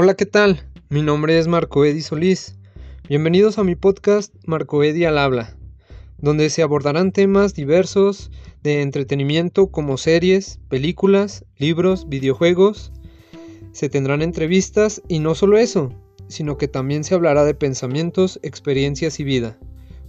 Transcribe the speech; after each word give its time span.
Hola, 0.00 0.14
¿qué 0.14 0.26
tal? 0.26 0.62
Mi 0.90 1.02
nombre 1.02 1.40
es 1.40 1.48
Marco 1.48 1.84
Edi 1.84 2.02
Solís. 2.02 2.54
Bienvenidos 3.08 3.58
a 3.58 3.64
mi 3.64 3.74
podcast 3.74 4.32
Marco 4.46 4.84
Edi 4.84 5.04
al 5.04 5.18
habla, 5.18 5.56
donde 6.18 6.50
se 6.50 6.62
abordarán 6.62 7.10
temas 7.10 7.52
diversos 7.52 8.30
de 8.62 8.82
entretenimiento 8.82 9.72
como 9.72 9.96
series, 9.96 10.60
películas, 10.68 11.44
libros, 11.56 12.08
videojuegos. 12.08 12.92
Se 13.72 13.88
tendrán 13.88 14.22
entrevistas 14.22 15.02
y 15.08 15.18
no 15.18 15.34
solo 15.34 15.58
eso, 15.58 15.92
sino 16.28 16.58
que 16.58 16.68
también 16.68 17.02
se 17.02 17.16
hablará 17.16 17.44
de 17.44 17.54
pensamientos, 17.54 18.38
experiencias 18.44 19.18
y 19.18 19.24
vida, 19.24 19.58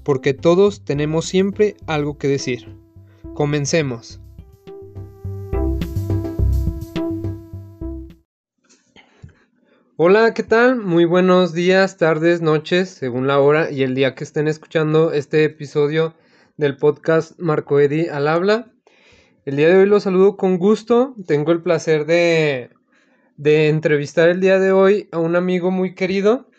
porque 0.04 0.36
todos 0.36 0.86
tenemos 0.86 1.26
siempre 1.26 1.78
algo 1.88 2.20
que 2.20 2.28
decir. 2.28 2.76
Comencemos. 3.34 4.22
Hola, 10.02 10.34
¿qué 10.34 10.44
tal? 10.44 10.78
Muy 10.78 11.04
buenos 11.04 11.52
días, 11.52 11.98
tardes, 11.98 12.42
noches, 12.42 12.88
según 12.90 13.28
la 13.28 13.38
hora 13.40 13.70
y 13.70 13.84
el 13.84 13.96
día 13.96 14.16
que 14.16 14.24
estén 14.24 14.48
escuchando 14.48 15.12
este 15.12 15.44
episodio 15.44 16.14
del 16.56 16.78
podcast 16.78 17.38
Marco 17.38 17.82
Edi 17.82 18.08
al 18.08 18.30
habla. 18.30 18.72
El 19.44 19.58
día 19.58 19.68
de 19.68 19.76
hoy 19.76 19.86
los 19.88 20.04
saludo 20.04 20.38
con 20.38 20.58
gusto. 20.58 21.16
Tengo 21.28 21.52
el 21.52 21.62
placer 21.62 22.06
de, 22.06 22.70
de 23.36 23.68
entrevistar 23.68 24.30
el 24.30 24.40
día 24.40 24.58
de 24.58 24.72
hoy 24.72 25.10
a 25.12 25.18
un 25.18 25.36
amigo 25.36 25.70
muy 25.70 25.96
querido. 25.96 26.50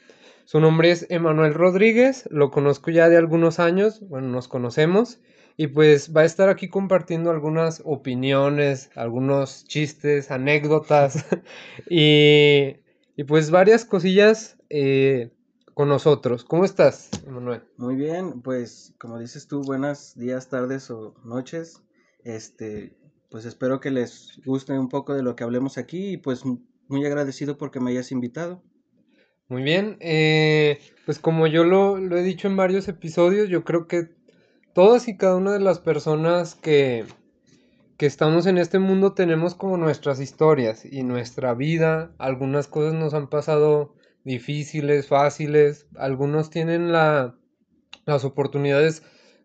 Su 0.44 0.60
nombre 0.60 0.90
es 0.90 1.06
Emanuel 1.08 1.54
Rodríguez, 1.54 2.28
lo 2.30 2.50
conozco 2.50 2.90
ya 2.90 3.08
de 3.08 3.16
algunos 3.16 3.58
años, 3.58 4.06
bueno, 4.06 4.28
nos 4.28 4.48
conocemos 4.48 5.18
y 5.56 5.68
pues 5.68 6.14
va 6.14 6.20
a 6.20 6.26
estar 6.26 6.50
aquí 6.50 6.68
compartiendo 6.68 7.30
algunas 7.30 7.80
opiniones, 7.86 8.90
algunos 8.96 9.64
chistes, 9.64 10.30
anécdotas 10.30 11.24
y 11.88 12.76
y 13.20 13.24
pues 13.24 13.50
varias 13.50 13.84
cosillas 13.84 14.56
eh, 14.70 15.28
con 15.74 15.90
nosotros. 15.90 16.42
¿Cómo 16.42 16.64
estás, 16.64 17.10
Emanuel? 17.26 17.60
Muy 17.76 17.94
bien, 17.94 18.40
pues 18.40 18.94
como 18.98 19.18
dices 19.18 19.46
tú, 19.46 19.60
buenos 19.60 20.14
días, 20.16 20.48
tardes 20.48 20.90
o 20.90 21.14
noches. 21.22 21.82
Este, 22.24 22.96
pues 23.28 23.44
espero 23.44 23.78
que 23.78 23.90
les 23.90 24.40
guste 24.46 24.72
un 24.72 24.88
poco 24.88 25.12
de 25.12 25.22
lo 25.22 25.36
que 25.36 25.44
hablemos 25.44 25.76
aquí 25.76 26.12
y 26.12 26.16
pues 26.16 26.44
muy 26.88 27.04
agradecido 27.04 27.58
porque 27.58 27.78
me 27.78 27.90
hayas 27.90 28.10
invitado. 28.10 28.62
Muy 29.48 29.64
bien, 29.64 29.98
eh, 30.00 30.78
pues 31.04 31.18
como 31.18 31.46
yo 31.46 31.64
lo, 31.64 31.98
lo 31.98 32.16
he 32.16 32.22
dicho 32.22 32.48
en 32.48 32.56
varios 32.56 32.88
episodios, 32.88 33.50
yo 33.50 33.64
creo 33.64 33.86
que 33.86 34.16
todas 34.72 35.08
y 35.08 35.18
cada 35.18 35.36
una 35.36 35.52
de 35.52 35.60
las 35.60 35.78
personas 35.78 36.54
que, 36.54 37.04
que 38.00 38.06
estamos 38.06 38.46
en 38.46 38.56
este 38.56 38.78
mundo 38.78 39.12
tenemos 39.12 39.54
como 39.54 39.76
nuestras 39.76 40.20
historias 40.20 40.86
y 40.86 41.02
nuestra 41.02 41.52
vida. 41.52 42.14
Algunas 42.16 42.66
cosas 42.66 42.94
nos 42.94 43.12
han 43.12 43.28
pasado 43.28 43.94
difíciles, 44.24 45.06
fáciles. 45.06 45.86
Algunos 45.96 46.48
tienen 46.48 46.92
la, 46.92 47.36
las 48.06 48.24
oportunidades 48.24 49.02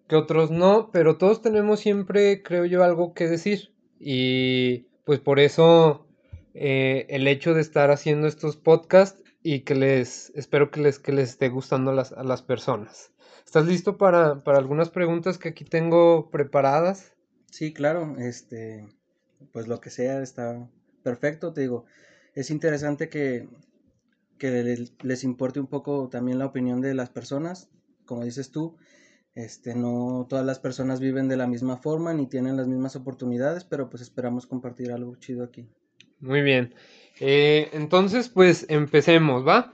que 0.08 0.16
otros 0.16 0.52
no, 0.52 0.90
pero 0.94 1.18
todos 1.18 1.42
tenemos 1.42 1.82
siempre, 1.82 2.44
creo 2.44 2.64
yo, 2.64 2.82
algo 2.86 3.14
que 3.14 3.28
decir. 3.28 3.74
Y 4.00 4.88
pues 5.04 5.20
por 5.20 5.42
eso 5.42 6.08
eh, 6.54 7.08
el 7.10 7.28
hecho 7.28 7.54
de 7.54 7.60
estar 7.60 7.92
haciendo 7.92 8.26
estos 8.26 8.56
podcasts 8.56 9.22
y 9.44 9.66
que 9.66 9.76
les, 9.76 10.32
espero 10.34 10.72
que 10.72 10.80
les, 10.80 10.98
que 11.00 11.12
les 11.12 11.32
esté 11.32 11.50
gustando 11.50 11.92
a 11.92 11.94
las, 11.94 12.14
a 12.14 12.24
las 12.24 12.42
personas. 12.42 13.12
¿Estás 13.46 13.66
listo 13.66 13.98
para, 13.98 14.46
para 14.46 14.60
algunas 14.60 14.90
preguntas 14.90 15.38
que 15.38 15.50
aquí 15.50 15.66
tengo 15.66 16.32
preparadas? 16.32 17.15
Sí, 17.56 17.72
claro, 17.72 18.18
este, 18.20 18.86
pues 19.54 19.70
lo 19.70 19.80
que 19.80 19.90
sea 19.90 20.22
está 20.22 20.70
perfecto, 21.04 21.54
te 21.54 21.62
digo, 21.62 21.86
es 22.34 22.52
interesante 22.52 23.08
que, 23.08 23.48
que 24.38 24.92
les, 25.02 25.24
importe 25.24 25.62
un 25.62 25.68
poco 25.68 26.10
también 26.10 26.38
la 26.38 26.48
opinión 26.48 26.82
de 26.82 26.94
las 26.94 27.12
personas, 27.12 27.70
como 28.04 28.26
dices 28.26 28.52
tú, 28.52 28.76
este, 29.36 29.74
no 29.74 30.28
todas 30.28 30.46
las 30.46 30.60
personas 30.60 31.00
viven 31.00 31.30
de 31.30 31.38
la 31.38 31.48
misma 31.48 31.78
forma 31.78 32.14
ni 32.14 32.28
tienen 32.28 32.58
las 32.58 32.68
mismas 32.68 32.98
oportunidades, 32.98 33.64
pero 33.64 33.90
pues 33.90 34.04
esperamos 34.04 34.48
compartir 34.48 34.92
algo 34.92 35.16
chido 35.16 35.46
aquí. 35.46 35.66
Muy 36.20 36.42
bien, 36.42 36.76
eh, 37.22 37.70
entonces 37.72 38.28
pues 38.28 38.66
empecemos, 38.68 39.48
¿va? 39.48 39.74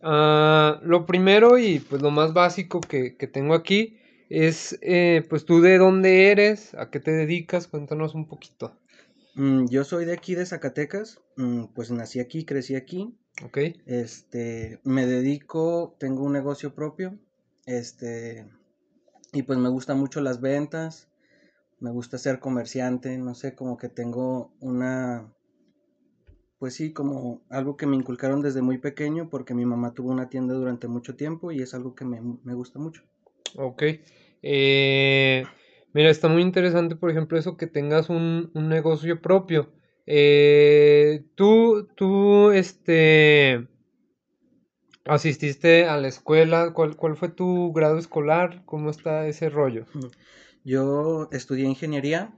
Ah, 0.00 0.80
lo 0.82 1.04
primero 1.04 1.58
y 1.58 1.80
pues 1.80 2.00
lo 2.00 2.10
más 2.10 2.32
básico 2.32 2.80
que, 2.80 3.18
que 3.18 3.26
tengo 3.26 3.52
aquí 3.52 3.99
es, 4.30 4.78
eh, 4.80 5.26
pues 5.28 5.44
tú 5.44 5.60
de 5.60 5.76
dónde 5.76 6.30
eres, 6.30 6.72
a 6.74 6.88
qué 6.88 7.00
te 7.00 7.10
dedicas, 7.10 7.66
cuéntanos 7.66 8.14
un 8.14 8.28
poquito. 8.28 8.78
Mm, 9.34 9.66
yo 9.68 9.84
soy 9.84 10.04
de 10.04 10.12
aquí, 10.12 10.36
de 10.36 10.46
Zacatecas, 10.46 11.20
mm, 11.36 11.64
pues 11.74 11.90
nací 11.90 12.20
aquí, 12.20 12.44
crecí 12.44 12.76
aquí. 12.76 13.12
Ok. 13.44 13.58
Este, 13.86 14.80
me 14.84 15.06
dedico, 15.06 15.96
tengo 15.98 16.22
un 16.22 16.32
negocio 16.32 16.74
propio, 16.74 17.18
este, 17.66 18.48
y 19.32 19.42
pues 19.42 19.58
me 19.58 19.68
gustan 19.68 19.98
mucho 19.98 20.20
las 20.20 20.40
ventas, 20.40 21.08
me 21.80 21.90
gusta 21.90 22.16
ser 22.16 22.38
comerciante, 22.38 23.18
no 23.18 23.34
sé, 23.34 23.56
como 23.56 23.76
que 23.78 23.88
tengo 23.88 24.52
una, 24.60 25.34
pues 26.60 26.74
sí, 26.74 26.92
como 26.92 27.42
algo 27.48 27.76
que 27.76 27.86
me 27.86 27.96
inculcaron 27.96 28.42
desde 28.42 28.62
muy 28.62 28.78
pequeño, 28.78 29.28
porque 29.28 29.54
mi 29.54 29.66
mamá 29.66 29.92
tuvo 29.92 30.10
una 30.10 30.28
tienda 30.28 30.54
durante 30.54 30.86
mucho 30.86 31.16
tiempo 31.16 31.50
y 31.50 31.62
es 31.62 31.74
algo 31.74 31.96
que 31.96 32.04
me, 32.04 32.20
me 32.20 32.54
gusta 32.54 32.78
mucho. 32.78 33.02
Ok. 33.56 33.82
Eh, 34.42 35.44
mira, 35.92 36.10
está 36.10 36.28
muy 36.28 36.42
interesante, 36.42 36.96
por 36.96 37.10
ejemplo, 37.10 37.38
eso 37.38 37.56
que 37.56 37.66
tengas 37.66 38.08
un, 38.08 38.50
negocio 38.54 39.20
propio. 39.20 39.72
Eh, 40.06 41.24
tú, 41.34 41.88
tú, 41.94 42.50
este, 42.50 43.68
asististe 45.04 45.84
a 45.86 45.96
la 45.96 46.08
escuela, 46.08 46.72
¿Cuál, 46.72 46.96
¿cuál 46.96 47.16
fue 47.16 47.28
tu 47.28 47.72
grado 47.72 47.98
escolar? 47.98 48.62
¿Cómo 48.64 48.90
está 48.90 49.26
ese 49.26 49.50
rollo? 49.50 49.86
Yo 50.64 51.28
estudié 51.32 51.66
ingeniería, 51.66 52.34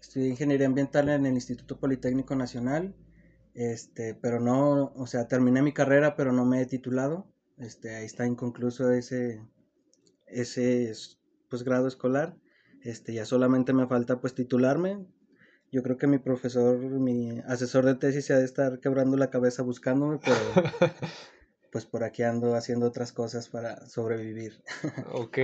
estudié 0.00 0.28
ingeniería 0.28 0.66
ambiental 0.66 1.08
en 1.08 1.26
el 1.26 1.34
Instituto 1.34 1.78
Politécnico 1.78 2.34
Nacional, 2.34 2.94
este, 3.54 4.14
pero 4.14 4.40
no, 4.40 4.92
o 4.96 5.06
sea, 5.06 5.28
terminé 5.28 5.62
mi 5.62 5.72
carrera, 5.72 6.16
pero 6.16 6.32
no 6.32 6.44
me 6.44 6.60
he 6.60 6.66
titulado, 6.66 7.26
este, 7.58 7.94
ahí 7.94 8.04
está 8.04 8.26
inconcluso 8.26 8.90
ese, 8.92 9.40
ese 10.26 10.92
pues 11.48 11.62
grado 11.62 11.88
escolar. 11.88 12.36
Este, 12.82 13.12
ya 13.12 13.24
solamente 13.24 13.72
me 13.72 13.86
falta 13.86 14.20
pues 14.20 14.34
titularme. 14.34 15.04
Yo 15.72 15.82
creo 15.82 15.96
que 15.96 16.06
mi 16.06 16.18
profesor, 16.18 16.78
mi 16.78 17.40
asesor 17.46 17.84
de 17.84 17.96
tesis 17.96 18.26
se 18.26 18.34
ha 18.34 18.38
de 18.38 18.44
estar 18.44 18.78
quebrando 18.78 19.16
la 19.16 19.30
cabeza 19.30 19.62
buscándome, 19.62 20.20
pero 20.24 20.36
pues 21.72 21.84
por 21.84 22.04
aquí 22.04 22.22
ando 22.22 22.54
haciendo 22.54 22.86
otras 22.86 23.12
cosas 23.12 23.48
para 23.48 23.86
sobrevivir. 23.88 24.62
ok, 25.12 25.38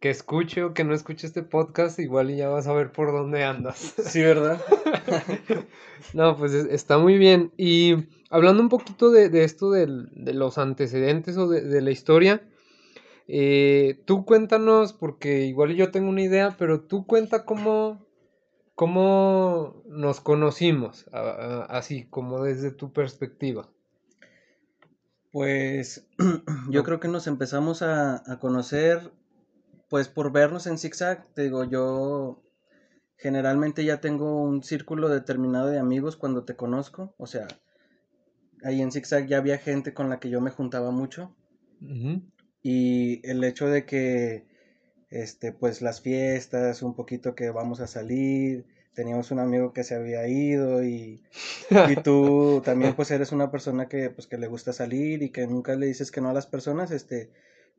que 0.00 0.10
escuche 0.10 0.64
o 0.64 0.74
que 0.74 0.82
no 0.82 0.94
escuche 0.94 1.26
este 1.26 1.42
podcast, 1.42 2.00
igual 2.00 2.30
y 2.30 2.36
ya 2.36 2.48
vas 2.48 2.66
a 2.66 2.72
ver 2.72 2.90
por 2.90 3.12
dónde 3.12 3.44
andas. 3.44 3.94
Sí, 4.04 4.20
¿verdad? 4.20 4.60
no, 6.14 6.36
pues 6.36 6.52
está 6.52 6.98
muy 6.98 7.16
bien. 7.16 7.52
Y 7.56 8.08
hablando 8.30 8.62
un 8.62 8.68
poquito 8.68 9.10
de, 9.12 9.44
esto 9.44 9.70
de 9.70 9.86
los 10.34 10.58
antecedentes 10.58 11.36
o 11.36 11.48
de 11.48 11.80
la 11.80 11.90
historia, 11.92 12.42
eh, 13.32 14.02
tú 14.06 14.24
cuéntanos, 14.24 14.92
porque 14.92 15.46
igual 15.46 15.76
yo 15.76 15.92
tengo 15.92 16.08
una 16.08 16.22
idea, 16.22 16.56
pero 16.58 16.80
tú 16.80 17.06
cuenta 17.06 17.44
cómo, 17.44 18.04
cómo 18.74 19.84
nos 19.86 20.20
conocimos, 20.20 21.06
así 21.12 22.08
como 22.08 22.42
desde 22.42 22.72
tu 22.72 22.92
perspectiva. 22.92 23.70
Pues 25.30 26.08
yo 26.70 26.82
creo 26.82 26.98
que 26.98 27.06
nos 27.06 27.28
empezamos 27.28 27.82
a, 27.82 28.24
conocer, 28.40 29.12
pues 29.88 30.08
por 30.08 30.32
vernos 30.32 30.66
en 30.66 30.76
ZigZag, 30.76 31.32
te 31.32 31.42
digo, 31.42 31.62
yo 31.62 32.42
generalmente 33.16 33.84
ya 33.84 34.00
tengo 34.00 34.42
un 34.42 34.64
círculo 34.64 35.08
determinado 35.08 35.68
de 35.68 35.78
amigos 35.78 36.16
cuando 36.16 36.42
te 36.42 36.56
conozco, 36.56 37.14
o 37.16 37.28
sea, 37.28 37.46
ahí 38.64 38.80
en 38.80 38.90
ZigZag 38.90 39.28
ya 39.28 39.38
había 39.38 39.58
gente 39.58 39.94
con 39.94 40.10
la 40.10 40.18
que 40.18 40.30
yo 40.30 40.40
me 40.40 40.50
juntaba 40.50 40.90
mucho. 40.90 41.36
Y 42.62 43.26
el 43.28 43.42
hecho 43.44 43.68
de 43.68 43.84
que, 43.86 44.46
este, 45.10 45.52
pues 45.52 45.82
las 45.82 46.00
fiestas, 46.02 46.82
un 46.82 46.94
poquito 46.94 47.34
que 47.34 47.50
vamos 47.50 47.80
a 47.80 47.86
salir, 47.86 48.66
teníamos 48.94 49.30
un 49.30 49.40
amigo 49.40 49.72
que 49.72 49.84
se 49.84 49.94
había 49.94 50.26
ido 50.28 50.84
y, 50.84 51.22
y 51.82 51.96
tú 52.04 52.62
también 52.64 52.94
pues 52.94 53.10
eres 53.10 53.32
una 53.32 53.50
persona 53.50 53.88
que, 53.88 54.10
pues, 54.10 54.26
que 54.26 54.38
le 54.38 54.46
gusta 54.48 54.72
salir 54.72 55.22
y 55.22 55.30
que 55.30 55.46
nunca 55.46 55.74
le 55.76 55.86
dices 55.86 56.10
que 56.10 56.20
no 56.20 56.30
a 56.30 56.34
las 56.34 56.46
personas, 56.46 56.90
este, 56.90 57.30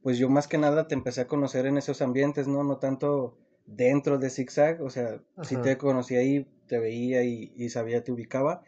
pues 0.01 0.17
yo 0.17 0.29
más 0.29 0.47
que 0.47 0.57
nada 0.57 0.87
te 0.87 0.95
empecé 0.95 1.21
a 1.21 1.27
conocer 1.27 1.65
en 1.65 1.77
esos 1.77 2.01
ambientes, 2.01 2.47
¿no? 2.47 2.63
No 2.63 2.77
tanto 2.77 3.37
dentro 3.65 4.17
de 4.17 4.29
ZigZag, 4.29 4.81
o 4.81 4.89
sea, 4.89 5.21
si 5.41 5.55
sí 5.55 5.61
te 5.61 5.77
conocí 5.77 6.15
ahí, 6.15 6.47
te 6.67 6.79
veía 6.79 7.23
y, 7.23 7.53
y 7.55 7.69
sabía, 7.69 8.03
te 8.03 8.11
ubicaba, 8.11 8.63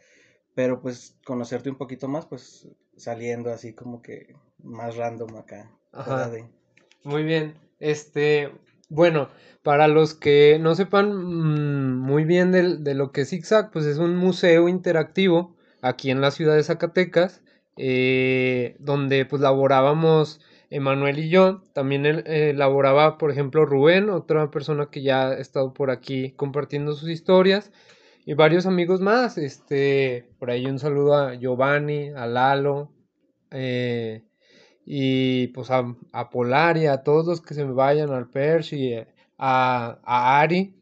pero 0.54 0.80
pues 0.80 1.16
conocerte 1.24 1.70
un 1.70 1.78
poquito 1.78 2.08
más, 2.08 2.26
pues 2.26 2.68
saliendo 2.96 3.52
así 3.52 3.72
como 3.74 4.02
que 4.02 4.36
más 4.58 4.96
random 4.96 5.36
acá. 5.36 5.70
Ajá. 5.94 6.30
Muy 7.04 7.22
bien. 7.22 7.54
Este, 7.80 8.50
bueno, 8.88 9.28
para 9.62 9.88
los 9.88 10.14
que 10.14 10.58
no 10.60 10.74
sepan 10.74 11.14
mm, 11.14 11.98
muy 11.98 12.24
bien 12.24 12.52
de, 12.52 12.94
lo 12.94 13.12
que 13.12 13.22
es 13.22 13.30
ZigZag, 13.30 13.70
pues 13.70 13.86
es 13.86 13.98
un 13.98 14.16
museo 14.16 14.68
interactivo 14.68 15.56
aquí 15.82 16.10
en 16.10 16.20
la 16.20 16.30
ciudad 16.30 16.54
de 16.56 16.64
Zacatecas. 16.64 17.42
eh, 17.76 18.76
donde 18.78 19.26
pues 19.26 19.42
laborábamos 19.42 20.40
Emanuel 20.70 21.18
y 21.18 21.28
yo. 21.28 21.62
También 21.72 22.04
eh, 22.06 22.52
laboraba, 22.54 23.18
por 23.18 23.30
ejemplo, 23.30 23.64
Rubén, 23.64 24.10
otra 24.10 24.50
persona 24.50 24.88
que 24.90 25.02
ya 25.02 25.28
ha 25.28 25.34
estado 25.38 25.72
por 25.72 25.90
aquí 25.90 26.32
compartiendo 26.32 26.94
sus 26.94 27.08
historias. 27.10 27.72
Y 28.26 28.34
varios 28.34 28.66
amigos 28.66 29.00
más. 29.00 29.38
Este, 29.38 30.28
por 30.38 30.50
ahí 30.50 30.66
un 30.66 30.78
saludo 30.78 31.14
a 31.14 31.34
Giovanni, 31.34 32.10
a 32.10 32.26
Lalo. 32.26 32.92
Eh, 33.50 34.22
y 34.86 35.48
pues 35.48 35.70
a, 35.70 35.94
a 36.12 36.30
Polaria, 36.30 36.92
a 36.92 37.02
todos 37.02 37.26
los 37.26 37.40
que 37.40 37.54
se 37.54 37.64
me 37.64 37.72
vayan, 37.72 38.10
al 38.10 38.28
Percy, 38.28 38.94
a, 39.38 39.98
a 40.02 40.40
Ari. 40.40 40.74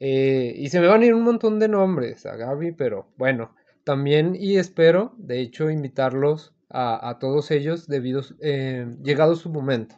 Eh, 0.00 0.54
y 0.56 0.68
se 0.68 0.80
me 0.80 0.86
van 0.86 1.02
a 1.02 1.06
ir 1.06 1.14
un 1.14 1.24
montón 1.24 1.58
de 1.58 1.68
nombres 1.68 2.24
a 2.26 2.36
Gaby, 2.36 2.72
pero 2.72 3.08
bueno, 3.16 3.54
también 3.84 4.36
y 4.38 4.56
espero, 4.58 5.14
de 5.18 5.40
hecho, 5.40 5.70
invitarlos 5.70 6.54
a, 6.70 7.18
todos 7.20 7.50
ellos 7.50 7.88
debido, 7.88 8.22
eh, 8.40 8.86
llegado 9.02 9.34
su 9.36 9.50
momento. 9.50 9.96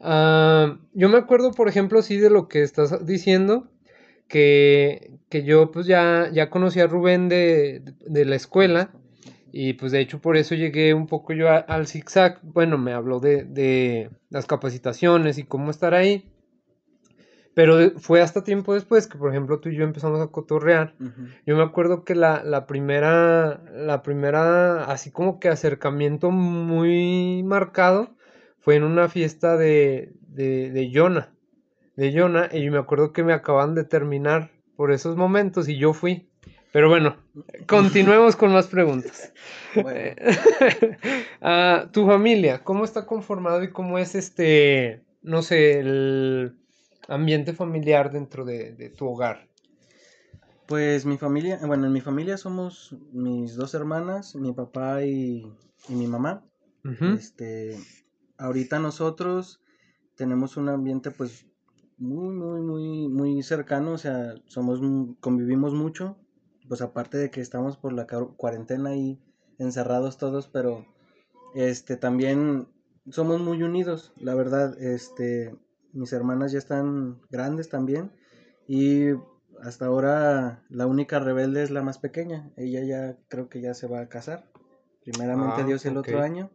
Ah, 0.00 0.78
yo 0.92 1.08
me 1.08 1.18
acuerdo, 1.18 1.52
por 1.52 1.68
ejemplo, 1.68 2.02
sí 2.02 2.18
de 2.18 2.30
lo 2.30 2.48
que 2.48 2.62
estás 2.62 3.06
diciendo, 3.06 3.70
que, 4.28 5.12
que 5.28 5.44
yo 5.44 5.70
pues 5.70 5.86
ya, 5.86 6.30
ya 6.32 6.50
conocí 6.50 6.80
a 6.80 6.86
Rubén 6.86 7.28
de, 7.28 7.82
de, 8.06 8.24
la 8.24 8.36
escuela 8.36 8.90
y 9.56 9.74
pues 9.74 9.92
de 9.92 10.00
hecho 10.00 10.20
por 10.20 10.36
eso 10.36 10.56
llegué 10.56 10.94
un 10.94 11.06
poco 11.06 11.32
yo 11.32 11.48
al 11.48 11.86
zigzag. 11.86 12.40
Bueno, 12.42 12.76
me 12.76 12.92
habló 12.92 13.20
de, 13.20 13.44
de 13.44 14.10
las 14.28 14.46
capacitaciones 14.46 15.38
y 15.38 15.44
cómo 15.44 15.70
estar 15.70 15.94
ahí. 15.94 16.28
Pero 17.54 17.92
fue 18.00 18.20
hasta 18.20 18.42
tiempo 18.42 18.74
después 18.74 19.06
que, 19.06 19.16
por 19.16 19.30
ejemplo, 19.30 19.60
tú 19.60 19.68
y 19.68 19.76
yo 19.76 19.84
empezamos 19.84 20.20
a 20.20 20.26
cotorrear. 20.26 20.96
Yo 21.46 21.56
me 21.56 21.62
acuerdo 21.62 22.02
que 22.02 22.16
la, 22.16 22.42
la, 22.42 22.66
primera, 22.66 23.62
la 23.72 24.02
primera, 24.02 24.86
así 24.86 25.12
como 25.12 25.38
que 25.38 25.50
acercamiento 25.50 26.32
muy 26.32 27.44
marcado 27.44 28.16
fue 28.58 28.74
en 28.74 28.82
una 28.82 29.08
fiesta 29.08 29.56
de, 29.56 30.16
de, 30.20 30.72
de 30.72 30.90
Jonah. 30.92 31.32
De 31.94 32.12
Jonah, 32.12 32.48
y 32.52 32.68
me 32.70 32.78
acuerdo 32.78 33.12
que 33.12 33.22
me 33.22 33.32
acaban 33.32 33.76
de 33.76 33.84
terminar 33.84 34.50
por 34.74 34.90
esos 34.90 35.16
momentos 35.16 35.68
y 35.68 35.78
yo 35.78 35.92
fui. 35.92 36.28
Pero 36.74 36.88
bueno, 36.88 37.14
continuemos 37.68 38.34
con 38.34 38.52
más 38.52 38.66
preguntas. 38.66 39.32
Ah, 41.46 41.88
tu 41.92 42.06
familia, 42.06 42.64
¿cómo 42.64 42.84
está 42.84 43.06
conformado 43.06 43.62
y 43.62 43.70
cómo 43.70 43.98
es 43.98 44.14
este, 44.14 45.04
no 45.22 45.42
sé, 45.42 45.78
el 45.78 46.56
ambiente 47.06 47.52
familiar 47.52 48.10
dentro 48.10 48.44
de, 48.44 48.92
tu 48.96 49.06
hogar? 49.06 49.46
Pues 50.66 51.04
mi 51.06 51.18
familia, 51.18 51.60
bueno, 51.64 51.86
en 51.86 51.92
mi 51.92 52.00
familia 52.00 52.38
somos 52.38 52.96
mis 53.12 53.56
dos 53.56 53.74
hermanas, 53.74 54.34
mi 54.34 54.52
papá 54.52 55.04
y, 55.04 55.52
mi 55.88 56.08
mamá. 56.08 56.44
Este, 57.16 57.78
ahorita 58.38 58.78
nosotros 58.78 59.60
tenemos 60.16 60.56
un 60.56 60.70
ambiente 60.70 61.10
pues 61.10 61.46
muy, 61.98 62.34
muy, 62.34 62.62
muy, 62.62 63.08
muy 63.08 63.42
cercano, 63.42 63.92
o 63.92 63.98
sea, 63.98 64.34
somos, 64.46 64.80
convivimos 65.20 65.74
mucho, 65.74 66.16
pues 66.68 66.80
aparte 66.80 67.18
de 67.18 67.30
que 67.30 67.40
estamos 67.40 67.76
por 67.76 67.92
la 67.92 68.06
cuarentena 68.06 68.90
ahí 68.90 69.20
encerrados 69.58 70.18
todos, 70.18 70.48
pero 70.48 70.86
este, 71.54 71.96
también 71.96 72.68
somos 73.10 73.40
muy 73.40 73.62
unidos, 73.62 74.12
la 74.16 74.34
verdad, 74.34 74.80
este, 74.80 75.54
mis 75.92 76.12
hermanas 76.12 76.52
ya 76.52 76.58
están 76.58 77.20
grandes 77.30 77.68
también 77.68 78.12
y 78.66 79.10
hasta 79.62 79.86
ahora 79.86 80.62
la 80.68 80.86
única 80.86 81.18
rebelde 81.18 81.62
es 81.62 81.70
la 81.70 81.82
más 81.82 81.98
pequeña. 81.98 82.50
Ella 82.56 82.82
ya 82.82 83.16
creo 83.28 83.48
que 83.48 83.60
ya 83.60 83.74
se 83.74 83.86
va 83.86 84.00
a 84.00 84.08
casar. 84.08 84.50
Primeramente 85.02 85.62
ah, 85.62 85.64
Dios 85.64 85.84
el 85.86 85.96
otro 85.96 86.20
año 86.20 86.50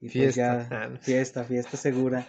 y 0.00 0.08
pues 0.08 0.36
ya 0.36 0.68
ah, 0.70 0.90
fiesta, 1.00 1.44
fiesta 1.44 1.76
segura. 1.76 2.26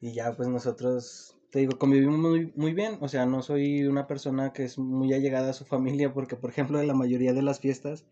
Y 0.00 0.12
ya 0.12 0.32
pues 0.32 0.48
nosotros 0.48 1.35
te 1.50 1.60
digo, 1.60 1.78
convivimos 1.78 2.18
muy, 2.18 2.52
muy 2.56 2.72
bien, 2.74 2.98
o 3.00 3.08
sea, 3.08 3.26
no 3.26 3.42
soy 3.42 3.84
una 3.86 4.06
persona 4.06 4.52
que 4.52 4.64
es 4.64 4.78
muy 4.78 5.12
allegada 5.12 5.50
a 5.50 5.54
su 5.54 5.64
familia 5.64 6.12
porque 6.12 6.36
por 6.36 6.50
ejemplo 6.50 6.80
en 6.80 6.86
la 6.86 6.94
mayoría 6.94 7.32
de 7.32 7.42
las 7.42 7.60
fiestas 7.60 8.04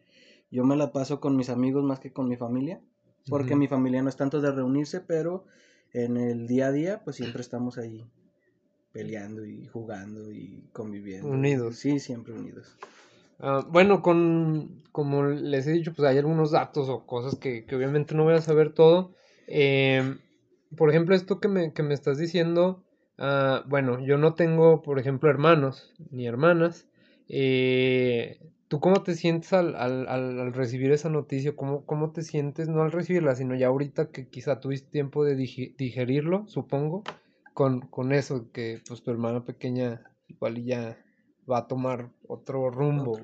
yo 0.51 0.65
me 0.65 0.77
la 0.77 0.93
paso 0.93 1.21
con 1.21 1.37
mis 1.37 1.51
amigos 1.51 1.83
más 1.85 1.99
que 1.99 2.13
con 2.13 2.29
mi 2.29 2.37
familia, 2.37 2.81
porque 3.29 3.57
mi 3.57 3.67
familia 3.67 4.03
no 4.03 4.09
es 4.09 4.17
tanto 4.17 4.41
de 4.41 4.53
reunirse, 4.53 5.01
pero 5.01 5.47
en 5.93 6.17
el 6.17 6.47
día 6.47 6.67
a 6.67 6.73
día, 6.73 7.03
pues 7.03 7.17
siempre 7.17 7.41
estamos 7.41 7.79
ahí 7.79 8.05
peleando 8.93 9.45
y 9.45 9.67
jugando 9.67 10.31
y 10.31 10.69
conviviendo. 10.73 11.29
Unidos. 11.29 11.77
Sí, 11.77 11.99
siempre 11.99 12.35
unidos. 12.35 12.77
Ah, 13.41 13.67
bueno, 13.69 14.03
con, 14.03 14.83
como 14.93 15.25
les 15.25 15.67
he 15.67 15.73
dicho, 15.73 15.93
pues 15.93 16.09
hay 16.09 16.19
algunos 16.19 16.53
datos 16.53 16.89
o 16.89 17.05
cosas 17.05 17.37
que, 17.37 17.67
obviamente 17.75 18.15
no 18.15 18.23
voy 18.23 18.35
a 18.35 18.41
saber 18.41 18.73
todo. 18.73 19.15
Em, 19.49 20.19
por 20.77 20.91
ejemplo, 20.91 21.17
esto 21.17 21.41
que 21.41 21.49
me, 21.49 21.73
que 21.73 21.83
me 21.83 21.95
estás 21.95 22.19
diciendo, 22.19 22.84
uh, 23.19 23.69
bueno, 23.69 24.01
yo 24.01 24.19
no 24.19 24.35
tengo, 24.35 24.83
por 24.83 24.99
ejemplo, 24.99 25.31
hermanos 25.31 25.95
ni 26.11 26.27
hermanas. 26.27 26.87
Eh, 27.29 28.41
¿Tú 28.69 28.81
cómo 28.81 29.03
te 29.03 29.15
sientes 29.15 29.53
al, 29.53 29.77
al, 29.77 30.09
al, 30.09 30.53
recibir 30.53 30.91
esa 30.93 31.09
noticia? 31.09 31.55
¿Cómo, 31.55 31.85
¿Cómo 31.85 32.13
te 32.13 32.23
sientes, 32.23 32.69
no 32.69 32.83
al 32.83 32.93
recibirla, 32.93 33.35
sino 33.35 33.55
ya 33.55 33.69
ahorita 33.69 34.11
que 34.11 34.29
quizá 34.29 34.59
tuviste 34.61 34.91
tiempo 34.91 35.25
de 35.25 35.37
digerirlo, 35.37 36.47
supongo, 36.49 37.05
con, 37.53 37.83
con 37.83 38.13
eso, 38.13 38.51
que 38.53 38.83
pues 38.87 39.03
tu 39.03 39.11
hermana 39.11 39.45
pequeña 39.45 40.03
igual 40.29 40.65
ya 40.65 40.99
va 41.51 41.59
a 41.59 41.67
tomar 41.69 42.11
otro 42.27 42.71
rumbo. 42.71 43.19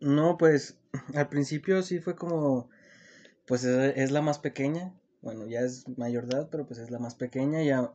No, 0.00 0.36
pues 0.38 0.78
al 1.14 1.28
principio 1.28 1.82
sí 1.82 2.00
fue 2.00 2.16
como, 2.16 2.70
pues 3.46 3.64
es, 3.64 4.10
la 4.10 4.22
más 4.22 4.38
pequeña, 4.38 4.94
bueno, 5.20 5.46
ya 5.46 5.60
es 5.60 5.86
mayor 5.98 6.24
edad, 6.24 6.48
pero 6.50 6.66
pues 6.66 6.78
es 6.78 6.90
la 6.90 6.98
más 6.98 7.14
pequeña, 7.14 7.62
ya 7.62 7.92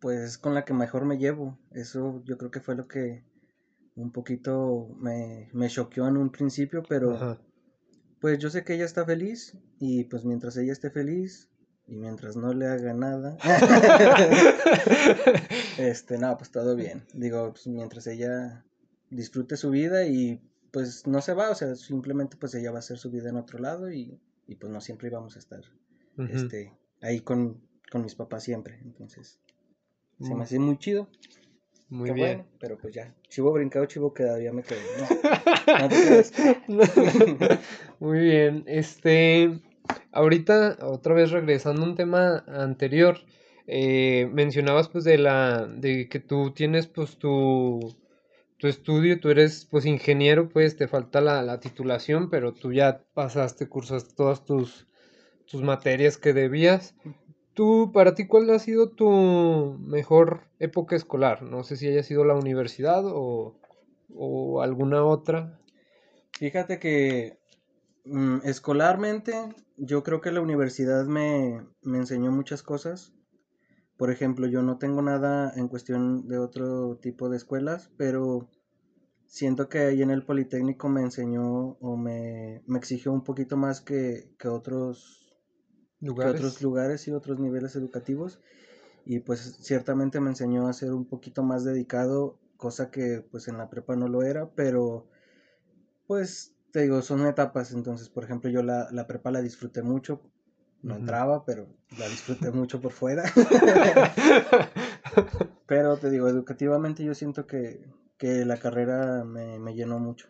pues 0.00 0.20
es 0.20 0.38
con 0.38 0.54
la 0.54 0.64
que 0.64 0.74
mejor 0.74 1.04
me 1.04 1.18
llevo. 1.18 1.58
Eso 1.72 2.22
yo 2.24 2.38
creo 2.38 2.50
que 2.50 2.60
fue 2.60 2.76
lo 2.76 2.88
que 2.88 3.24
un 3.96 4.12
poquito 4.12 4.88
me, 4.98 5.48
me 5.52 5.68
choqueó 5.68 6.06
en 6.06 6.16
un 6.16 6.30
principio, 6.30 6.82
pero 6.88 7.38
pues 8.20 8.38
yo 8.38 8.50
sé 8.50 8.64
que 8.64 8.74
ella 8.74 8.84
está 8.84 9.04
feliz 9.04 9.56
y 9.80 10.04
pues 10.04 10.24
mientras 10.24 10.56
ella 10.56 10.72
esté 10.72 10.90
feliz 10.90 11.48
y 11.86 11.96
mientras 11.96 12.36
no 12.36 12.52
le 12.52 12.66
haga 12.66 12.94
nada, 12.94 13.36
este, 15.78 16.18
no, 16.18 16.36
pues 16.36 16.50
todo 16.50 16.76
bien. 16.76 17.04
Digo, 17.12 17.52
pues 17.52 17.66
mientras 17.66 18.06
ella 18.06 18.64
disfrute 19.10 19.56
su 19.56 19.70
vida 19.70 20.06
y 20.06 20.40
pues 20.70 21.06
no 21.06 21.20
se 21.22 21.34
va, 21.34 21.50
o 21.50 21.54
sea, 21.54 21.74
simplemente 21.74 22.36
pues 22.36 22.54
ella 22.54 22.70
va 22.70 22.76
a 22.76 22.80
hacer 22.80 22.98
su 22.98 23.10
vida 23.10 23.30
en 23.30 23.36
otro 23.36 23.58
lado 23.58 23.90
y, 23.90 24.20
y 24.46 24.56
pues 24.56 24.72
no 24.72 24.80
siempre 24.80 25.08
íbamos 25.08 25.36
a 25.36 25.38
estar 25.38 25.62
este, 26.30 26.72
ahí 27.00 27.20
con, 27.20 27.62
con 27.90 28.02
mis 28.02 28.14
papás 28.14 28.44
siempre. 28.44 28.78
Entonces, 28.84 29.40
se 30.20 30.34
me 30.34 30.42
hace 30.42 30.58
muy 30.58 30.78
chido. 30.78 31.08
Muy 31.90 32.10
bien. 32.10 32.44
pero 32.60 32.76
pues 32.76 32.94
ya, 32.94 33.14
chivo 33.28 33.52
brincado, 33.52 33.86
chivo 33.86 34.12
quedado, 34.12 34.40
ya 34.40 34.52
me 34.52 34.62
quedé. 34.62 34.78
Muy 37.98 38.18
bien, 38.18 38.64
este, 38.66 39.60
ahorita 40.12 40.78
otra 40.82 41.14
vez 41.14 41.30
regresando 41.30 41.82
a 41.82 41.86
un 41.86 41.94
tema 41.94 42.44
anterior, 42.46 43.20
eh, 43.66 44.28
mencionabas 44.32 44.88
pues 44.88 45.04
de 45.04 45.16
la, 45.16 45.66
de 45.66 46.08
que 46.10 46.20
tú 46.20 46.52
tienes 46.52 46.86
pues 46.86 47.16
tu, 47.16 47.96
tu 48.58 48.66
estudio, 48.66 49.18
tú 49.18 49.30
eres 49.30 49.66
pues 49.70 49.86
ingeniero, 49.86 50.50
pues 50.50 50.76
te 50.76 50.88
falta 50.88 51.22
la, 51.22 51.42
la 51.42 51.58
titulación, 51.58 52.28
pero 52.28 52.52
tú 52.52 52.72
ya 52.72 53.02
pasaste, 53.14 53.66
cursaste 53.66 54.14
todas 54.14 54.44
tus, 54.44 54.86
tus 55.46 55.62
materias 55.62 56.18
que 56.18 56.34
debías. 56.34 56.94
Tú, 57.58 57.90
para 57.92 58.14
ti, 58.14 58.28
¿cuál 58.28 58.48
ha 58.50 58.60
sido 58.60 58.90
tu 58.90 59.10
mejor 59.80 60.42
época 60.60 60.94
escolar? 60.94 61.42
No 61.42 61.64
sé 61.64 61.74
si 61.74 61.88
haya 61.88 62.04
sido 62.04 62.24
la 62.24 62.36
universidad 62.36 63.02
o, 63.04 63.58
o 64.14 64.62
alguna 64.62 65.04
otra. 65.04 65.58
Fíjate 66.38 66.78
que 66.78 67.40
mm, 68.04 68.42
escolarmente 68.44 69.34
yo 69.76 70.04
creo 70.04 70.20
que 70.20 70.30
la 70.30 70.40
universidad 70.40 71.04
me, 71.06 71.66
me 71.82 71.98
enseñó 71.98 72.30
muchas 72.30 72.62
cosas. 72.62 73.12
Por 73.96 74.12
ejemplo, 74.12 74.46
yo 74.46 74.62
no 74.62 74.78
tengo 74.78 75.02
nada 75.02 75.52
en 75.56 75.66
cuestión 75.66 76.28
de 76.28 76.38
otro 76.38 77.00
tipo 77.02 77.28
de 77.28 77.38
escuelas, 77.38 77.90
pero 77.96 78.48
siento 79.26 79.68
que 79.68 79.80
ahí 79.80 80.00
en 80.00 80.12
el 80.12 80.24
Politécnico 80.24 80.88
me 80.88 81.02
enseñó 81.02 81.76
o 81.80 81.96
me, 81.96 82.62
me 82.68 82.78
exigió 82.78 83.12
un 83.12 83.24
poquito 83.24 83.56
más 83.56 83.80
que, 83.80 84.30
que 84.38 84.46
otros 84.46 85.27
otros 86.06 86.62
lugares 86.62 87.06
y 87.08 87.12
otros 87.12 87.38
niveles 87.38 87.76
educativos 87.76 88.40
y 89.04 89.20
pues 89.20 89.56
ciertamente 89.60 90.20
me 90.20 90.28
enseñó 90.28 90.68
a 90.68 90.72
ser 90.74 90.92
un 90.92 91.06
poquito 91.06 91.42
más 91.42 91.64
dedicado, 91.64 92.36
cosa 92.58 92.90
que 92.90 93.24
pues 93.30 93.48
en 93.48 93.56
la 93.56 93.70
prepa 93.70 93.96
no 93.96 94.06
lo 94.06 94.22
era, 94.22 94.50
pero 94.50 95.06
pues 96.06 96.52
te 96.72 96.82
digo, 96.82 97.00
son 97.00 97.26
etapas, 97.26 97.72
entonces 97.72 98.10
por 98.10 98.24
ejemplo 98.24 98.50
yo 98.50 98.62
la, 98.62 98.88
la 98.92 99.06
prepa 99.06 99.30
la 99.30 99.40
disfruté 99.40 99.82
mucho, 99.82 100.20
no 100.82 100.96
entraba, 100.96 101.46
pero 101.46 101.68
la 101.98 102.06
disfruté 102.06 102.50
mucho 102.50 102.82
por 102.82 102.92
fuera. 102.92 103.24
pero 105.66 105.96
te 105.96 106.10
digo, 106.10 106.28
educativamente 106.28 107.02
yo 107.02 107.14
siento 107.14 107.46
que, 107.46 107.80
que 108.18 108.44
la 108.44 108.58
carrera 108.58 109.24
me, 109.24 109.58
me 109.58 109.74
llenó 109.74 109.98
mucho. 109.98 110.28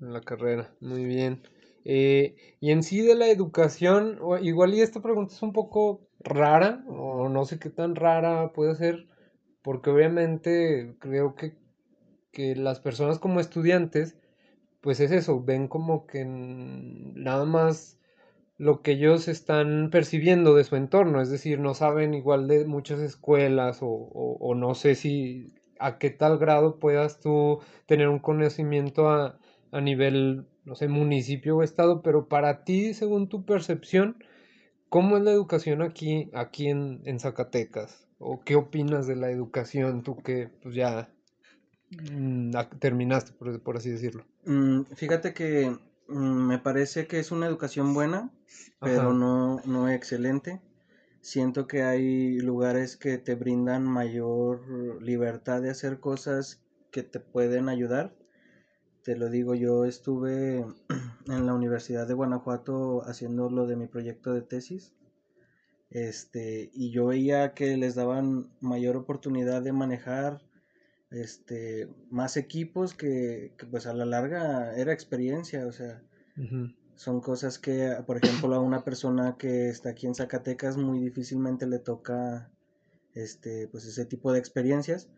La 0.00 0.22
carrera, 0.22 0.70
muy 0.80 1.04
bien. 1.04 1.42
Eh, 1.88 2.34
y 2.58 2.72
en 2.72 2.82
sí 2.82 3.00
de 3.00 3.14
la 3.14 3.28
educación, 3.28 4.18
igual 4.42 4.74
y 4.74 4.80
esta 4.80 5.00
pregunta 5.00 5.34
es 5.34 5.42
un 5.42 5.52
poco 5.52 6.08
rara, 6.18 6.84
o 6.88 7.28
no 7.28 7.44
sé 7.44 7.60
qué 7.60 7.70
tan 7.70 7.94
rara 7.94 8.52
puede 8.52 8.74
ser, 8.74 9.06
porque 9.62 9.90
obviamente 9.90 10.96
creo 10.98 11.36
que, 11.36 11.54
que 12.32 12.56
las 12.56 12.80
personas 12.80 13.20
como 13.20 13.38
estudiantes, 13.38 14.16
pues 14.80 14.98
es 15.00 15.12
eso, 15.12 15.44
ven 15.44 15.68
como 15.68 16.06
que 16.06 16.24
nada 16.24 17.44
más 17.44 18.00
lo 18.58 18.82
que 18.82 18.92
ellos 18.92 19.28
están 19.28 19.90
percibiendo 19.90 20.54
de 20.54 20.64
su 20.64 20.76
entorno, 20.76 21.20
es 21.20 21.30
decir, 21.30 21.60
no 21.60 21.74
saben 21.74 22.14
igual 22.14 22.48
de 22.48 22.64
muchas 22.64 23.00
escuelas 23.00 23.78
o, 23.82 23.88
o, 23.88 24.54
no 24.54 24.74
sé 24.74 24.94
si 24.96 25.54
a 25.78 25.98
qué 25.98 26.10
tal 26.10 26.38
grado 26.38 26.78
puedas 26.78 27.20
tú 27.20 27.60
tener 27.86 28.08
un 28.08 28.18
conocimiento 28.18 29.08
a, 29.10 29.38
a 29.72 29.80
nivel, 29.80 30.46
no 30.66 30.74
sé, 30.74 30.88
municipio 30.88 31.56
o 31.56 31.62
estado, 31.62 32.02
pero 32.02 32.28
para 32.28 32.64
ti, 32.64 32.92
según 32.92 33.28
tu 33.28 33.46
percepción, 33.46 34.22
¿cómo 34.90 35.16
es 35.16 35.22
la 35.22 35.32
educación 35.32 35.80
aquí, 35.80 36.30
aquí 36.34 36.68
en, 36.68 37.00
en 37.06 37.18
Zacatecas? 37.18 38.06
¿O 38.18 38.42
qué 38.44 38.56
opinas 38.56 39.06
de 39.06 39.16
la 39.16 39.30
educación 39.30 40.02
tú 40.02 40.16
que 40.18 40.50
pues 40.62 40.74
ya 40.74 41.10
mm, 42.12 42.50
terminaste, 42.78 43.32
por, 43.32 43.58
por, 43.62 43.78
así 43.78 43.90
decirlo? 43.90 44.24
Mm, 44.44 44.82
fíjate 44.94 45.32
que 45.32 45.74
Mm, 46.08 46.46
me 46.46 46.58
parece 46.58 47.06
que 47.06 47.18
es 47.18 47.32
una 47.32 47.46
educación 47.46 47.92
buena, 47.94 48.30
pero 48.80 49.12
no, 49.12 49.60
no 49.66 49.88
excelente. 49.88 50.60
Siento 51.20 51.66
que 51.66 51.82
hay 51.82 52.38
lugares 52.38 52.96
que 52.96 53.18
te 53.18 53.34
brindan 53.34 53.82
mayor 53.84 55.02
libertad 55.02 55.62
de 55.62 55.70
hacer 55.70 55.98
cosas 55.98 56.62
que 56.92 57.02
te 57.02 57.18
pueden 57.18 57.68
ayudar. 57.68 58.14
Te 59.06 59.14
lo 59.14 59.30
digo, 59.30 59.54
yo 59.54 59.84
estuve 59.84 60.66
en 61.28 61.46
la 61.46 61.54
Universidad 61.54 62.08
de 62.08 62.14
Guanajuato 62.14 63.04
haciendo 63.04 63.48
lo 63.48 63.68
de 63.68 63.76
mi 63.76 63.86
proyecto 63.86 64.34
de 64.34 64.42
tesis. 64.42 64.94
Este, 65.90 66.70
y 66.74 66.90
yo 66.90 67.06
veía 67.06 67.54
que 67.54 67.76
les 67.76 67.94
daban 67.94 68.50
mayor 68.60 68.96
oportunidad 68.96 69.62
de 69.62 69.72
manejar 69.72 70.42
este, 71.12 71.88
más 72.10 72.36
equipos 72.36 72.94
que, 72.94 73.54
pues 73.70 73.86
a 73.86 73.94
la 73.94 74.06
larga 74.06 74.76
era 74.76 74.92
experiencia, 74.92 75.68
o 75.68 75.72
sea, 75.72 76.02
son 76.96 77.20
cosas 77.20 77.60
que, 77.60 77.96
por 78.08 78.16
ejemplo, 78.16 78.56
a 78.56 78.60
una 78.60 78.82
persona 78.82 79.36
que 79.38 79.68
está 79.68 79.90
aquí 79.90 80.08
en 80.08 80.16
Zacatecas 80.16 80.78
muy 80.78 80.98
difícilmente 80.98 81.68
le 81.68 81.78
toca 81.78 82.50
este, 83.14 83.68
pues 83.68 83.86
ese 83.86 84.04
tipo 84.04 84.32
de 84.32 84.40
experiencias. 84.40 85.08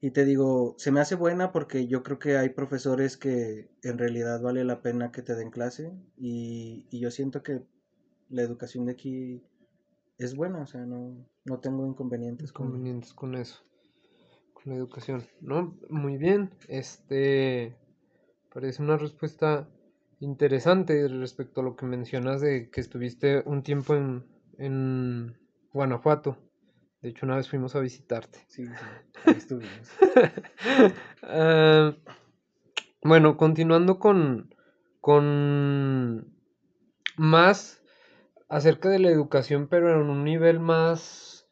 Y 0.00 0.10
te 0.10 0.24
digo, 0.24 0.74
se 0.78 0.92
me 0.92 1.00
hace 1.00 1.14
buena 1.14 1.52
porque 1.52 1.86
yo 1.86 2.02
creo 2.02 2.18
que 2.18 2.36
hay 2.36 2.50
profesores 2.50 3.16
que 3.16 3.70
en 3.82 3.98
realidad 3.98 4.40
vale 4.42 4.64
la 4.64 4.82
pena 4.82 5.10
que 5.10 5.22
te 5.22 5.34
den 5.34 5.50
clase 5.50 5.92
y, 6.16 6.86
y 6.90 7.00
yo 7.00 7.10
siento 7.10 7.42
que 7.42 7.62
la 8.28 8.42
educación 8.42 8.86
de 8.86 8.92
aquí 8.92 9.42
es 10.18 10.34
buena, 10.34 10.62
o 10.62 10.66
sea, 10.66 10.84
no, 10.84 11.26
no 11.44 11.60
tengo 11.60 11.86
inconvenientes, 11.86 12.50
inconvenientes 12.50 13.14
con 13.14 13.34
eso 13.34 13.66
la 14.66 14.74
educación, 14.74 15.24
¿no? 15.40 15.78
Muy 15.88 16.18
bien, 16.18 16.50
este 16.68 17.76
parece 18.52 18.82
una 18.82 18.96
respuesta 18.96 19.68
interesante 20.18 21.06
respecto 21.08 21.60
a 21.60 21.64
lo 21.64 21.76
que 21.76 21.86
mencionas 21.86 22.40
de 22.40 22.70
que 22.70 22.80
estuviste 22.80 23.42
un 23.46 23.62
tiempo 23.62 23.94
en, 23.94 24.24
en 24.58 25.36
Guanajuato. 25.72 26.36
De 27.06 27.10
hecho, 27.10 27.24
una 27.24 27.36
vez 27.36 27.48
fuimos 27.48 27.76
a 27.76 27.78
visitarte. 27.78 28.40
Sí, 28.48 28.66
sí 28.66 28.72
ahí 29.26 29.34
estuvimos. 29.36 29.88
Ah, 31.22 31.94
bueno, 33.00 33.36
continuando 33.36 34.00
con, 34.00 34.52
con 35.00 36.34
más 37.16 37.80
acerca 38.48 38.88
de 38.88 38.98
la 38.98 39.10
educación, 39.10 39.68
pero 39.68 39.94
en 40.02 40.10
un 40.10 40.24
nivel 40.24 40.58
más 40.58 41.46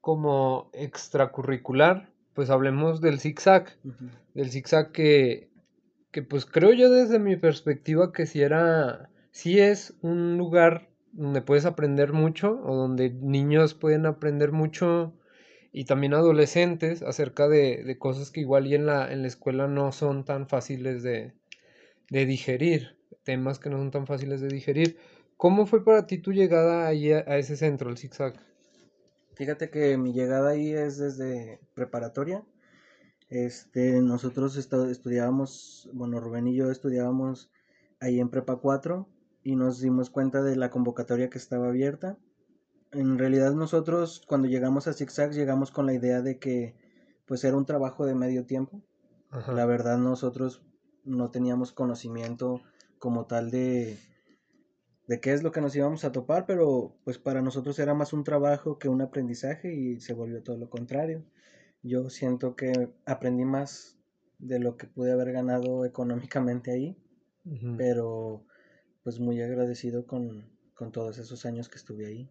como 0.00 0.70
extracurricular 0.72 2.10
pues 2.32 2.48
hablemos 2.48 3.02
del 3.02 3.20
zigzag. 3.20 3.76
Del 4.32 4.50
zigzag 4.50 4.92
que, 4.92 5.50
que 6.10 6.22
pues 6.22 6.46
creo 6.46 6.72
yo 6.72 6.90
desde 6.90 7.18
mi 7.18 7.36
perspectiva 7.36 8.12
que 8.14 8.24
si 8.24 8.40
era, 8.40 9.10
si 9.30 9.60
es 9.60 9.92
un 10.00 10.38
lugar 10.38 10.88
donde 11.16 11.40
puedes 11.40 11.64
aprender 11.64 12.12
mucho 12.12 12.60
o 12.62 12.76
donde 12.76 13.10
niños 13.10 13.74
pueden 13.74 14.06
aprender 14.06 14.52
mucho 14.52 15.14
y 15.72 15.84
también 15.84 16.14
adolescentes 16.14 17.02
acerca 17.02 17.48
de, 17.48 17.82
de 17.84 17.98
cosas 17.98 18.30
que 18.30 18.40
igual 18.40 18.66
y 18.66 18.74
en 18.74 18.86
la, 18.86 19.12
en 19.12 19.22
la 19.22 19.28
escuela 19.28 19.66
no 19.66 19.92
son 19.92 20.24
tan 20.24 20.48
fáciles 20.48 21.02
de, 21.02 21.32
de 22.10 22.26
digerir, 22.26 22.96
temas 23.24 23.58
que 23.58 23.70
no 23.70 23.78
son 23.78 23.90
tan 23.90 24.06
fáciles 24.06 24.40
de 24.40 24.48
digerir. 24.48 24.98
¿Cómo 25.36 25.66
fue 25.66 25.84
para 25.84 26.06
ti 26.06 26.18
tu 26.18 26.32
llegada 26.32 26.86
ahí 26.86 27.12
a, 27.12 27.38
ese 27.38 27.56
centro, 27.56 27.90
el 27.90 27.98
zigzag? 27.98 28.34
Fíjate 29.34 29.70
que 29.70 29.96
mi 29.98 30.12
llegada 30.12 30.50
ahí 30.50 30.72
es 30.72 30.98
desde 30.98 31.60
preparatoria. 31.74 32.42
Este, 33.28 34.00
nosotros 34.00 34.56
estudiábamos, 34.56 35.90
bueno, 35.92 36.20
Rubén 36.20 36.46
y 36.46 36.56
yo 36.56 36.70
estudiábamos 36.70 37.50
ahí 38.00 38.20
en 38.20 38.30
Prepa 38.30 38.56
4 38.56 39.08
y 39.46 39.54
nos 39.54 39.78
dimos 39.78 40.10
cuenta 40.10 40.42
de 40.42 40.56
la 40.56 40.70
convocatoria 40.70 41.30
que 41.30 41.38
estaba 41.38 41.68
abierta. 41.68 42.18
En 42.90 43.16
realidad 43.16 43.54
nosotros 43.54 44.20
cuando 44.26 44.48
llegamos 44.48 44.88
a 44.88 44.92
ZigZag 44.92 45.30
llegamos 45.30 45.70
con 45.70 45.86
la 45.86 45.92
idea 45.92 46.20
de 46.20 46.40
que 46.40 46.74
pues 47.26 47.44
era 47.44 47.56
un 47.56 47.64
trabajo 47.64 48.06
de 48.06 48.16
medio 48.16 48.44
tiempo. 48.44 48.82
La 49.54 49.64
verdad 49.64 49.98
nosotros 49.98 50.62
no 51.04 51.30
teníamos 51.30 51.70
conocimiento 51.70 52.60
como 52.98 53.26
tal 53.26 53.52
de, 53.52 53.96
de 55.06 55.20
qué 55.20 55.32
es 55.32 55.44
lo 55.44 55.52
que 55.52 55.60
nos 55.60 55.76
íbamos 55.76 56.04
a 56.04 56.10
topar, 56.10 56.44
pero 56.44 56.96
pues 57.04 57.18
para 57.18 57.40
nosotros 57.40 57.78
era 57.78 57.94
más 57.94 58.12
un 58.12 58.24
trabajo 58.24 58.80
que 58.80 58.88
un 58.88 59.00
aprendizaje 59.00 59.72
y 59.72 60.00
se 60.00 60.12
volvió 60.12 60.42
todo 60.42 60.56
lo 60.56 60.68
contrario. 60.68 61.24
Yo 61.84 62.10
siento 62.10 62.56
que 62.56 62.90
aprendí 63.04 63.44
más 63.44 63.96
de 64.40 64.58
lo 64.58 64.76
que 64.76 64.88
pude 64.88 65.12
haber 65.12 65.30
ganado 65.30 65.84
económicamente 65.84 66.72
ahí, 66.72 66.98
pero 67.78 68.44
pues 69.06 69.20
muy 69.20 69.40
agradecido 69.40 70.04
con, 70.04 70.50
todos 70.90 71.18
esos 71.18 71.46
años 71.46 71.68
que 71.68 71.76
estuve 71.76 72.06
ahí. 72.06 72.28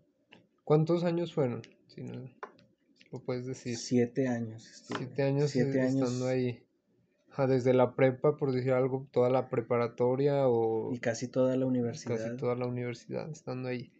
¿Cuántos 0.65 1.05
años 1.05 1.33
fueron? 1.33 1.61
Si 1.87 2.01
no 2.01 2.29
lo 3.13 3.19
puedes 3.23 3.45
decir. 3.45 3.77
Siete 3.77 4.27
años. 4.27 4.83
Siete 4.85 5.23
años 5.23 5.51
Siete 5.51 5.79
años 5.79 6.01
estando 6.01 6.27
ahí 6.27 6.61
desde 7.47 7.73
la 7.73 7.95
prepa, 7.95 8.35
por 8.35 8.51
decir 8.51 8.73
algo, 8.73 9.07
toda 9.13 9.29
la 9.29 9.47
preparatoria 9.47 10.49
o... 10.49 10.93
Y 10.93 10.99
casi 10.99 11.29
toda 11.29 11.55
la 11.55 11.65
universidad. 11.65 12.17
Casi 12.17 12.35
toda 12.35 12.55
la 12.55 12.67
universidad, 12.67 13.31
estando 13.31 13.69
ahí. 13.69 13.93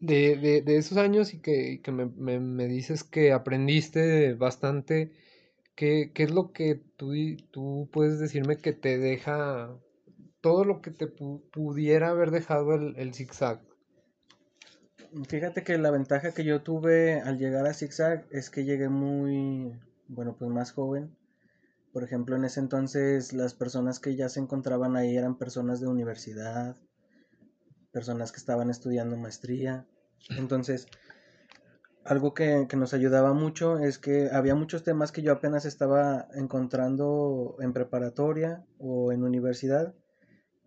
De, 0.00 0.34
de, 0.34 0.62
de 0.62 0.76
esos 0.76 0.98
años 0.98 1.32
y 1.34 1.38
que, 1.38 1.80
que 1.84 1.92
me, 1.92 2.06
me, 2.06 2.40
me, 2.40 2.66
dices 2.66 3.04
que 3.04 3.30
aprendiste 3.30 4.34
bastante, 4.34 5.12
¿qué, 5.76 6.10
qué 6.12 6.24
es 6.24 6.32
lo 6.32 6.50
que 6.50 6.82
tú, 6.96 7.12
tú 7.52 7.88
puedes 7.92 8.18
decirme 8.18 8.56
que 8.56 8.72
te 8.72 8.98
deja 8.98 9.78
todo 10.40 10.64
lo 10.64 10.80
que 10.80 10.90
te 10.90 11.06
pudiera 11.06 12.10
haber 12.10 12.30
dejado 12.30 12.74
el, 12.74 12.96
el 12.96 13.14
zigzag? 13.14 13.60
Fíjate 15.28 15.64
que 15.64 15.78
la 15.78 15.90
ventaja 15.90 16.32
que 16.32 16.44
yo 16.44 16.62
tuve 16.62 17.20
al 17.20 17.38
llegar 17.38 17.66
a 17.66 17.74
zigzag 17.74 18.26
es 18.30 18.50
que 18.50 18.64
llegué 18.64 18.88
muy, 18.88 19.72
bueno, 20.08 20.36
pues 20.38 20.50
más 20.50 20.72
joven 20.72 21.16
por 21.92 22.04
ejemplo, 22.04 22.36
en 22.36 22.44
ese 22.44 22.60
entonces 22.60 23.32
las 23.32 23.54
personas 23.54 23.98
que 23.98 24.14
ya 24.14 24.28
se 24.28 24.40
encontraban 24.40 24.96
ahí 24.96 25.16
eran 25.16 25.36
personas 25.38 25.80
de 25.80 25.88
universidad, 25.88 26.76
personas 27.92 28.30
que 28.30 28.38
estaban 28.38 28.70
estudiando 28.70 29.16
maestría. 29.16 29.86
Entonces, 30.36 30.86
algo 32.04 32.34
que, 32.34 32.68
nos 32.76 32.94
ayudaba 32.94 33.32
mucho 33.32 33.78
es 33.78 33.98
que 33.98 34.28
había 34.30 34.54
muchos 34.54 34.84
temas 34.84 35.12
que 35.12 35.22
yo 35.22 35.32
apenas 35.32 35.64
estaba 35.64 36.28
encontrando 36.34 37.56
en 37.60 37.72
preparatoria 37.72 38.64
o 38.78 39.12
en 39.12 39.24
universidad 39.24 39.94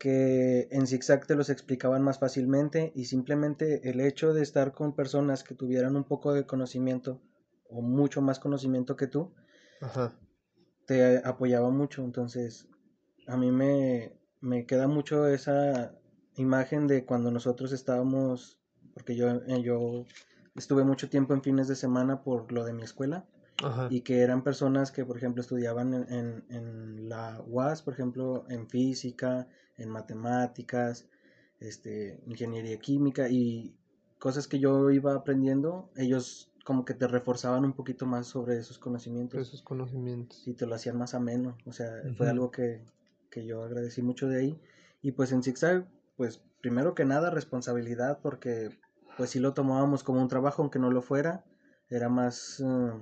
que 0.01 0.67
en 0.71 0.87
zigzag 0.87 1.27
te 1.27 1.35
los 1.35 1.51
explicaban 1.51 2.01
más 2.01 2.17
fácilmente 2.17 2.91
y 2.95 3.05
simplemente 3.05 3.87
el 3.87 4.01
hecho 4.01 4.33
de 4.33 4.41
estar 4.41 4.73
con 4.73 4.95
personas 4.95 5.43
que 5.43 5.53
tuvieran 5.53 5.95
un 5.95 6.05
poco 6.05 6.33
de 6.33 6.47
conocimiento 6.47 7.21
o 7.69 7.81
mucho 7.81 8.21
más 8.21 8.39
conocimiento 8.39 8.95
que 8.95 9.07
tú, 9.07 9.31
Ajá 9.79 10.11
te 10.91 11.21
apoyaba 11.25 11.69
mucho. 11.69 12.03
Entonces, 12.03 12.67
a 13.27 13.37
mí 13.37 13.51
me, 13.51 14.13
me 14.41 14.65
queda 14.65 14.87
mucho 14.87 15.27
esa 15.27 15.95
imagen 16.35 16.87
de 16.87 17.05
cuando 17.05 17.31
nosotros 17.31 17.71
estábamos, 17.71 18.59
porque 18.93 19.15
yo, 19.15 19.29
eh, 19.29 19.61
yo 19.63 20.05
estuve 20.55 20.83
mucho 20.83 21.09
tiempo 21.09 21.33
en 21.33 21.43
fines 21.43 21.69
de 21.69 21.75
semana 21.75 22.23
por 22.23 22.51
lo 22.51 22.65
de 22.65 22.73
mi 22.73 22.83
escuela. 22.83 23.25
Y 23.91 24.01
que 24.01 24.21
eran 24.21 24.43
personas 24.43 24.91
que, 24.91 25.05
por 25.05 25.17
ejemplo, 25.17 25.39
estudiaban 25.39 25.93
en, 25.93 26.43
en, 26.49 27.07
la 27.07 27.43
UAS, 27.45 27.83
por 27.83 27.93
ejemplo, 27.93 28.43
en 28.49 28.67
física, 28.67 29.47
en 29.81 29.89
matemáticas, 29.89 31.07
este, 31.59 32.21
ingeniería 32.25 32.77
química 32.79 33.29
y 33.29 33.75
cosas 34.19 34.47
que 34.47 34.59
yo 34.59 34.91
iba 34.91 35.15
aprendiendo, 35.15 35.89
ellos 35.95 36.51
como 36.63 36.85
que 36.85 36.93
te 36.93 37.07
reforzaban 37.07 37.65
un 37.65 37.73
poquito 37.73 38.05
más 38.05 38.27
sobre 38.27 38.57
esos 38.57 38.77
conocimientos. 38.77 39.39
Esos 39.39 39.61
conocimientos. 39.61 40.47
Y 40.47 40.53
te 40.53 40.65
lo 40.65 40.75
hacían 40.75 40.97
más 40.97 41.13
ameno. 41.13 41.57
O 41.65 41.71
sea, 41.71 41.89
fue 42.17 42.29
algo 42.29 42.51
que, 42.51 42.83
yo 43.35 43.63
agradecí 43.63 44.01
mucho 44.01 44.27
de 44.27 44.39
ahí. 44.39 44.61
Y 45.01 45.11
pues 45.13 45.31
en 45.31 45.41
ZigZag, 45.41 45.87
pues 46.17 46.41
primero 46.61 46.93
que 46.93 47.05
nada 47.05 47.31
responsabilidad 47.31 48.19
porque 48.21 48.69
pues 49.17 49.31
sí 49.31 49.39
lo 49.39 49.53
tomábamos 49.53 50.03
como 50.03 50.21
un 50.21 50.27
trabajo 50.27 50.61
aunque 50.61 50.79
no 50.79 50.91
lo 50.91 51.01
fuera, 51.01 51.43
era 51.89 52.07
más 52.07 52.59
eh, 52.59 52.93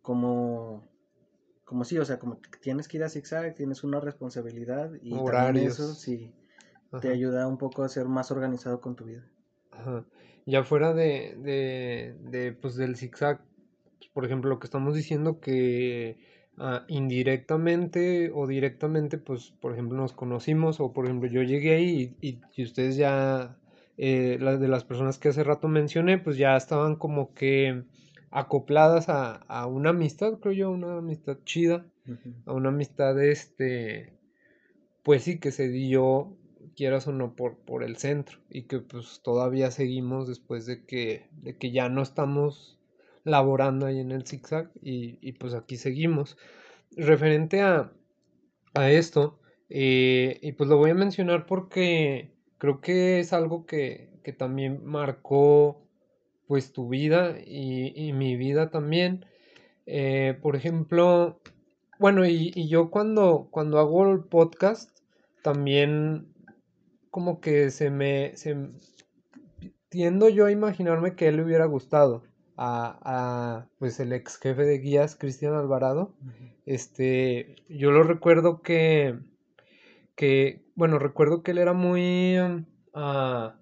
como 0.00 0.82
como 1.66 1.84
sí, 1.84 1.98
o 1.98 2.04
sea, 2.04 2.18
como 2.18 2.40
que 2.40 2.48
tienes 2.60 2.86
que 2.86 2.96
ir 2.96 3.02
a 3.02 3.08
zigzag, 3.08 3.54
tienes 3.56 3.82
una 3.82 3.98
responsabilidad 3.98 4.92
y 5.02 5.10
también 5.24 5.66
eso 5.66 5.94
sí 5.94 6.32
te 7.00 7.08
ayuda 7.08 7.48
un 7.48 7.58
poco 7.58 7.82
a 7.82 7.88
ser 7.88 8.06
más 8.06 8.30
organizado 8.30 8.80
con 8.80 8.94
tu 8.94 9.04
vida. 9.04 9.28
Ajá. 9.72 10.04
Ya 10.46 10.62
fuera 10.62 10.94
de, 10.94 11.36
de, 11.42 12.16
de 12.30 12.52
pues 12.52 12.76
del 12.76 12.96
zigzag, 12.96 13.40
por 14.12 14.24
ejemplo, 14.24 14.48
lo 14.48 14.60
que 14.60 14.66
estamos 14.68 14.94
diciendo 14.94 15.40
que 15.40 16.18
ah, 16.56 16.84
indirectamente 16.86 18.30
o 18.32 18.46
directamente, 18.46 19.18
pues, 19.18 19.52
por 19.60 19.72
ejemplo, 19.72 19.98
nos 19.98 20.12
conocimos 20.12 20.78
o, 20.78 20.92
por 20.92 21.06
ejemplo, 21.06 21.28
yo 21.28 21.42
llegué 21.42 21.74
ahí 21.74 22.16
y, 22.20 22.38
y, 22.54 22.62
ustedes 22.62 22.96
ya, 22.96 23.58
eh, 23.98 24.38
las 24.40 24.60
de 24.60 24.68
las 24.68 24.84
personas 24.84 25.18
que 25.18 25.30
hace 25.30 25.42
rato 25.42 25.66
mencioné, 25.66 26.18
pues 26.18 26.36
ya 26.36 26.56
estaban 26.56 26.94
como 26.94 27.34
que 27.34 27.82
acopladas 28.36 29.08
a, 29.08 29.36
a 29.48 29.66
una 29.66 29.90
amistad, 29.90 30.34
creo 30.40 30.52
yo, 30.52 30.70
una 30.70 30.98
amistad 30.98 31.38
chida, 31.44 31.86
a 32.44 32.52
una 32.52 32.68
amistad, 32.68 33.18
este, 33.18 34.12
pues 35.02 35.22
sí, 35.22 35.38
que 35.38 35.50
se 35.52 35.68
dio, 35.68 36.36
quieras 36.76 37.06
o 37.06 37.12
no, 37.12 37.34
por, 37.34 37.56
por 37.56 37.82
el 37.82 37.96
centro, 37.96 38.38
y 38.50 38.64
que 38.64 38.80
pues 38.80 39.22
todavía 39.24 39.70
seguimos 39.70 40.28
después 40.28 40.66
de 40.66 40.84
que, 40.84 41.30
de 41.32 41.56
que 41.56 41.72
ya 41.72 41.88
no 41.88 42.02
estamos 42.02 42.78
laborando 43.24 43.86
ahí 43.86 44.00
en 44.00 44.12
el 44.12 44.26
zigzag, 44.26 44.70
y, 44.82 45.18
y 45.26 45.32
pues 45.32 45.54
aquí 45.54 45.78
seguimos. 45.78 46.36
Referente 46.94 47.62
a, 47.62 47.90
a 48.74 48.90
esto, 48.90 49.40
eh, 49.70 50.38
y 50.42 50.52
pues 50.52 50.68
lo 50.68 50.76
voy 50.76 50.90
a 50.90 50.94
mencionar 50.94 51.46
porque 51.46 52.34
creo 52.58 52.82
que 52.82 53.18
es 53.18 53.32
algo 53.32 53.64
que, 53.64 54.10
que 54.22 54.34
también 54.34 54.84
marcó 54.84 55.85
pues 56.46 56.72
tu 56.72 56.88
vida 56.88 57.36
y, 57.44 58.12
mi 58.12 58.36
vida 58.36 58.70
también. 58.70 59.26
Eh, 59.86 60.38
por 60.42 60.56
ejemplo, 60.56 61.40
bueno, 61.98 62.26
y, 62.26 62.68
yo 62.68 62.90
cuando, 62.90 63.48
cuando 63.50 63.78
hago 63.78 64.10
el 64.10 64.24
podcast, 64.24 64.98
también 65.42 66.28
como 67.10 67.40
que 67.40 67.70
se 67.70 67.90
me, 67.90 68.36
se, 68.36 68.56
tiendo 69.88 70.28
yo 70.28 70.46
a 70.46 70.52
imaginarme 70.52 71.14
que 71.14 71.28
él 71.28 71.36
le 71.36 71.44
hubiera 71.44 71.66
gustado 71.66 72.22
a, 72.56 72.98
a 73.02 73.68
pues 73.78 73.98
el 74.00 74.12
ex 74.12 74.38
jefe 74.38 74.62
de 74.62 74.78
guías, 74.78 75.16
Cristian 75.16 75.54
Alvarado. 75.54 76.14
Este, 76.66 77.56
yo 77.68 77.92
lo 77.92 78.02
recuerdo 78.02 78.60
que, 78.60 79.18
que, 80.16 80.64
bueno, 80.74 80.98
recuerdo 80.98 81.42
que 81.42 81.52
él 81.52 81.58
era 81.58 81.72
muy... 81.72 82.36
Ah, 82.92 83.56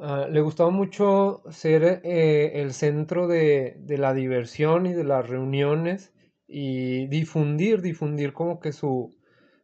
Ah, 0.00 0.28
le 0.30 0.40
gustaba 0.40 0.70
mucho 0.70 1.42
ser 1.50 2.00
eh, 2.04 2.52
el 2.62 2.72
centro 2.72 3.26
de, 3.26 3.76
la 3.88 4.14
diversión 4.14 4.86
y 4.86 4.92
de 4.92 5.02
las 5.02 5.28
reuniones 5.28 6.12
y 6.46 7.06
difundir, 7.08 7.82
difundir 7.82 8.32
como 8.32 8.60
que 8.60 8.72
su, 8.72 9.16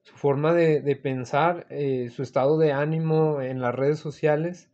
forma 0.02 0.52
de, 0.52 0.96
pensar, 0.96 1.66
eh, 1.70 2.10
su 2.10 2.22
estado 2.22 2.58
de 2.58 2.72
ánimo 2.72 3.40
en 3.42 3.60
las 3.60 3.74
redes 3.74 4.00
sociales. 4.00 4.70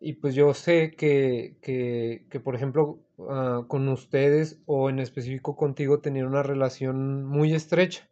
Y 0.00 0.14
pues 0.14 0.34
yo 0.34 0.54
sé 0.54 0.94
que, 0.96 1.56
que, 1.62 2.40
por 2.40 2.54
ejemplo, 2.54 3.00
ah, 3.30 3.64
con 3.68 3.88
ustedes 3.88 4.60
o 4.66 4.90
en 4.90 4.98
específico 5.00 5.56
contigo 5.56 6.00
tenía 6.00 6.26
una 6.26 6.42
relación 6.42 7.24
muy 7.24 7.54
estrecha. 7.54 8.08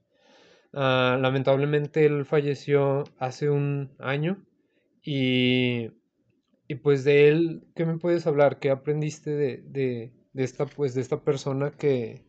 Ah, 0.72 1.18
lamentablemente 1.20 2.06
él 2.06 2.24
falleció 2.26 3.04
hace 3.18 3.50
un 3.50 3.94
año 3.98 4.44
y 5.02 5.90
y 6.68 6.76
pues 6.76 7.04
de 7.04 7.28
él, 7.28 7.64
¿qué 7.74 7.86
me 7.86 7.98
puedes 7.98 8.26
hablar? 8.26 8.58
¿Qué 8.58 8.70
aprendiste 8.70 9.30
de, 9.30 9.62
de, 9.68 10.12
de 10.32 10.44
esta, 10.44 10.66
pues, 10.66 10.94
de 10.94 11.00
esta 11.00 11.22
persona 11.22 11.70
que, 11.72 12.22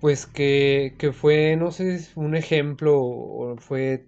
pues, 0.00 0.26
que, 0.26 0.94
que 0.98 1.12
fue, 1.12 1.56
no 1.56 1.70
sé, 1.70 2.00
un 2.16 2.34
ejemplo 2.36 2.98
o 3.00 3.56
fue 3.58 4.06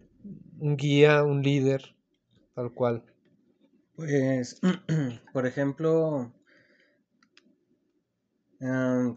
un 0.58 0.76
guía, 0.76 1.24
un 1.24 1.42
líder, 1.42 1.94
tal 2.54 2.72
cual? 2.72 3.04
Pues, 3.96 4.60
por 5.32 5.46
ejemplo, 5.46 6.32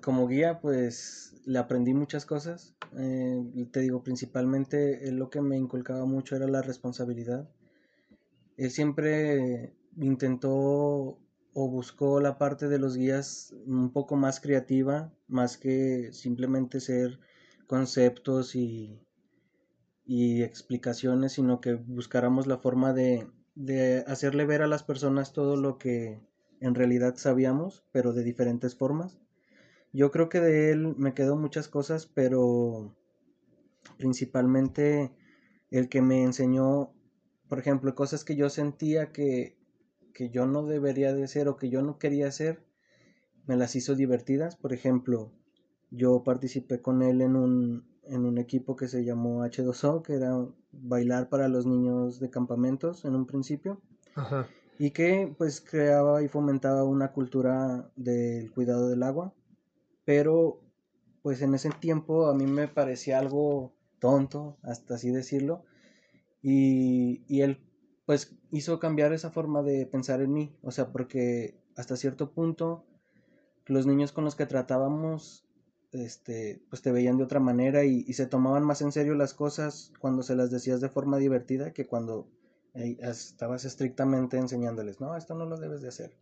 como 0.01 0.27
guía, 0.27 0.59
pues 0.61 1.33
le 1.45 1.59
aprendí 1.59 1.93
muchas 1.93 2.25
cosas. 2.25 2.75
Eh, 2.97 3.67
te 3.71 3.81
digo, 3.81 4.03
principalmente 4.03 5.11
lo 5.11 5.29
que 5.29 5.41
me 5.41 5.57
inculcaba 5.57 6.05
mucho 6.05 6.35
era 6.35 6.47
la 6.47 6.61
responsabilidad 6.61 7.49
él 8.61 8.69
siempre 8.69 9.73
intentó 9.97 11.17
o 11.53 11.67
buscó 11.67 12.19
la 12.19 12.37
parte 12.37 12.67
de 12.67 12.77
los 12.77 12.95
guías 12.95 13.55
un 13.65 13.91
poco 13.91 14.15
más 14.15 14.39
creativa, 14.39 15.11
más 15.27 15.57
que 15.57 16.13
simplemente 16.13 16.79
ser 16.79 17.19
conceptos 17.65 18.55
y, 18.55 19.01
y 20.05 20.43
explicaciones, 20.43 21.33
sino 21.33 21.59
que 21.59 21.73
buscáramos 21.73 22.45
la 22.45 22.59
forma 22.59 22.93
de, 22.93 23.27
de 23.55 24.03
hacerle 24.05 24.45
ver 24.45 24.61
a 24.61 24.67
las 24.67 24.83
personas 24.83 25.33
todo 25.33 25.55
lo 25.55 25.79
que 25.79 26.21
en 26.59 26.75
realidad 26.75 27.15
sabíamos, 27.15 27.83
pero 27.91 28.13
de 28.13 28.23
diferentes 28.23 28.75
formas. 28.75 29.17
Yo 29.91 30.11
creo 30.11 30.29
que 30.29 30.39
de 30.39 30.69
él 30.69 30.95
me 30.97 31.15
quedó 31.15 31.35
muchas 31.35 31.67
cosas, 31.67 32.05
pero 32.05 32.95
principalmente 33.97 35.11
el 35.71 35.89
que 35.89 36.03
me 36.03 36.21
enseñó 36.23 36.93
por 37.51 37.59
ejemplo, 37.59 37.93
cosas 37.95 38.23
que 38.23 38.37
yo 38.37 38.49
sentía 38.49 39.11
que, 39.11 39.57
que 40.13 40.29
yo 40.29 40.45
no 40.45 40.65
debería 40.65 41.13
de 41.13 41.25
hacer 41.25 41.49
o 41.49 41.57
que 41.57 41.69
yo 41.69 41.81
no 41.81 41.97
quería 41.97 42.29
hacer, 42.29 42.63
me 43.45 43.57
las 43.57 43.75
hizo 43.75 43.93
divertidas. 43.93 44.55
Por 44.55 44.71
ejemplo, 44.71 45.33
yo 45.89 46.23
participé 46.23 46.81
con 46.81 47.01
él 47.01 47.19
en 47.19 47.35
un, 47.35 47.83
en 48.03 48.23
un 48.23 48.37
equipo 48.37 48.77
que 48.77 48.87
se 48.87 49.03
llamó 49.03 49.43
H2O, 49.43 50.01
que 50.01 50.13
era 50.13 50.47
bailar 50.71 51.27
para 51.27 51.49
los 51.49 51.65
niños 51.65 52.21
de 52.21 52.29
campamentos 52.29 53.03
en 53.03 53.15
un 53.15 53.25
principio. 53.25 53.81
Y 54.79 54.91
que 54.91 55.35
pues 55.37 55.59
creaba 55.59 56.23
y 56.23 56.29
fomentaba 56.29 56.85
una 56.85 57.11
cultura 57.11 57.91
del 57.97 58.49
cuidado 58.53 58.87
del 58.87 59.03
agua. 59.03 59.33
Pero 60.05 60.61
pues 61.21 61.41
en 61.41 61.53
ese 61.53 61.69
tiempo 61.71 62.27
a 62.27 62.33
mí 62.33 62.45
me 62.45 62.69
parecía 62.69 63.19
algo 63.19 63.73
tonto, 63.99 64.57
hasta 64.63 64.95
así 64.95 65.11
decirlo, 65.11 65.65
y, 66.41 67.23
y 67.27 67.41
él 67.41 67.59
pues 68.05 68.35
hizo 68.51 68.79
cambiar 68.79 69.13
esa 69.13 69.31
forma 69.31 69.61
de 69.63 69.85
pensar 69.85 70.21
en 70.21 70.33
mí, 70.33 70.55
o 70.61 70.71
sea, 70.71 70.91
porque 70.91 71.55
hasta 71.75 71.95
cierto 71.95 72.31
punto 72.31 72.85
los 73.65 73.85
niños 73.85 74.11
con 74.11 74.25
los 74.25 74.35
que 74.35 74.45
tratábamos 74.45 75.45
este, 75.91 76.61
pues 76.69 76.81
te 76.81 76.91
veían 76.91 77.17
de 77.17 77.23
otra 77.23 77.39
manera 77.39 77.83
y, 77.83 78.11
se 78.13 78.25
tomaban 78.25 78.63
más 78.63 78.81
en 78.81 78.91
serio 78.91 79.13
las 79.13 79.33
cosas 79.33 79.91
cuando 79.99 80.23
se 80.23 80.35
las 80.35 80.51
decías 80.51 80.81
de 80.81 80.89
forma 80.89 81.17
divertida 81.17 81.73
que 81.73 81.85
cuando 81.85 82.27
eh, 82.73 82.97
estabas 83.01 83.65
estrictamente 83.65 84.37
enseñándoles, 84.37 85.01
no, 85.01 85.15
esto 85.17 85.35
no 85.35 85.45
lo 85.45 85.57
debes 85.57 85.81
de 85.81 85.89
hacer. 85.89 86.15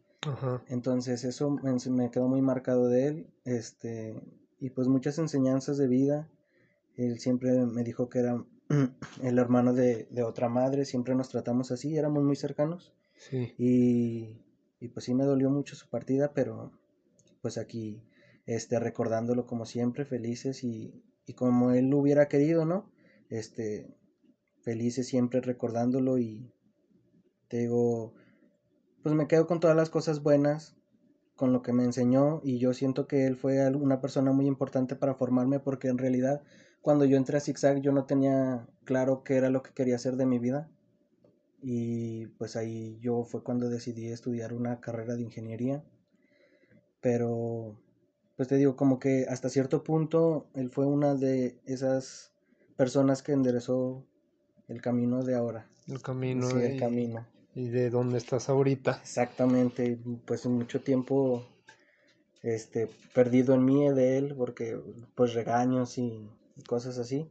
Entonces 0.67 1.23
eso 1.23 1.49
me, 1.49 1.75
me, 1.89 2.11
quedó 2.11 2.27
muy 2.27 2.41
marcado 2.41 2.89
de 2.89 3.07
él, 3.07 3.27
este, 3.45 4.21
y 4.59 4.69
pues 4.71 4.87
muchas 4.87 5.17
enseñanzas 5.17 5.77
de 5.77 5.87
vida. 5.87 6.29
Él 6.95 7.19
siempre 7.19 7.53
me 7.65 7.83
dijo 7.83 8.09
que 8.09 8.19
era 8.19 8.43
el 9.23 9.37
hermano 9.39 9.73
de, 9.73 10.07
otra 10.23 10.49
madre, 10.49 10.85
siempre 10.85 11.15
nos 11.15 11.29
tratamos 11.29 11.71
así, 11.71 11.97
éramos 11.97 12.23
muy 12.23 12.35
cercanos. 12.35 12.93
Y, 13.57 14.37
pues 14.93 15.05
sí 15.05 15.13
me 15.13 15.25
dolió 15.25 15.49
mucho 15.49 15.75
su 15.75 15.89
partida, 15.89 16.33
pero 16.33 16.71
pues 17.41 17.57
aquí 17.57 18.01
este, 18.45 18.79
recordándolo 18.79 19.45
como 19.45 19.65
siempre, 19.65 20.05
felices 20.05 20.63
y, 20.63 21.03
y 21.25 21.33
como 21.33 21.71
él 21.71 21.89
lo 21.89 21.97
hubiera 21.97 22.27
querido, 22.27 22.65
¿no? 22.65 22.91
Este, 23.29 23.93
felices 24.61 25.07
siempre 25.07 25.41
recordándolo 25.41 26.17
y 26.17 26.53
te 27.47 27.57
digo, 27.57 28.13
pues 29.03 29.15
me 29.15 29.27
quedo 29.27 29.47
con 29.47 29.59
todas 29.59 29.75
las 29.75 29.89
cosas 29.89 30.23
buenas, 30.23 30.75
con 31.35 31.53
lo 31.53 31.61
que 31.61 31.73
me 31.73 31.83
enseñó 31.83 32.41
y 32.43 32.59
yo 32.59 32.73
siento 32.73 33.07
que 33.07 33.25
él 33.25 33.35
fue 33.35 33.67
una 33.69 34.01
persona 34.01 34.31
muy 34.31 34.45
importante 34.45 34.95
para 34.95 35.15
formarme 35.15 35.59
porque 35.59 35.87
en 35.87 35.97
realidad 35.97 36.43
cuando 36.81 37.05
yo 37.05 37.17
entré 37.17 37.37
a 37.37 37.41
Zigzag 37.41 37.81
yo 37.81 37.91
no 37.91 38.05
tenía 38.05 38.67
claro 38.85 39.23
qué 39.23 39.35
era 39.35 39.49
lo 39.49 39.63
que 39.63 39.71
quería 39.71 39.95
hacer 39.95 40.15
de 40.15 40.25
mi 40.25 40.39
vida. 40.39 40.69
Y 41.61 42.27
pues 42.37 42.55
ahí 42.55 42.97
yo 43.01 43.23
fue 43.23 43.43
cuando 43.43 43.69
decidí 43.69 44.07
estudiar 44.07 44.53
una 44.53 44.79
carrera 44.79 45.15
de 45.15 45.23
ingeniería. 45.23 45.83
Pero, 47.01 47.77
pues 48.37 48.47
te 48.47 48.55
digo, 48.55 48.75
como 48.75 48.99
que 48.99 49.25
hasta 49.29 49.49
cierto 49.49 49.83
punto 49.83 50.47
él 50.53 50.69
fue 50.69 50.85
una 50.85 51.15
de 51.15 51.59
esas 51.65 52.31
personas 52.77 53.23
que 53.23 53.33
enderezó 53.33 54.05
el 54.67 54.81
camino 54.81 55.23
de 55.23 55.35
ahora. 55.35 55.69
El 55.87 56.01
camino. 56.01 56.49
Sí, 56.49 56.57
el 56.57 56.79
camino. 56.79 57.27
Y 57.55 57.69
de 57.69 57.89
dónde 57.89 58.17
estás 58.19 58.47
ahorita. 58.47 58.99
Exactamente, 59.01 59.99
pues 60.25 60.45
en 60.45 60.53
mucho 60.53 60.81
tiempo 60.81 61.45
este 62.41 62.89
perdido 63.13 63.53
en 63.53 63.65
mí 63.65 63.89
de 63.89 64.17
él 64.17 64.33
porque 64.37 64.79
pues 65.13 65.33
regaños 65.33 65.97
y 65.97 66.29
cosas 66.61 66.97
así. 66.97 67.29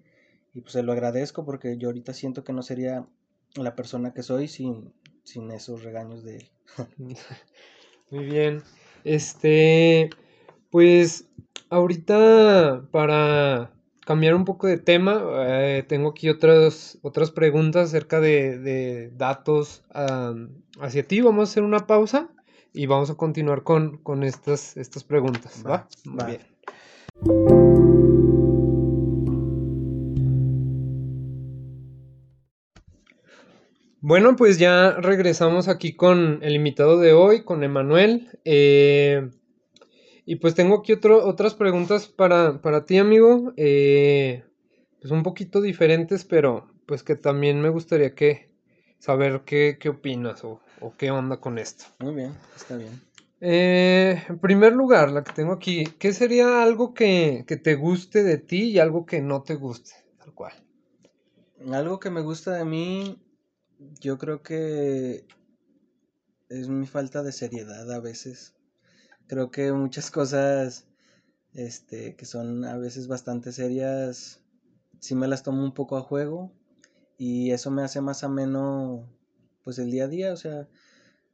Y 0.55 0.62
pues 0.62 0.73
se 0.73 0.83
lo 0.83 0.93
agradezco 0.93 1.45
porque 1.45 1.77
yo 1.79 1.88
ahorita 1.88 2.14
siento 2.14 2.45
que 2.45 2.53
no 2.53 2.62
sería 2.62 3.07
la 3.55 3.75
persona 3.75 4.12
que 4.12 4.23
soy 4.23 4.49
sin, 4.49 4.93
sin 5.23 5.51
esos 5.51 5.83
regaños 5.83 6.25
de 6.25 6.37
él. 6.37 6.51
Muy 8.11 8.25
bien. 8.25 8.62
Este, 9.05 10.11
pues 10.71 11.27
ahorita 11.71 12.87
para 12.91 13.73
cambiar 14.09 14.35
un 14.35 14.45
poco 14.47 14.67
de 14.67 14.79
tema, 14.79 15.23
eh, 15.47 15.85
tengo 15.87 16.09
aquí 16.11 16.31
otras, 16.31 16.99
otras 17.03 17.31
preguntas 17.31 17.88
acerca 17.88 18.21
de, 18.21 19.11
datos 19.14 19.83
hacia 20.81 21.07
ti. 21.07 21.21
Vamos 21.21 21.41
a 21.41 21.51
hacer 21.51 21.62
una 21.62 21.87
pausa 21.87 22.31
y 22.73 22.87
vamos 22.87 23.11
a 23.11 23.17
continuar 23.17 23.64
con, 23.64 24.01
estas, 24.23 24.79
estas 24.79 25.05
preguntas. 25.05 25.62
¿va? 25.67 25.87
Muy 26.05 26.25
bien. 26.25 26.41
Bueno, 34.09 34.37
pues 34.37 34.59
ya 34.59 34.92
regresamos 34.92 35.68
aquí 35.68 35.92
con 35.92 36.38
el 36.42 36.55
invitado 36.55 36.99
de 36.99 37.12
hoy, 37.12 37.44
con 37.44 37.62
Emanuel. 37.62 38.38
Eh, 38.47 39.29
y 40.25 40.37
pues 40.37 40.55
tengo 40.55 40.77
aquí 40.77 40.94
otras 40.94 41.55
preguntas 41.55 42.07
para, 42.09 42.87
ti, 42.87 42.97
amigo. 42.97 43.53
Eh, 43.59 44.44
pues 44.99 45.11
un 45.12 45.23
poquito 45.23 45.61
diferentes, 45.61 46.25
pero 46.25 46.73
pues 46.87 47.03
que 47.03 47.16
también 47.16 47.61
me 47.61 47.68
gustaría 47.68 48.14
que 48.14 48.49
saber 48.99 49.42
qué, 49.44 49.77
opinas 49.90 50.42
o, 50.42 50.62
qué 50.97 51.11
onda 51.11 51.37
con 51.37 51.59
esto. 51.59 51.85
Muy 51.99 52.14
bien, 52.14 52.33
está 52.57 52.79
bien. 52.79 53.03
Eh, 53.42 54.25
en 54.27 54.38
primer 54.38 54.73
lugar, 54.73 55.11
la 55.11 55.23
que 55.23 55.35
tengo 55.35 55.53
aquí, 55.53 55.85
¿qué 55.99 56.14
sería 56.14 56.62
algo 56.62 56.94
que, 56.94 57.44
que 57.47 57.59
te 57.59 57.75
guste 57.75 58.23
de 58.23 58.38
ti 58.38 58.71
y 58.71 58.79
algo 58.79 59.05
que 59.05 59.21
no 59.21 59.42
te 59.42 59.57
guste? 59.57 59.92
Tal 60.16 60.33
cual. 60.33 60.55
Algo 61.71 62.01
que 62.01 62.09
me 62.09 62.23
gusta 62.23 62.55
de 62.55 62.64
mí, 62.64 63.18
yo 64.01 64.19
creo 64.19 64.43
que 64.43 65.25
es 66.49 66.69
mi 66.69 66.87
falta 66.87 67.23
de 67.23 67.33
seriedad 67.33 67.91
a 67.93 68.01
veces. 68.01 68.55
Creo 69.27 69.51
que 69.51 69.73
muchas 69.73 70.11
cosas 70.11 70.87
este, 71.55 72.14
que 72.17 72.25
son 72.27 72.64
a 72.64 72.77
veces 72.77 73.09
bastante 73.09 73.53
serias, 73.53 74.41
sí 75.01 75.14
me 75.14 75.29
las 75.29 75.43
tomo 75.43 75.62
un 75.64 75.73
poco 75.75 75.97
a 75.97 76.03
juego 76.03 76.53
y 77.19 77.51
eso 77.53 77.71
me 77.71 77.83
hace 77.83 78.01
más 78.01 78.25
ameno 78.25 79.09
pues 79.64 79.79
el 79.79 79.91
día 79.91 80.05
a 80.05 80.09
día, 80.09 80.33
o 80.33 80.37
sea, 80.37 80.69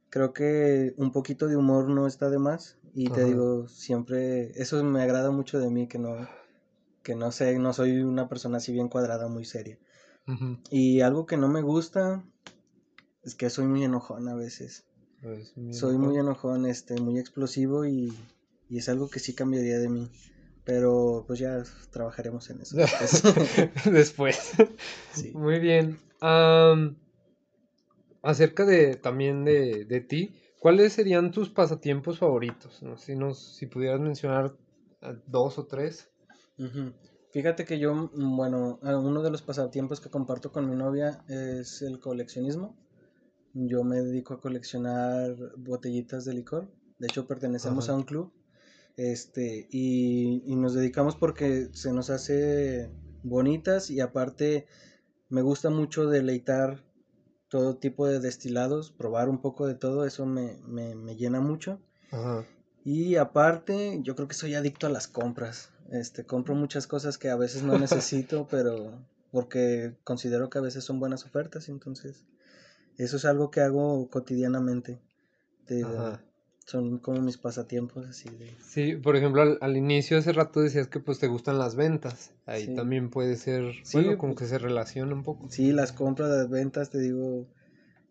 creo 0.09 0.33
que 0.33 0.93
un 0.97 1.11
poquito 1.11 1.47
de 1.47 1.57
humor 1.57 1.89
no 1.89 2.07
está 2.07 2.29
de 2.29 2.39
más 2.39 2.77
y 2.93 3.09
te 3.09 3.23
digo, 3.25 3.67
siempre 3.67 4.51
eso 4.61 4.83
me 4.83 5.01
agrada 5.01 5.31
mucho 5.31 5.59
de 5.59 5.69
mí 5.69 5.87
que 5.87 5.99
no 5.99 6.27
que 7.03 7.15
no 7.15 7.31
sé, 7.31 7.59
no 7.59 7.73
soy 7.73 8.01
una 8.01 8.27
persona 8.27 8.57
así 8.57 8.73
bien 8.73 8.89
cuadrada, 8.89 9.27
muy 9.27 9.45
seria. 9.45 9.77
Y 10.71 11.01
algo 11.01 11.25
que 11.25 11.37
no 11.37 11.47
me 11.47 11.61
gusta 11.61 12.23
es 13.23 13.35
que 13.35 13.49
soy 13.49 13.65
muy 13.65 13.83
enojón 13.83 14.27
a 14.27 14.35
veces. 14.35 14.85
Pues, 15.21 15.53
soy 15.71 15.97
muy 15.97 16.17
enojón, 16.17 16.65
este, 16.65 16.99
muy 16.99 17.19
explosivo 17.19 17.85
y, 17.85 18.13
es 18.69 18.89
algo 18.89 19.09
que 19.09 19.19
sí 19.19 19.33
cambiaría 19.33 19.79
de 19.79 19.89
mí. 19.89 20.09
Pero 20.63 21.25
pues 21.27 21.39
ya 21.39 21.63
trabajaremos 21.91 22.49
en 22.49 22.61
eso. 22.61 22.75
Después. 23.91 24.51
Muy 25.33 25.59
bien. 25.59 25.99
acerca 28.23 28.65
de 28.65 28.95
también 28.95 29.45
de, 29.45 29.85
de, 29.85 30.01
ti, 30.01 30.35
¿cuáles 30.59 30.93
serían 30.93 31.31
tus 31.31 31.49
pasatiempos 31.49 32.17
favoritos? 32.17 32.83
Si, 32.97 33.15
nos, 33.15 33.57
si 33.57 33.67
pudieras 33.67 33.99
mencionar 33.99 34.55
dos 35.27 35.59
o 35.59 35.65
tres. 35.65 36.09
Fíjate 37.35 37.65
que 37.65 37.79
yo, 37.79 37.93
mm, 37.93 38.37
bueno, 38.37 38.79
uno 38.81 39.21
de 39.21 39.29
los 39.29 39.41
pasatiempos 39.41 39.99
que 39.99 40.09
comparto 40.09 40.53
con 40.53 40.69
mi 40.69 40.75
novia 40.77 41.21
es 41.27 41.81
el 41.81 41.99
coleccionismo. 41.99 42.77
Yo 43.53 43.83
me 43.83 44.01
dedico 44.01 44.35
a 44.35 44.39
coleccionar 44.39 45.35
botellitas 45.57 46.23
de 46.23 46.33
licor. 46.33 46.71
De 46.97 47.07
hecho, 47.07 47.27
pertenecemos 47.27 47.89
a 47.89 47.93
un 47.93 48.03
club. 48.03 48.31
Este, 48.95 49.67
y, 49.69 50.43
y, 50.45 50.55
nos 50.55 50.75
dedicamos 50.75 51.17
porque 51.17 51.67
se 51.73 51.91
nos 51.91 52.09
hace 52.09 52.89
bonitas 53.21 53.89
y 53.89 53.99
aparte 53.99 54.65
me 55.27 55.41
gusta 55.41 55.69
mucho 55.69 56.07
deleitar 56.07 56.85
todo 57.49 57.75
tipo 57.75 58.07
de 58.07 58.21
destilados, 58.21 58.91
probar 58.91 59.27
un 59.27 59.41
poco 59.41 59.67
de 59.67 59.75
todo, 59.75 60.05
eso 60.05 60.25
me, 60.25 60.55
me, 60.65 60.95
me 60.95 61.17
llena 61.17 61.41
mucho. 61.41 61.81
Y 62.85 63.17
aparte, 63.17 63.99
yo 64.03 64.15
creo 64.15 64.29
que 64.29 64.35
soy 64.35 64.55
adicto 64.55 64.87
a 64.87 64.89
las 64.89 65.09
compras. 65.09 65.74
Este, 65.91 66.25
compro 66.25 66.55
muchas 66.55 66.87
cosas 66.87 67.17
que 67.17 67.29
a 67.29 67.35
veces 67.35 67.63
no 67.63 67.77
necesito, 67.77 68.47
pero 68.51 69.05
porque 69.31 69.95
considero 70.03 70.49
que 70.49 70.57
a 70.57 70.61
veces 70.61 70.83
son 70.83 70.99
buenas 70.99 71.25
ofertas, 71.25 71.69
entonces 71.69 72.23
eso 72.97 73.17
es 73.17 73.25
algo 73.25 73.51
que 73.51 73.61
hago 73.61 74.09
cotidianamente. 74.09 74.99
son 76.65 76.99
como 76.99 77.21
mis 77.21 77.37
pasatiempos 77.37 78.07
así 78.07 78.29
Sí, 78.61 78.95
por 78.95 79.15
ejemplo, 79.15 79.57
al, 79.59 79.77
inicio 79.77 80.17
hace 80.17 80.31
rato 80.31 80.61
decías 80.61 80.87
que 80.87 80.99
pues 80.99 81.19
te 81.19 81.27
gustan 81.27 81.59
las 81.59 81.75
ventas. 81.75 82.31
Ahí 82.45 82.73
también 82.73 83.09
puede 83.09 83.35
ser, 83.35 83.73
sí, 83.83 83.97
bueno, 83.97 84.17
como 84.17 84.33
pues 84.33 84.49
que 84.49 84.55
se 84.55 84.57
relaciona 84.57 85.13
un 85.13 85.23
poco. 85.23 85.49
Sí, 85.49 85.71
las 85.71 85.91
compras, 85.91 86.29
las 86.29 86.49
ventas, 86.49 86.89
te 86.89 86.99
digo, 86.99 87.47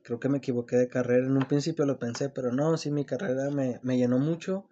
creo 0.03 0.21
que 0.21 0.29
me 0.29 0.39
equivoqué 0.39 0.77
de 0.77 0.89
carrera. 0.89 1.27
En 1.27 1.37
un 1.37 1.49
principio 1.49 1.87
lo 1.87 1.99
pensé, 1.99 2.29
pero 2.29 2.53
no, 2.53 2.77
sí, 2.77 2.91
mi 2.91 3.05
carrera 3.05 3.51
me, 3.51 3.81
me 3.83 3.97
llenó 3.97 4.19
mucho 4.19 4.67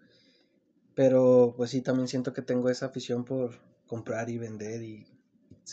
pero 0.95 1.55
pues 1.57 1.71
sí, 1.71 1.81
también 1.81 2.09
siento 2.09 2.33
que 2.33 2.43
tengo 2.43 2.69
esa 2.71 2.87
afición 2.87 3.25
por 3.25 3.53
comprar 3.87 4.31
y 4.31 4.39
vender 4.39 4.83
y 4.83 5.07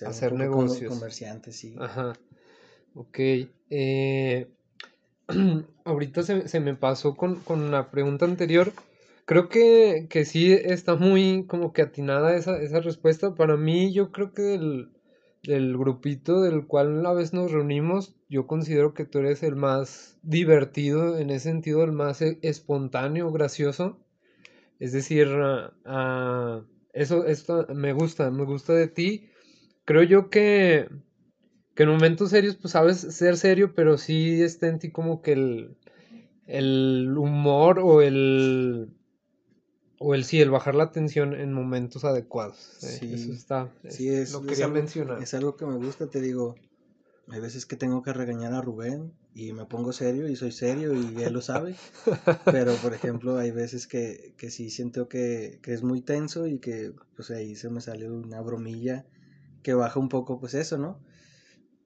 hacer 0.05 0.33
negocios. 0.33 0.93
Comerciante, 0.93 1.51
sí. 1.51 1.75
Ajá. 1.79 2.13
Ok. 2.95 3.19
Eh, 3.69 4.47
ahorita 5.85 6.23
se, 6.23 6.59
me 6.59 6.75
pasó 6.75 7.15
con, 7.15 7.71
la 7.71 7.91
pregunta 7.91 8.25
anterior. 8.25 8.71
Creo 9.25 9.47
que, 9.47 10.07
que, 10.09 10.25
sí 10.25 10.51
está 10.53 10.95
muy 10.95 11.45
como 11.47 11.71
que 11.71 11.83
atinada 11.83 12.35
esa, 12.35 12.59
esa 12.61 12.79
respuesta. 12.79 13.35
Para 13.35 13.57
mí, 13.57 13.93
yo 13.93 14.11
creo 14.11 14.33
que 14.33 14.41
del, 14.41 14.89
del 15.43 15.77
grupito 15.77 16.41
del 16.41 16.65
cual 16.65 17.05
a 17.05 17.13
vez 17.13 17.33
nos 17.33 17.51
reunimos, 17.51 18.15
yo 18.27 18.47
considero 18.47 18.93
que 18.93 19.05
tú 19.05 19.19
eres 19.19 19.43
el 19.43 19.55
más 19.55 20.17
divertido, 20.23 21.17
en 21.17 21.29
ese 21.29 21.49
sentido, 21.49 21.83
el 21.83 21.91
más 21.91 22.21
e, 22.21 22.39
espontáneo, 22.41 23.31
gracioso. 23.31 23.99
Es 24.79 24.93
decir, 24.93 25.27
uh, 25.27 26.63
eso 26.93 27.25
esto 27.25 27.67
me 27.73 27.93
gusta, 27.93 28.31
me 28.31 28.45
gusta 28.45 28.73
de 28.73 28.87
ti. 28.87 29.29
Creo 29.85 30.03
yo 30.03 30.29
que, 30.29 30.89
que 31.75 31.83
en 31.83 31.89
momentos 31.89 32.29
serios, 32.29 32.55
pues 32.55 32.71
sabes 32.73 32.99
ser 32.99 33.37
serio, 33.37 33.73
pero 33.75 33.97
sí 33.97 34.41
está 34.41 34.67
en 34.67 34.79
ti 34.79 34.91
como 34.91 35.21
que 35.21 35.33
el, 35.33 35.77
el 36.45 37.17
humor 37.17 37.79
o 37.79 38.01
el 38.01 38.89
o 39.99 40.15
el 40.15 40.23
sí, 40.23 40.39
el 40.39 40.49
bajar 40.49 40.75
la 40.75 40.91
tensión 40.91 41.33
en 41.33 41.51
momentos 41.51 42.05
adecuados. 42.05 42.81
Eh, 42.83 42.87
sí, 42.87 43.13
eso 43.13 43.33
está. 43.33 43.69
sí, 43.89 44.07
es, 44.07 44.31
lo 44.31 44.41
quería 44.43 44.69
mencionar. 44.69 45.21
Es 45.21 45.33
algo 45.33 45.57
que 45.57 45.65
me 45.65 45.75
gusta, 45.75 46.07
te 46.07 46.21
digo. 46.21 46.55
Hay 47.31 47.39
veces 47.39 47.65
que 47.65 47.75
tengo 47.75 48.01
que 48.01 48.11
regañar 48.11 48.53
a 48.53 48.61
Rubén 48.61 49.13
y 49.35 49.53
me 49.53 49.65
pongo 49.65 49.93
serio 49.93 50.27
y 50.27 50.35
soy 50.35 50.51
serio 50.51 50.93
y 50.93 51.21
él 51.21 51.33
lo 51.33 51.41
sabe. 51.41 51.75
Pero, 52.45 52.73
por 52.77 52.93
ejemplo, 52.93 53.37
hay 53.37 53.51
veces 53.51 53.85
que, 53.85 54.33
que 54.37 54.49
sí 54.49 54.71
siento 54.71 55.07
que, 55.07 55.59
que, 55.61 55.73
es 55.73 55.83
muy 55.83 56.01
tenso 56.01 56.47
y 56.47 56.59
que 56.59 56.93
pues 57.15 57.29
ahí 57.29 57.55
se 57.55 57.69
me 57.69 57.81
sale 57.81 58.09
una 58.09 58.41
bromilla 58.41 59.05
que 59.61 59.75
baja 59.75 59.99
un 59.99 60.09
poco 60.09 60.39
pues 60.39 60.55
eso, 60.55 60.79
¿no? 60.79 60.99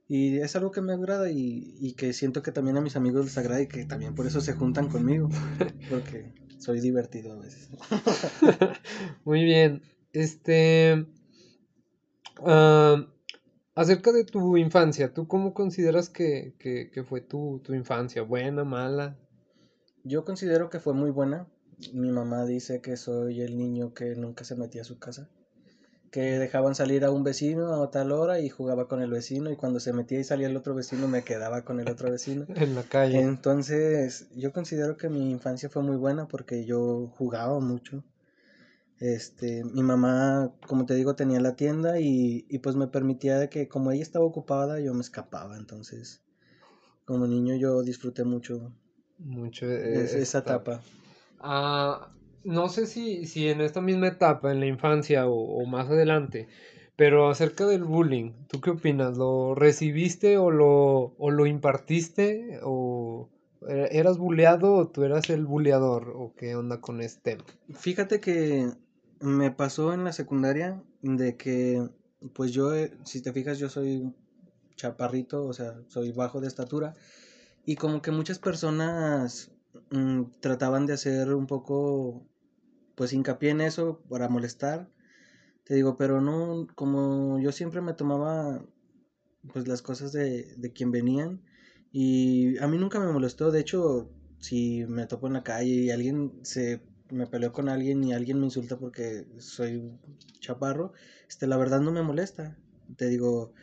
Y 0.07 0.37
es 0.37 0.55
algo 0.55 0.71
que 0.71 0.81
me 0.81 0.93
agrada 0.93 1.29
y, 1.29 1.75
y 1.79 1.93
que 1.93 2.13
siento 2.13 2.41
que 2.41 2.51
también 2.51 2.77
a 2.77 2.81
mis 2.81 2.95
amigos 2.95 3.25
les 3.25 3.37
agrada 3.37 3.61
y 3.61 3.67
que 3.67 3.85
también 3.85 4.15
por 4.15 4.27
eso 4.27 4.39
se 4.39 4.53
juntan 4.53 4.87
conmigo. 4.87 5.29
Porque 5.89 6.33
soy 6.57 6.79
divertido 6.79 7.33
a 7.33 7.39
veces. 7.39 7.69
muy 9.25 9.43
bien. 9.43 9.81
Este... 10.13 11.05
Ah, 12.45 13.07
Acerca 13.75 14.11
de 14.11 14.23
tu 14.23 14.55
infancia, 14.57 15.13
¿tú 15.13 15.27
cómo 15.27 15.53
consideras 15.55 16.07
que, 16.07 16.53
fue 17.07 17.21
tu, 17.21 17.59
infancia? 17.69 18.21
¿Buena, 18.21 18.63
mala? 18.63 19.17
Yo 20.03 20.25
considero 20.25 20.69
que 20.69 20.79
fue 20.79 20.93
muy 20.93 21.09
buena. 21.09 21.47
Mi 21.91 22.11
mamá 22.11 22.45
dice 22.45 22.81
que 22.81 22.97
soy 22.97 23.41
el 23.41 23.57
niño 23.57 23.93
que 23.93 24.15
nunca 24.15 24.43
se 24.43 24.55
metía 24.55 24.81
a 24.81 24.85
su 24.85 24.99
casa. 24.99 25.27
Que 26.11 26.37
dejaban 26.37 26.75
salir 26.75 27.03
a 27.03 27.09
un 27.09 27.23
vecino 27.23 27.81
a 27.81 27.89
tal 27.89 28.11
hora 28.11 28.39
y 28.39 28.47
jugaba 28.47 28.87
con 28.87 29.01
el 29.01 29.09
vecino 29.09 29.49
y 29.49 29.55
cuando 29.55 29.79
se 29.79 29.91
metía 29.91 30.19
y 30.19 30.23
salía 30.23 30.47
el 30.47 30.55
otro 30.55 30.75
vecino 30.75 31.07
me 31.07 31.23
quedaba 31.23 31.63
con 31.63 31.79
el 31.79 31.89
otro 31.89 32.11
vecino. 32.11 32.45
en 32.55 32.75
la 32.75 32.83
calle. 32.83 33.19
Entonces 33.21 34.27
yo 34.35 34.53
considero 34.53 34.97
que 34.97 35.09
mi 35.09 35.31
infancia 35.31 35.69
fue 35.69 35.81
muy 35.81 35.95
buena 35.95 36.27
porque 36.27 36.63
yo 36.65 37.07
jugaba 37.17 37.59
mucho. 37.59 38.03
Este, 39.03 39.65
mi 39.65 39.83
mamá, 39.83 40.53
como 40.65 40.85
te 40.85 40.95
digo, 40.95 41.13
tenía 41.13 41.41
la 41.41 41.57
tienda 41.57 41.99
y, 41.99 42.45
pues 42.59 42.77
me 42.77 42.87
permitía 42.87 43.49
que 43.49 43.67
como 43.67 43.91
ella 43.91 44.01
estaba 44.01 44.23
ocupada, 44.23 44.79
yo 44.79 44.93
me 44.93 45.01
escapaba. 45.01 45.57
Entonces, 45.57 46.23
como 47.03 47.27
niño 47.27 47.53
yo 47.57 47.83
disfruté 47.83 48.23
mucho. 48.23 48.71
Mucho 49.19 49.69
esa 49.69 50.37
etapa. 50.37 50.79
Ah, 51.41 52.13
no 52.45 52.69
sé 52.69 52.85
si, 52.85 53.25
si 53.25 53.49
en 53.49 53.59
esta 53.59 53.81
misma 53.81 54.07
etapa, 54.07 54.53
en 54.53 54.61
la 54.61 54.67
infancia 54.67 55.27
o, 55.27 55.65
más 55.65 55.89
adelante, 55.89 56.47
Pero 56.95 57.29
acerca 57.29 57.65
del 57.65 57.83
bullying, 57.83 58.31
¿tú 58.47 58.61
qué 58.61 58.69
opinas? 58.69 59.17
¿Lo 59.17 59.53
recibiste 59.53 60.37
o 60.37 60.49
lo, 60.49 61.13
o 61.17 61.29
lo 61.29 61.45
impartiste? 61.45 62.59
¿O 62.63 63.27
e-, 63.67 63.89
eras 63.91 64.17
bulleado 64.17 64.75
o 64.75 64.87
tú 64.87 65.03
eras 65.03 65.29
el 65.29 65.45
bulleador? 65.45 66.13
¿O 66.15 66.33
qué 66.37 66.55
onda 66.55 66.79
con 66.79 67.01
este 67.01 67.35
tema? 67.35 67.43
Fíjate 67.73 68.21
que 68.21 68.71
me 69.23 69.51
pasó 69.51 69.93
en 69.93 70.03
la 70.03 70.11
secundaria 70.11 70.83
de 71.01 71.37
que, 71.37 71.89
pues 72.33 72.51
yo, 72.51 72.75
eh, 72.75 72.91
si 73.05 73.21
te 73.21 73.31
fijas, 73.31 73.57
yo 73.57 73.69
soy 73.69 74.13
chaparrito, 74.75 75.45
o 75.45 75.53
sea, 75.53 75.81
soy 75.87 76.11
bajo 76.11 76.41
de 76.41 76.47
estatura. 76.47 76.93
Y 77.65 77.75
como 77.77 78.01
que 78.01 78.11
muchas 78.11 78.39
personas 78.39 79.51
mm, 79.91 80.23
trataban 80.41 80.85
de 80.85 80.93
hacer 80.93 81.33
un 81.33 81.47
poco, 81.47 82.27
pues 82.95 83.13
hincapié 83.13 83.51
en 83.51 83.61
eso 83.61 84.01
para 84.09 84.27
molestar. 84.29 84.89
Te 85.63 85.75
digo, 85.75 85.97
pero 85.97 86.21
no, 86.21 86.67
como 86.75 87.39
yo 87.39 87.53
siempre 87.53 87.81
me 87.81 87.93
tomaba, 87.93 88.65
pues 89.53 89.67
las 89.69 89.81
cosas 89.81 90.11
de, 90.11 90.55
de 90.57 90.73
quien 90.73 90.91
venían. 90.91 91.41
Y 91.93 92.57
a 92.59 92.67
mí 92.67 92.77
nunca 92.77 92.99
me 92.99 93.11
molestó, 93.11 93.51
de 93.51 93.61
hecho, 93.61 94.11
si 94.39 94.85
me 94.87 95.07
topo 95.07 95.27
en 95.27 95.33
la 95.33 95.43
calle 95.43 95.71
y 95.71 95.91
alguien 95.91 96.39
se 96.43 96.81
me 97.13 97.27
peleó 97.27 97.53
con 97.53 97.69
alguien 97.69 98.03
y 98.03 98.13
alguien 98.13 98.39
me 98.39 98.45
insulta 98.45 98.77
porque 98.77 99.25
soy 99.37 99.91
chaparro, 100.39 100.93
este, 101.29 101.47
la 101.47 101.57
verdad 101.57 101.81
no 101.81 101.91
me 101.91 102.01
molesta. 102.01 102.57
Te 102.97 103.07
digo, 103.07 103.53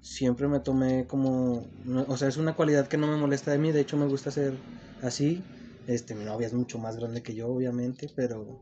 siempre 0.00 0.48
me 0.48 0.60
tomé 0.60 1.06
como, 1.06 1.66
o 2.06 2.16
sea, 2.16 2.28
es 2.28 2.36
una 2.36 2.54
cualidad 2.54 2.88
que 2.88 2.96
no 2.96 3.06
me 3.06 3.16
molesta 3.16 3.50
de 3.50 3.58
mí, 3.58 3.72
de 3.72 3.80
hecho 3.80 3.96
me 3.96 4.06
gusta 4.06 4.30
ser 4.30 4.54
así. 5.02 5.42
Este, 5.86 6.14
mi 6.14 6.24
novia 6.24 6.46
es 6.46 6.52
mucho 6.54 6.78
más 6.78 6.96
grande 6.96 7.22
que 7.22 7.34
yo, 7.34 7.48
obviamente, 7.48 8.10
pero 8.14 8.60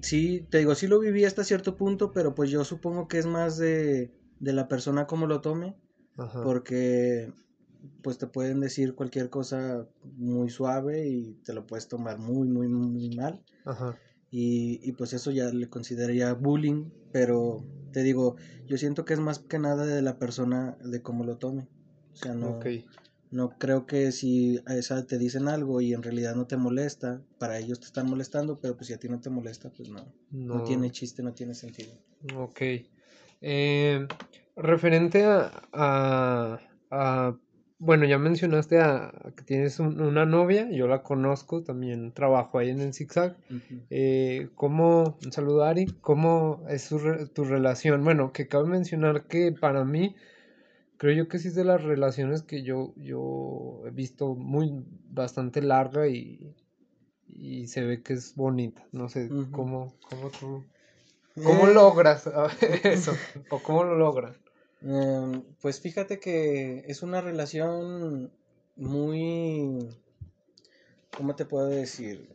sí, 0.00 0.46
te 0.50 0.58
digo, 0.58 0.74
sí 0.74 0.86
lo 0.86 0.98
viví 1.00 1.24
hasta 1.24 1.44
cierto 1.44 1.76
punto, 1.76 2.12
pero 2.12 2.34
pues 2.34 2.50
yo 2.50 2.64
supongo 2.64 3.08
que 3.08 3.18
es 3.18 3.26
más 3.26 3.58
de, 3.58 4.12
de 4.40 4.52
la 4.52 4.68
persona 4.68 5.06
como 5.06 5.26
lo 5.26 5.40
tome, 5.40 5.76
porque 6.42 7.32
pues 8.02 8.18
te 8.18 8.26
pueden 8.26 8.60
decir 8.60 8.94
cualquier 8.94 9.30
cosa 9.30 9.86
muy 10.16 10.50
suave 10.50 11.08
y 11.08 11.34
te 11.44 11.52
lo 11.52 11.66
puedes 11.66 11.88
tomar 11.88 12.18
muy, 12.18 12.48
muy, 12.48 12.68
muy 12.68 13.14
mal. 13.16 13.42
Ajá. 13.64 13.98
Y, 14.30 14.80
y 14.82 14.92
pues 14.92 15.12
eso 15.12 15.30
ya 15.30 15.46
le 15.46 15.68
consideraría 15.68 16.32
bullying, 16.34 16.90
pero 17.12 17.64
te 17.92 18.02
digo, 18.02 18.36
yo 18.66 18.76
siento 18.76 19.04
que 19.04 19.14
es 19.14 19.20
más 19.20 19.38
que 19.38 19.58
nada 19.58 19.86
de 19.86 20.02
la 20.02 20.18
persona 20.18 20.76
de 20.84 21.02
cómo 21.02 21.24
lo 21.24 21.36
tome. 21.36 21.66
O 22.12 22.16
sea, 22.16 22.34
no, 22.34 22.58
no 23.30 23.50
creo 23.58 23.86
que 23.86 24.12
si 24.12 24.60
a 24.66 24.74
esa 24.74 25.06
te 25.06 25.18
dicen 25.18 25.48
algo 25.48 25.80
y 25.80 25.94
en 25.94 26.02
realidad 26.02 26.34
no 26.34 26.46
te 26.46 26.56
molesta, 26.56 27.22
para 27.38 27.58
ellos 27.58 27.80
te 27.80 27.86
están 27.86 28.08
molestando, 28.08 28.58
pero 28.60 28.76
pues 28.76 28.88
si 28.88 28.92
a 28.92 28.98
ti 28.98 29.08
no 29.08 29.20
te 29.20 29.30
molesta, 29.30 29.70
pues 29.70 29.88
no, 29.88 30.12
no, 30.30 30.62
tiene 30.64 30.90
chiste, 30.90 31.22
no 31.22 31.32
tiene 31.32 31.54
sentido. 31.54 31.92
Ok. 32.36 32.60
Eh, 33.40 34.06
referente 34.56 35.24
a, 35.24 36.60
a 36.90 37.38
bueno, 37.78 38.06
ya 38.06 38.18
mencionaste 38.18 38.80
a, 38.80 39.12
que 39.36 39.44
tienes 39.44 39.78
una 39.78 40.26
novia, 40.26 40.68
yo 40.70 40.88
la 40.88 41.02
conozco, 41.02 41.62
también 41.62 42.12
trabajo 42.12 42.58
ahí 42.58 42.70
en 42.70 42.80
el 42.80 42.92
ZigZag. 42.92 43.36
Eh, 43.90 44.48
¿Cómo, 44.56 45.16
un 45.24 45.32
saludo 45.32 45.64
Ari, 45.64 45.86
cómo 46.00 46.64
es 46.68 46.92
tu 47.32 47.44
relación? 47.44 48.02
Bueno, 48.02 48.32
que 48.32 48.48
cabe 48.48 48.68
mencionar 48.68 49.26
que 49.26 49.52
para 49.52 49.84
mí, 49.84 50.16
creo 50.96 51.14
yo 51.14 51.28
que 51.28 51.38
sí 51.38 51.48
es 51.48 51.54
de 51.54 51.64
las 51.64 51.82
relaciones 51.84 52.42
que 52.42 52.64
yo, 52.64 52.94
yo 52.96 53.82
he 53.86 53.90
visto 53.90 54.34
muy, 54.34 54.84
bastante 55.10 55.62
larga 55.62 56.08
y, 56.08 56.56
y 57.28 57.68
se 57.68 57.84
ve 57.84 58.02
que 58.02 58.14
es 58.14 58.34
bonita. 58.34 58.84
No 58.90 59.08
sé, 59.08 59.28
¿cómo, 59.52 59.94
cómo 60.10 60.30
tú, 60.30 60.64
cómo 61.44 61.68
eh. 61.68 61.74
logras 61.74 62.28
eso? 62.82 63.12
¿O 63.50 63.60
cómo 63.60 63.84
lo 63.84 63.96
logras? 63.96 64.36
Em, 64.80 65.42
pues 65.60 65.80
fíjate 65.80 66.20
que 66.20 66.84
es 66.86 67.02
una 67.02 67.20
relación 67.20 68.32
muy, 68.76 69.88
¿cómo 71.16 71.34
te 71.34 71.44
puedo 71.44 71.66
decir? 71.68 72.28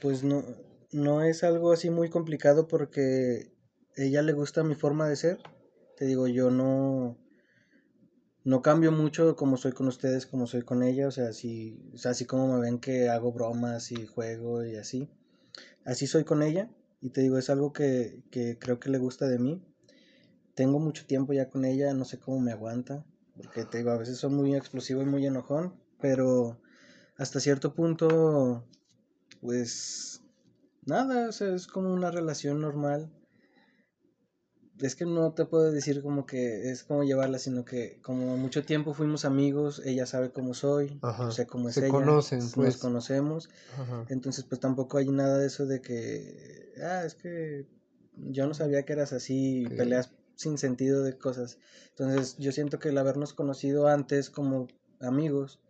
Pues 0.00 0.24
no, 0.24 0.42
no 0.90 1.22
es 1.22 1.44
algo 1.44 1.72
así 1.72 1.90
muy 1.90 2.08
complicado 2.08 2.66
porque 2.66 3.52
ella 3.96 4.22
le 4.22 4.32
gusta 4.32 4.64
mi 4.64 4.74
forma 4.74 5.08
de 5.08 5.16
ser. 5.16 5.38
Te 5.96 6.06
digo, 6.06 6.26
yo 6.28 6.50
no, 6.50 7.18
no 8.44 8.62
cambio 8.62 8.90
mucho 8.90 9.36
como 9.36 9.58
soy 9.58 9.72
con 9.72 9.86
ustedes, 9.88 10.26
como 10.26 10.46
soy 10.46 10.62
con 10.62 10.82
ella. 10.82 11.08
O 11.08 11.10
sea, 11.10 11.32
si, 11.32 11.92
así 12.04 12.24
como 12.24 12.54
me 12.54 12.60
ven 12.60 12.78
que 12.78 13.10
hago 13.10 13.32
bromas 13.32 13.92
y 13.92 14.06
juego 14.06 14.64
y 14.64 14.76
así. 14.76 15.10
Así 15.84 16.06
soy 16.06 16.24
con 16.24 16.42
ella. 16.42 16.70
Y 17.02 17.10
te 17.10 17.20
digo, 17.20 17.36
es 17.36 17.50
algo 17.50 17.72
que, 17.72 18.22
que 18.30 18.58
creo 18.58 18.80
que 18.80 18.88
le 18.90 18.98
gusta 18.98 19.28
de 19.28 19.38
mí 19.38 19.62
tengo 20.54 20.78
mucho 20.78 21.06
tiempo 21.06 21.32
ya 21.32 21.48
con 21.48 21.64
ella, 21.64 21.94
no 21.94 22.04
sé 22.04 22.18
cómo 22.18 22.40
me 22.40 22.52
aguanta, 22.52 23.04
porque 23.36 23.64
te 23.64 23.78
digo, 23.78 23.90
a 23.90 23.96
veces 23.98 24.18
soy 24.18 24.30
muy 24.30 24.54
explosivo 24.54 25.02
y 25.02 25.06
muy 25.06 25.26
enojón, 25.26 25.74
pero 26.00 26.60
hasta 27.16 27.40
cierto 27.40 27.74
punto, 27.74 28.64
pues 29.40 30.22
nada, 30.84 31.28
o 31.28 31.32
sea, 31.32 31.54
es 31.54 31.66
como 31.66 31.92
una 31.92 32.10
relación 32.10 32.60
normal. 32.60 33.10
Es 34.80 34.96
que 34.96 35.04
no 35.04 35.32
te 35.32 35.44
puedo 35.44 35.70
decir 35.70 36.02
como 36.02 36.26
que 36.26 36.70
es 36.70 36.82
como 36.82 37.04
llevarla, 37.04 37.38
sino 37.38 37.64
que 37.64 38.00
como 38.02 38.36
mucho 38.36 38.64
tiempo 38.64 38.94
fuimos 38.94 39.24
amigos, 39.24 39.80
ella 39.84 40.06
sabe 40.06 40.32
cómo 40.32 40.54
soy, 40.54 40.98
sé 41.30 41.46
cómo 41.46 41.68
es 41.68 41.76
Se 41.76 41.82
ella, 41.82 41.90
conocen, 41.90 42.40
nos 42.40 42.54
pues. 42.54 42.76
conocemos, 42.78 43.48
entonces 44.08 44.44
pues 44.44 44.60
tampoco 44.60 44.98
hay 44.98 45.08
nada 45.08 45.38
de 45.38 45.46
eso 45.46 45.66
de 45.66 45.80
que, 45.80 46.72
ah, 46.82 47.04
es 47.04 47.14
que 47.14 47.68
yo 48.16 48.46
no 48.48 48.54
sabía 48.54 48.84
que 48.84 48.94
eras 48.94 49.12
así, 49.12 49.66
peleas 49.76 50.10
sin 50.34 50.58
sentido 50.58 51.02
de 51.02 51.16
cosas. 51.18 51.58
Entonces 51.90 52.36
yo 52.38 52.52
siento 52.52 52.78
que 52.78 52.90
el 52.90 52.98
habernos 52.98 53.34
conocido 53.34 53.88
antes 53.88 54.30
como 54.30 54.68
amigos, 55.00 55.60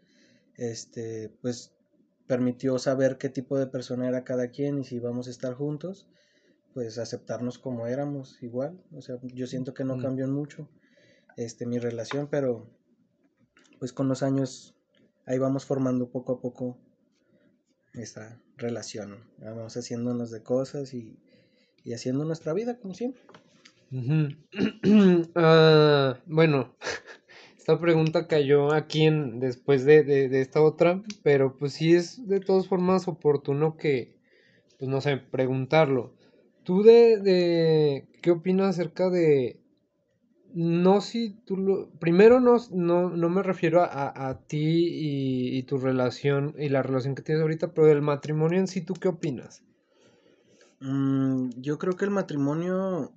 este, 0.57 1.31
pues 1.41 1.73
permitió 2.27 2.79
saber 2.79 3.19
qué 3.19 3.29
tipo 3.29 3.59
de 3.59 3.67
persona 3.67 4.09
era 4.09 4.25
cada 4.25 4.49
quien 4.49 4.79
y 4.79 4.85
si 4.85 4.97
íbamos 4.97 5.27
a 5.27 5.31
estar 5.31 5.55
juntos, 5.55 6.07
pues 6.75 6.99
aceptarnos 6.99 7.59
como 7.59 7.87
éramos 7.87 8.43
igual. 8.43 8.83
O 8.93 9.03
sea, 9.03 9.19
yo 9.23 9.47
siento 9.47 9.75
que 9.75 9.85
no 9.85 9.99
cambió 9.99 10.27
mucho 10.29 10.69
este, 11.37 11.67
mi 11.67 11.79
relación, 11.79 12.29
pero 12.29 12.71
pues 13.79 13.93
con 13.93 14.09
los 14.09 14.23
años 14.23 14.75
ahí 15.27 15.39
vamos 15.39 15.65
formando 15.65 16.11
poco 16.11 16.35
a 16.35 16.41
poco 16.41 16.79
esta 17.95 18.41
relación. 18.57 19.25
Vamos 19.39 19.77
haciéndonos 19.77 20.31
de 20.31 20.43
cosas 20.43 20.95
y, 20.95 21.19
y 21.85 21.93
haciendo 21.93 22.25
nuestra 22.25 22.53
vida 22.53 22.79
como 22.79 22.95
siempre. 22.95 23.23
Ah, 25.35 26.19
bueno, 26.27 26.75
esta 27.59 27.79
pregunta 27.79 28.27
cayó 28.27 28.73
aquí 28.73 29.05
en, 29.05 29.39
después 29.39 29.85
de, 29.85 30.41
esta 30.41 30.63
otra, 30.63 31.03
pero 31.23 31.59
pues 31.59 31.75
sí 31.75 31.95
es 31.95 32.27
de 32.27 32.41
todas 32.41 32.69
formas 32.69 33.07
oportuno 33.07 33.77
que, 33.77 34.17
pues 34.79 34.91
no 34.91 35.01
sé, 35.01 35.19
preguntarlo. 35.19 36.15
¿Tú 36.65 36.83
de, 36.83 37.19
de 37.19 38.07
qué 38.23 38.31
opinas 38.31 38.71
acerca 38.71 39.11
de, 39.11 39.61
no 40.55 41.01
si 41.01 41.31
tú 41.45 41.57
lo, 41.57 41.91
primero 41.99 42.41
no, 42.41 42.57
no, 42.71 43.11
no 43.11 43.29
me 43.29 43.43
refiero 43.43 43.83
a, 43.83 44.41
ti 44.47 45.57
y, 45.57 45.63
tu 45.65 45.79
relación 45.79 46.55
y 46.59 46.69
la 46.69 46.83
relación 46.83 47.15
que 47.15 47.23
tienes 47.23 47.43
ahorita, 47.43 47.75
pero 47.75 47.89
del 47.89 48.03
matrimonio 48.03 48.59
en 48.59 48.69
sí, 48.69 48.81
¿tú 48.81 48.95
qué 48.95 49.09
opinas? 49.09 49.63
Mm, 50.81 51.51
yo 51.57 51.79
creo 51.79 51.95
que 51.95 52.05
el 52.05 52.11
matrimonio 52.11 53.13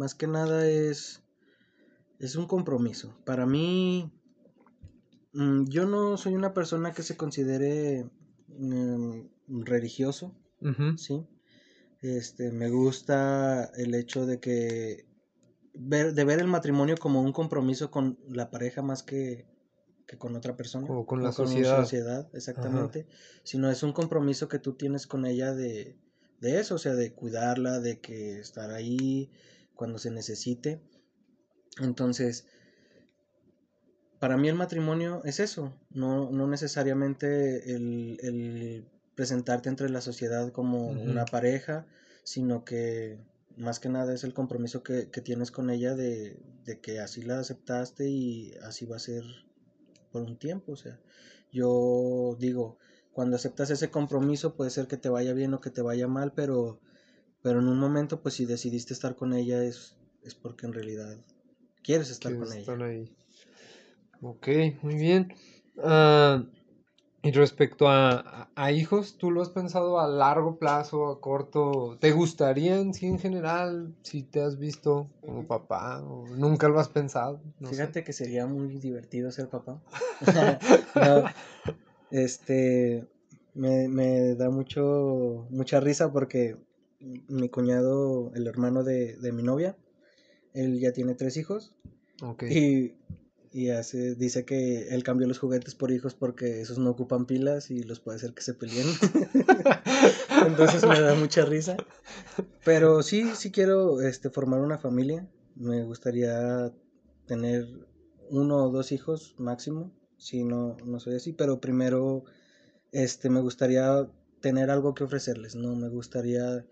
más 0.00 0.14
que 0.14 0.26
nada 0.26 0.66
es, 0.66 1.22
es 2.18 2.34
un 2.34 2.46
compromiso. 2.46 3.14
Para 3.26 3.44
mí, 3.44 4.10
mm, 5.34 5.64
yo 5.64 5.84
no 5.84 6.16
soy 6.16 6.34
una 6.34 6.54
persona 6.54 6.92
que 6.92 7.02
se 7.02 7.18
considere 7.18 8.08
mm, 8.48 9.20
religioso, 9.48 10.34
¿sí? 10.96 11.26
Este, 12.00 12.50
me 12.50 12.70
gusta 12.70 13.70
el 13.76 13.94
hecho 13.94 14.24
de 14.24 14.40
que 14.40 15.04
ver, 15.74 16.14
de 16.14 16.24
ver 16.24 16.38
el 16.38 16.46
matrimonio 16.46 16.96
como 16.96 17.20
un 17.20 17.34
compromiso 17.34 17.90
con 17.90 18.18
la 18.26 18.50
pareja 18.50 18.80
más 18.80 19.02
que, 19.02 19.46
que 20.06 20.16
con 20.16 20.34
otra 20.34 20.56
persona. 20.56 20.86
O 20.88 21.04
con 21.04 21.22
la 21.22 21.30
sociedad. 21.30 21.78
sociedad 21.78 22.30
exactamente. 22.32 23.06
Sino 23.44 23.70
es 23.70 23.82
un 23.82 23.92
compromiso 23.92 24.48
que 24.48 24.58
tú 24.58 24.72
tienes 24.72 25.06
con 25.06 25.26
ella 25.26 25.52
de, 25.52 25.98
de 26.40 26.58
eso, 26.58 26.76
o 26.76 26.78
sea, 26.78 26.94
de 26.94 27.12
cuidarla, 27.12 27.80
de 27.80 28.00
que 28.00 28.38
estar 28.38 28.70
ahí, 28.70 29.30
cuando 29.80 29.98
se 29.98 30.10
necesite. 30.10 30.78
Entonces, 31.80 32.44
para 34.18 34.36
mí 34.36 34.46
el 34.46 34.54
matrimonio 34.54 35.22
es 35.24 35.40
eso, 35.40 35.72
no, 35.88 36.30
no 36.30 36.46
necesariamente 36.46 37.74
el, 37.74 38.86
presentarte 39.14 39.70
entre 39.70 39.88
la 39.88 40.02
sociedad 40.02 40.52
como 40.52 40.90
una 40.90 41.24
pareja, 41.24 41.86
sino 42.24 42.62
que 42.62 43.20
más 43.56 43.80
que 43.80 43.88
nada 43.88 44.12
es 44.12 44.22
el 44.22 44.34
compromiso 44.34 44.82
que, 44.82 45.06
tienes 45.24 45.50
con 45.50 45.70
ella 45.70 45.94
de, 45.94 46.38
que 46.82 47.00
así 47.00 47.22
la 47.22 47.38
aceptaste 47.38 48.06
y 48.06 48.52
así 48.62 48.84
va 48.84 48.96
a 48.96 48.98
ser 48.98 49.24
por 50.12 50.20
un 50.20 50.36
tiempo. 50.38 50.72
O 50.72 50.76
sea, 50.76 51.00
yo 51.50 52.36
digo, 52.38 52.76
cuando 53.12 53.36
aceptas 53.36 53.70
ese 53.70 53.90
compromiso 53.90 54.56
puede 54.56 54.68
ser 54.68 54.88
que 54.88 54.98
te 54.98 55.08
vaya 55.08 55.32
bien 55.32 55.54
o 55.54 55.62
que 55.62 55.70
te 55.70 55.80
vaya 55.80 56.06
mal, 56.06 56.34
pero 56.34 56.80
Pero 57.42 57.60
en 57.60 57.68
un 57.68 57.78
momento, 57.78 58.20
pues 58.20 58.34
si 58.34 58.46
decidiste 58.46 58.92
estar 58.92 59.16
con 59.16 59.32
ella 59.32 59.64
es, 59.64 59.96
es 60.22 60.34
porque 60.34 60.66
en 60.66 60.72
realidad 60.72 61.16
quieres 61.82 62.10
estar 62.10 62.36
con 62.36 62.52
ella. 62.52 62.72
Ahí. 62.84 63.14
Ok, 64.22 64.48
muy 64.82 64.96
bien. 64.96 65.32
Ah, 65.78 66.44
y 67.22 67.32
respecto 67.32 67.86
a, 67.88 68.48
hijos, 68.72 69.18
¿tú 69.18 69.30
lo 69.30 69.42
has 69.42 69.50
pensado 69.50 70.00
a 70.00 70.08
largo 70.08 70.58
plazo, 70.58 71.08
a 71.08 71.20
corto? 71.20 71.98
¿Te 72.00 72.12
gustarían, 72.12 72.94
sí, 72.94 73.06
en 73.06 73.18
general, 73.18 73.94
si 74.02 74.22
te 74.22 74.40
has 74.40 74.58
visto 74.58 75.10
como 75.20 75.46
papá 75.46 76.02
o 76.02 76.26
nunca 76.28 76.68
lo 76.68 76.80
has 76.80 76.88
pensado? 76.88 77.42
Fíjate 77.62 78.04
que 78.04 78.14
sería 78.14 78.46
muy 78.46 78.78
divertido 78.78 79.30
ser 79.32 79.48
papá. 79.48 79.82
este, 82.10 83.06
me, 83.52 83.88
me, 83.88 84.34
da 84.34 84.48
mucho, 84.48 85.46
mucha 85.50 85.78
risa 85.78 86.10
porque 86.10 86.56
mi 87.00 87.48
cuñado, 87.48 88.32
el 88.34 88.46
hermano 88.46 88.84
de, 88.84 89.16
de 89.16 89.32
mi 89.32 89.42
novia, 89.42 89.76
él 90.52 90.78
ya 90.80 90.92
tiene 90.92 91.14
tres 91.14 91.36
hijos. 91.36 91.74
Okay. 92.22 92.56
Y 92.56 93.00
y 93.52 93.70
hace, 93.70 94.14
dice 94.14 94.44
que 94.44 94.88
él 94.90 95.02
cambió 95.02 95.26
los 95.26 95.40
juguetes 95.40 95.74
por 95.74 95.90
hijos 95.90 96.14
porque 96.14 96.60
esos 96.60 96.78
no 96.78 96.90
ocupan 96.90 97.26
pilas 97.26 97.70
y 97.70 97.82
los 97.82 97.98
puede 97.98 98.16
hacer 98.16 98.32
que 98.32 98.42
se 98.42 98.54
peleen. 98.54 98.86
Entonces 100.46 100.86
me 100.86 101.00
da 101.00 101.14
mucha 101.16 101.44
risa. 101.44 101.76
Pero 102.64 103.02
sí, 103.02 103.32
sí 103.34 103.50
quiero 103.50 104.00
este, 104.02 104.30
formar 104.30 104.60
una 104.60 104.78
familia. 104.78 105.28
Me 105.56 105.82
gustaría 105.82 106.72
tener 107.26 107.66
uno 108.28 108.66
o 108.66 108.70
dos 108.70 108.92
hijos 108.92 109.34
máximo. 109.36 109.92
Si 110.16 110.44
no, 110.44 110.76
no 110.84 111.00
soy 111.00 111.16
así. 111.16 111.32
Pero 111.32 111.60
primero 111.60 112.24
este, 112.92 113.30
me 113.30 113.40
gustaría 113.40 114.08
tener 114.40 114.70
algo 114.70 114.94
que 114.94 115.02
ofrecerles. 115.02 115.56
No 115.56 115.74
me 115.74 115.88
gustaría 115.88 116.64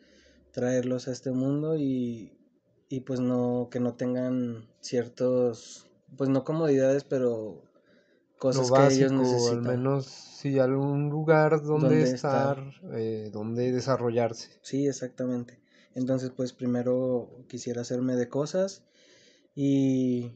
traerlos 0.52 1.08
a 1.08 1.12
este 1.12 1.30
mundo 1.30 1.76
y, 1.76 2.32
y 2.88 3.00
pues 3.00 3.20
no 3.20 3.68
que 3.70 3.80
no 3.80 3.94
tengan 3.94 4.66
ciertos 4.80 5.88
pues 6.16 6.30
no 6.30 6.44
comodidades, 6.44 7.04
pero 7.04 7.62
cosas 8.38 8.70
que 8.70 8.94
ellos 8.94 9.12
necesitan. 9.12 9.66
Al 9.66 9.78
menos 9.78 10.06
sí 10.06 10.58
algún 10.58 11.11
lugar 11.11 11.62
donde 11.62 12.02
estar, 12.02 12.62
eh, 12.92 13.30
donde 13.32 13.72
desarrollarse. 13.72 14.50
Sí, 14.62 14.87
exactamente. 14.87 15.61
Entonces, 15.94 16.30
pues 16.30 16.52
primero 16.52 17.28
quisiera 17.48 17.82
hacerme 17.82 18.14
de 18.16 18.28
cosas 18.28 18.84
y, 19.54 20.32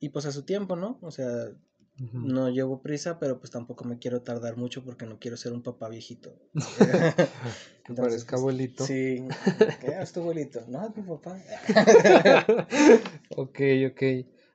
y 0.00 0.08
pues 0.08 0.26
a 0.26 0.32
su 0.32 0.42
tiempo, 0.42 0.76
¿no? 0.76 0.98
O 1.02 1.10
sea, 1.10 1.52
no 1.98 2.50
llevo 2.50 2.82
prisa, 2.82 3.18
pero 3.18 3.38
pues 3.38 3.50
tampoco 3.50 3.84
me 3.84 3.98
quiero 3.98 4.20
tardar 4.20 4.56
mucho 4.56 4.84
porque 4.84 5.06
no 5.06 5.18
quiero 5.18 5.36
ser 5.36 5.52
un 5.52 5.62
papá 5.62 5.88
viejito. 5.88 6.34
que 7.84 7.94
parezca 7.94 8.32
pues, 8.32 8.40
abuelito. 8.40 8.84
Sí, 8.84 9.24
¿qué 9.80 9.98
es 10.00 10.12
tu 10.12 10.20
abuelito? 10.20 10.60
No, 10.68 10.86
es 10.86 10.96
mi 10.96 11.02
papá. 11.02 11.38
ok, 13.36 13.60
ok. 13.90 14.02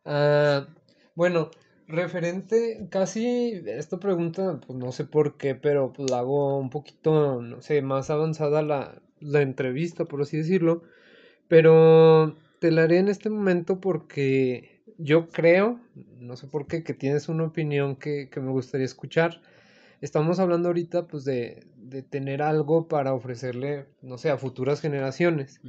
Ah, 0.06 0.68
bueno, 1.16 1.50
referente, 1.88 2.88
casi 2.90 3.64
esta 3.66 4.00
pregunta, 4.00 4.60
pues 4.66 4.78
no 4.78 4.92
sé 4.92 5.06
por 5.06 5.38
qué, 5.38 5.56
pero 5.56 5.94
pues 5.94 6.12
la 6.12 6.20
hago 6.20 6.60
un 6.60 6.70
poquito, 6.70 7.42
no 7.42 7.62
sé, 7.62 7.82
más 7.82 8.10
avanzada 8.12 8.62
la, 8.62 9.02
la 9.20 9.42
entrevista, 9.42 10.06
por 10.06 10.22
así 10.22 10.38
decirlo. 10.38 10.84
Pero 11.48 12.38
te 12.60 12.72
la 12.72 12.84
haré 12.84 13.00
en 13.00 13.08
este 13.08 13.30
momento 13.30 13.82
porque 13.82 14.81
yo 14.98 15.30
creo, 15.30 15.80
no 16.20 16.36
sé 16.36 16.48
por 16.48 16.68
qué, 16.68 16.84
que 16.84 16.94
tienes 16.94 17.30
una 17.30 17.46
opinión 17.46 17.96
que, 17.96 18.30
que 18.30 18.40
me 18.40 18.52
gustaría 18.52 18.86
escuchar. 18.86 19.42
Estamos 20.02 20.40
hablando 20.40 20.70
ahorita 20.70 21.08
pues 21.08 21.26
de, 21.26 21.68
de, 21.76 22.02
tener 22.02 22.42
algo 22.42 22.88
para 22.88 23.14
ofrecerle, 23.14 23.86
no 24.02 24.18
sé, 24.18 24.30
a 24.32 24.38
futuras 24.38 24.82
generaciones. 24.82 25.62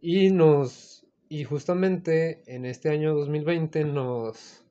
Y 0.00 0.30
nos 0.30 1.00
y 1.32 1.44
justamente 1.44 2.42
en 2.52 2.66
este 2.66 2.90
año 2.90 3.14
2020 3.14 3.84
nos 3.84 4.64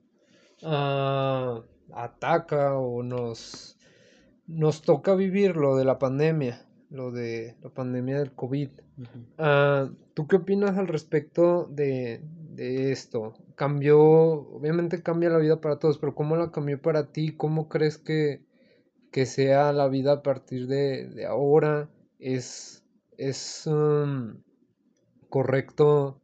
ah, 0.61 1.63
ataca 1.93 2.77
o 2.77 3.01
nos, 3.01 3.77
nos 4.45 4.81
toca 4.81 5.15
vivir 5.15 5.55
lo 5.55 5.77
de 5.77 5.85
la 5.85 5.97
pandemia, 5.97 6.65
lo 6.89 7.11
de 7.11 7.55
la 7.63 7.69
pandemia 7.69 8.19
del 8.19 8.33
COVID. 8.33 8.69
Ah, 9.37 9.89
¿Tú 10.13 10.27
qué 10.27 10.35
opinas 10.35 10.77
al 10.77 10.89
respecto 10.89 11.65
de, 11.71 12.21
esto? 12.57 13.35
Cambió, 13.59 13.99
obviamente 13.99 15.03
cambia 15.03 15.29
la 15.29 15.37
vida 15.37 15.59
para 15.59 15.79
todos, 15.79 15.97
pero 15.97 16.15
¿cómo 16.15 16.37
la 16.37 16.49
cambió 16.49 16.81
para 16.81 17.11
ti? 17.11 17.35
¿Cómo 17.35 17.67
crees 17.67 17.97
que, 17.97 18.41
que 19.11 19.25
sea 19.25 19.73
la 19.73 19.89
vida 19.89 20.13
a 20.13 20.23
partir 20.23 20.67
de, 20.67 21.25
ahora? 21.25 21.89
¿Es, 22.19 22.85
es 23.17 23.67
um, 23.67 24.41
correcto 25.27 26.21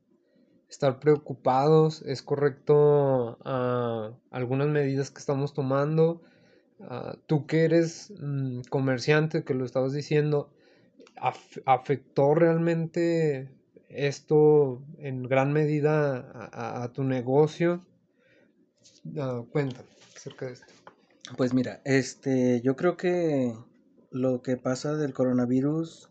estar 0.69 1.01
preocupados, 1.01 2.03
es 2.03 2.23
correcto 2.23 3.37
uh, 3.43 4.15
algunas 4.31 4.69
medidas 4.69 5.11
que 5.11 5.19
estamos 5.19 5.53
tomando. 5.53 6.21
Ah, 6.79 7.17
tú 7.27 7.47
que 7.47 7.65
eres 7.65 8.13
mm, 8.17 8.61
comerciante, 8.69 9.43
que 9.43 9.55
lo 9.55 9.65
estabas 9.65 9.91
diciendo, 9.91 10.53
¿afectó 11.65 12.33
realmente 12.33 13.49
esto 13.95 14.83
en 14.99 15.23
gran 15.23 15.53
medida 15.53 16.29
a, 16.51 16.91
tu 16.93 17.03
negocio? 17.03 17.85
cuéntame 19.51 19.87
acerca 20.15 20.47
de 20.47 20.53
esto. 20.53 20.73
Pues 21.37 21.53
mira, 21.53 21.81
este, 21.85 22.61
yo 22.61 22.75
creo 22.75 22.97
que 22.97 23.53
lo 24.11 24.41
que 24.41 24.57
pasa 24.57 24.95
del 24.95 25.13
coronavirus, 25.13 26.09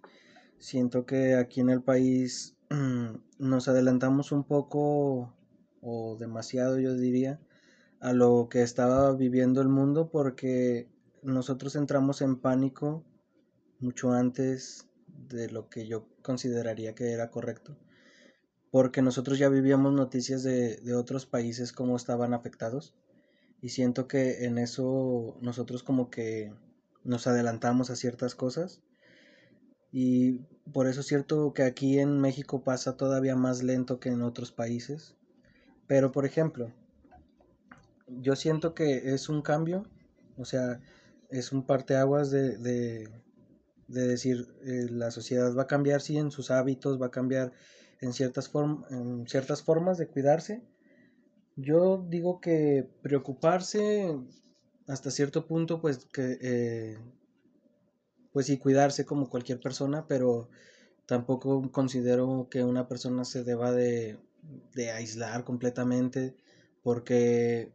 siento 0.58 1.06
que 1.06 1.36
aquí 1.36 1.60
en 1.60 1.70
el 1.70 1.82
país 1.82 2.56
nos 3.38 3.68
adelantamos 3.68 4.32
un 4.32 4.44
poco 4.44 5.34
o 5.80 6.16
demasiado 6.18 6.78
yo 6.78 6.94
diría 6.94 7.40
a 8.00 8.12
lo 8.12 8.48
que 8.50 8.62
estaba 8.62 9.12
viviendo 9.14 9.60
el 9.60 9.68
mundo 9.68 10.10
porque 10.10 10.88
nosotros 11.22 11.76
entramos 11.76 12.20
en 12.22 12.36
pánico 12.36 13.04
mucho 13.80 14.12
antes 14.12 14.88
de 15.28 15.50
lo 15.50 15.68
que 15.68 15.87
yo 15.87 16.06
consideraría 16.22 16.94
que 16.94 17.12
era 17.12 17.30
correcto 17.30 17.76
porque 18.70 19.02
nosotros 19.02 19.38
ya 19.38 19.48
vivíamos 19.48 19.92
noticias 19.92 20.42
de, 20.42 20.76
de 20.76 20.94
otros 20.94 21.26
países 21.26 21.72
cómo 21.72 21.96
estaban 21.96 22.34
afectados 22.34 22.94
y 23.60 23.70
siento 23.70 24.08
que 24.08 24.44
en 24.44 24.58
eso 24.58 25.37
nosotros 25.40 25.82
como 25.82 26.10
que 26.10 26.52
nos 27.04 27.26
adelantamos 27.26 27.90
a 27.90 27.96
ciertas 27.96 28.34
cosas 28.34 28.80
y 29.96 30.40
por 30.72 30.88
eso 30.88 31.02
es 31.02 31.06
cierto 31.06 31.52
que 31.52 31.62
aquí 31.62 32.00
en 32.00 32.20
México 32.20 32.64
pasa 32.64 32.96
todavía 32.96 33.37
más 33.37 33.62
lento 33.62 34.00
que 34.00 34.08
en 34.08 34.22
otros 34.22 34.50
países. 34.50 35.14
Pero 35.87 36.10
por 36.10 36.26
ejemplo, 36.26 36.72
yo 38.08 38.34
siento 38.34 38.74
que 38.74 39.14
es 39.14 39.28
un 39.28 39.40
cambio, 39.40 39.87
o 40.37 40.44
sea, 40.44 40.80
es 41.30 41.52
un 41.52 41.64
parteaguas 41.64 42.32
de, 42.32 42.58
de, 42.58 43.08
de 43.88 44.06
decir, 44.06 44.48
eh, 44.64 44.86
la 44.90 45.10
sociedad 45.10 45.54
va 45.54 45.62
a 45.62 45.66
cambiar, 45.66 46.00
sí, 46.00 46.16
en 46.16 46.30
sus 46.30 46.50
hábitos, 46.50 47.00
va 47.00 47.06
a 47.06 47.10
cambiar 47.10 47.52
en 48.00 48.12
ciertas, 48.12 48.50
en 48.90 49.26
ciertas 49.26 49.62
formas 49.62 49.98
de 49.98 50.08
cuidarse. 50.08 50.62
Yo 51.56 52.04
digo 52.08 52.40
que 52.40 52.88
preocuparse 53.02 54.18
hasta 54.86 55.10
cierto 55.10 55.46
punto, 55.46 55.80
pues 55.80 56.06
que 56.12 56.38
eh, 56.40 56.98
pues 58.32 58.50
cuidarse 58.58 59.04
como 59.06 59.30
cualquier 59.30 59.60
persona, 59.60 60.06
pero 60.06 60.48
tampoco 61.06 61.70
considero 61.70 62.48
que 62.50 62.64
una 62.64 62.88
persona 62.88 63.24
se 63.24 63.44
deba 63.44 63.72
de, 63.72 64.18
aislar 64.92 65.44
completamente, 65.44 66.34
porque 66.82 67.72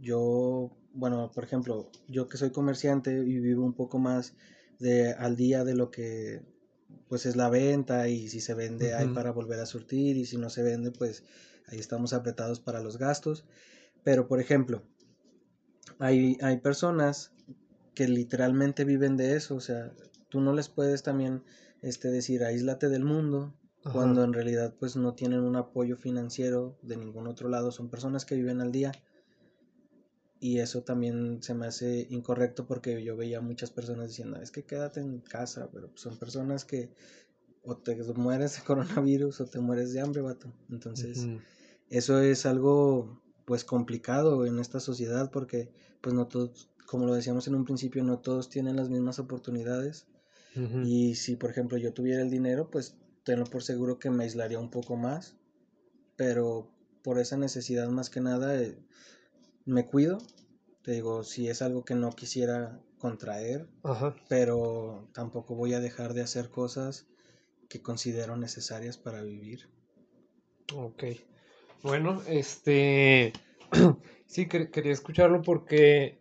yo, 0.00 0.70
bueno, 0.92 1.30
por 1.34 1.44
ejemplo, 1.44 1.90
yo 2.06 2.28
que 2.28 2.36
soy 2.36 2.50
comerciante 2.50 3.12
y 3.12 3.40
vivo 3.40 3.64
un 3.64 3.74
poco 3.74 3.98
más 3.98 4.34
de 4.78 5.12
al 5.12 5.36
día 5.36 5.64
de 5.64 5.74
lo 5.74 5.90
que 5.90 6.42
pues 7.08 7.26
es 7.26 7.36
la 7.36 7.48
venta 7.48 8.08
y 8.08 8.28
si 8.28 8.40
se 8.40 8.54
vende 8.54 8.94
hay 8.94 9.08
para 9.08 9.30
volver 9.30 9.60
a 9.60 9.66
surtir 9.66 10.16
y 10.16 10.26
si 10.26 10.36
no 10.36 10.50
se 10.50 10.62
vende 10.62 10.90
pues 10.90 11.24
ahí 11.66 11.78
estamos 11.78 12.12
apretados 12.12 12.60
para 12.60 12.80
los 12.80 12.98
gastos. 12.98 13.44
Pero 14.02 14.28
por 14.28 14.40
ejemplo, 14.40 14.82
hay, 15.98 16.36
hay 16.40 16.58
personas 16.58 17.32
que 17.94 18.08
literalmente 18.08 18.84
viven 18.84 19.16
de 19.16 19.36
eso, 19.36 19.54
o 19.54 19.60
sea, 19.60 19.92
tú 20.28 20.40
no 20.40 20.52
les 20.52 20.68
puedes 20.68 21.02
también 21.02 21.42
este, 21.80 22.10
decir 22.10 22.44
aíslate 22.44 22.88
del 22.88 23.04
mundo, 23.04 23.54
cuando 23.92 24.24
en 24.24 24.32
realidad 24.32 24.74
pues 24.78 24.96
no 24.96 25.14
tienen 25.14 25.40
un 25.40 25.56
apoyo 25.56 25.96
financiero 25.96 26.78
de 26.82 26.96
ningún 26.96 27.26
otro 27.26 27.50
lado, 27.50 27.70
son 27.70 27.90
personas 27.90 28.24
que 28.24 28.34
viven 28.34 28.62
al 28.62 28.72
día. 28.72 28.92
Y 30.44 30.58
eso 30.58 30.82
también 30.82 31.42
se 31.42 31.54
me 31.54 31.66
hace 31.66 32.06
incorrecto 32.10 32.66
porque 32.66 33.02
yo 33.02 33.16
veía 33.16 33.40
muchas 33.40 33.70
personas 33.70 34.08
diciendo, 34.08 34.36
es 34.36 34.50
que 34.50 34.66
quédate 34.66 35.00
en 35.00 35.20
casa, 35.20 35.70
pero 35.72 35.90
son 35.94 36.18
personas 36.18 36.66
que 36.66 36.90
o 37.62 37.78
te 37.78 37.96
mueres 38.12 38.56
de 38.56 38.62
coronavirus 38.66 39.40
o 39.40 39.46
te 39.46 39.58
mueres 39.58 39.94
de 39.94 40.02
hambre, 40.02 40.20
vato. 40.20 40.52
Entonces, 40.68 41.26
eso 41.88 42.20
es 42.20 42.44
algo 42.44 43.22
pues 43.46 43.64
complicado 43.64 44.44
en 44.44 44.58
esta 44.58 44.80
sociedad 44.80 45.30
porque 45.30 45.70
pues 46.02 46.14
no 46.14 46.26
todos 46.26 46.68
como 46.84 47.06
lo 47.06 47.14
decíamos 47.14 47.48
en 47.48 47.54
un 47.54 47.64
principio, 47.64 48.04
no 48.04 48.18
todos 48.18 48.50
tienen 48.50 48.76
las 48.76 48.90
mismas 48.90 49.18
oportunidades. 49.18 50.08
Y 50.84 51.14
si, 51.14 51.36
por 51.36 51.48
ejemplo, 51.48 51.78
yo 51.78 51.94
tuviera 51.94 52.20
el 52.20 52.28
dinero, 52.28 52.70
pues 52.70 52.98
tenlo 53.24 53.44
por 53.46 53.62
seguro 53.62 53.98
que 53.98 54.10
me 54.10 54.24
aislaría 54.24 54.58
un 54.58 54.70
poco 54.70 54.94
más. 54.94 55.36
Pero 56.16 56.70
por 57.02 57.18
esa 57.18 57.38
necesidad 57.38 57.88
más 57.88 58.10
que 58.10 58.20
nada 58.20 58.60
eh, 58.60 58.78
me 59.64 59.86
cuido. 59.86 60.18
Te 60.82 60.92
digo, 60.92 61.24
si 61.24 61.48
es 61.48 61.62
algo 61.62 61.84
que 61.84 61.94
no 61.94 62.10
quisiera 62.10 62.80
contraer, 62.98 63.66
pero 64.28 65.08
tampoco 65.12 65.54
voy 65.54 65.74
a 65.74 65.80
dejar 65.80 66.14
de 66.14 66.22
hacer 66.22 66.50
cosas 66.50 67.06
que 67.68 67.82
considero 67.82 68.36
necesarias 68.36 68.98
para 68.98 69.22
vivir. 69.22 69.68
Ok. 70.74 71.04
Bueno, 71.82 72.22
este... 72.28 73.32
sí, 74.26 74.46
quería 74.46 74.92
escucharlo 74.92 75.42
porque 75.42 76.18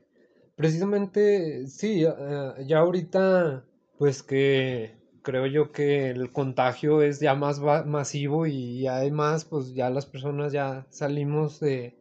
precisamente, 0.56 1.68
sí, 1.68 2.02
ya 2.02 2.78
ahorita, 2.78 3.66
pues 3.98 4.24
que 4.24 4.98
creo 5.22 5.46
yo 5.48 5.72
que 5.72 6.10
el 6.10 6.32
contagio 6.32 7.02
es 7.02 7.20
ya 7.20 7.34
más 7.36 7.60
masivo 7.86 8.46
y 8.46 8.88
además, 8.88 9.46
pues 9.46 9.74
ya 9.74 9.90
las 9.90 10.06
personas 10.06 10.52
ya 10.52 10.86
salimos 10.90 11.60
de, 11.60 11.98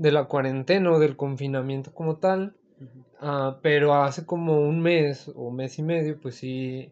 de 0.00 0.12
la 0.12 0.24
cuarentena 0.24 0.92
o 0.92 0.98
del 0.98 1.14
confinamiento 1.14 1.92
como 1.92 2.16
tal. 2.16 2.56
Ah, 3.20 3.58
pero 3.60 3.94
hace 3.94 4.24
como 4.24 4.58
un 4.66 4.80
mes 4.80 5.30
o 5.34 5.50
mes 5.50 5.78
y 5.78 5.82
medio, 5.82 6.18
pues 6.18 6.36
sí, 6.36 6.90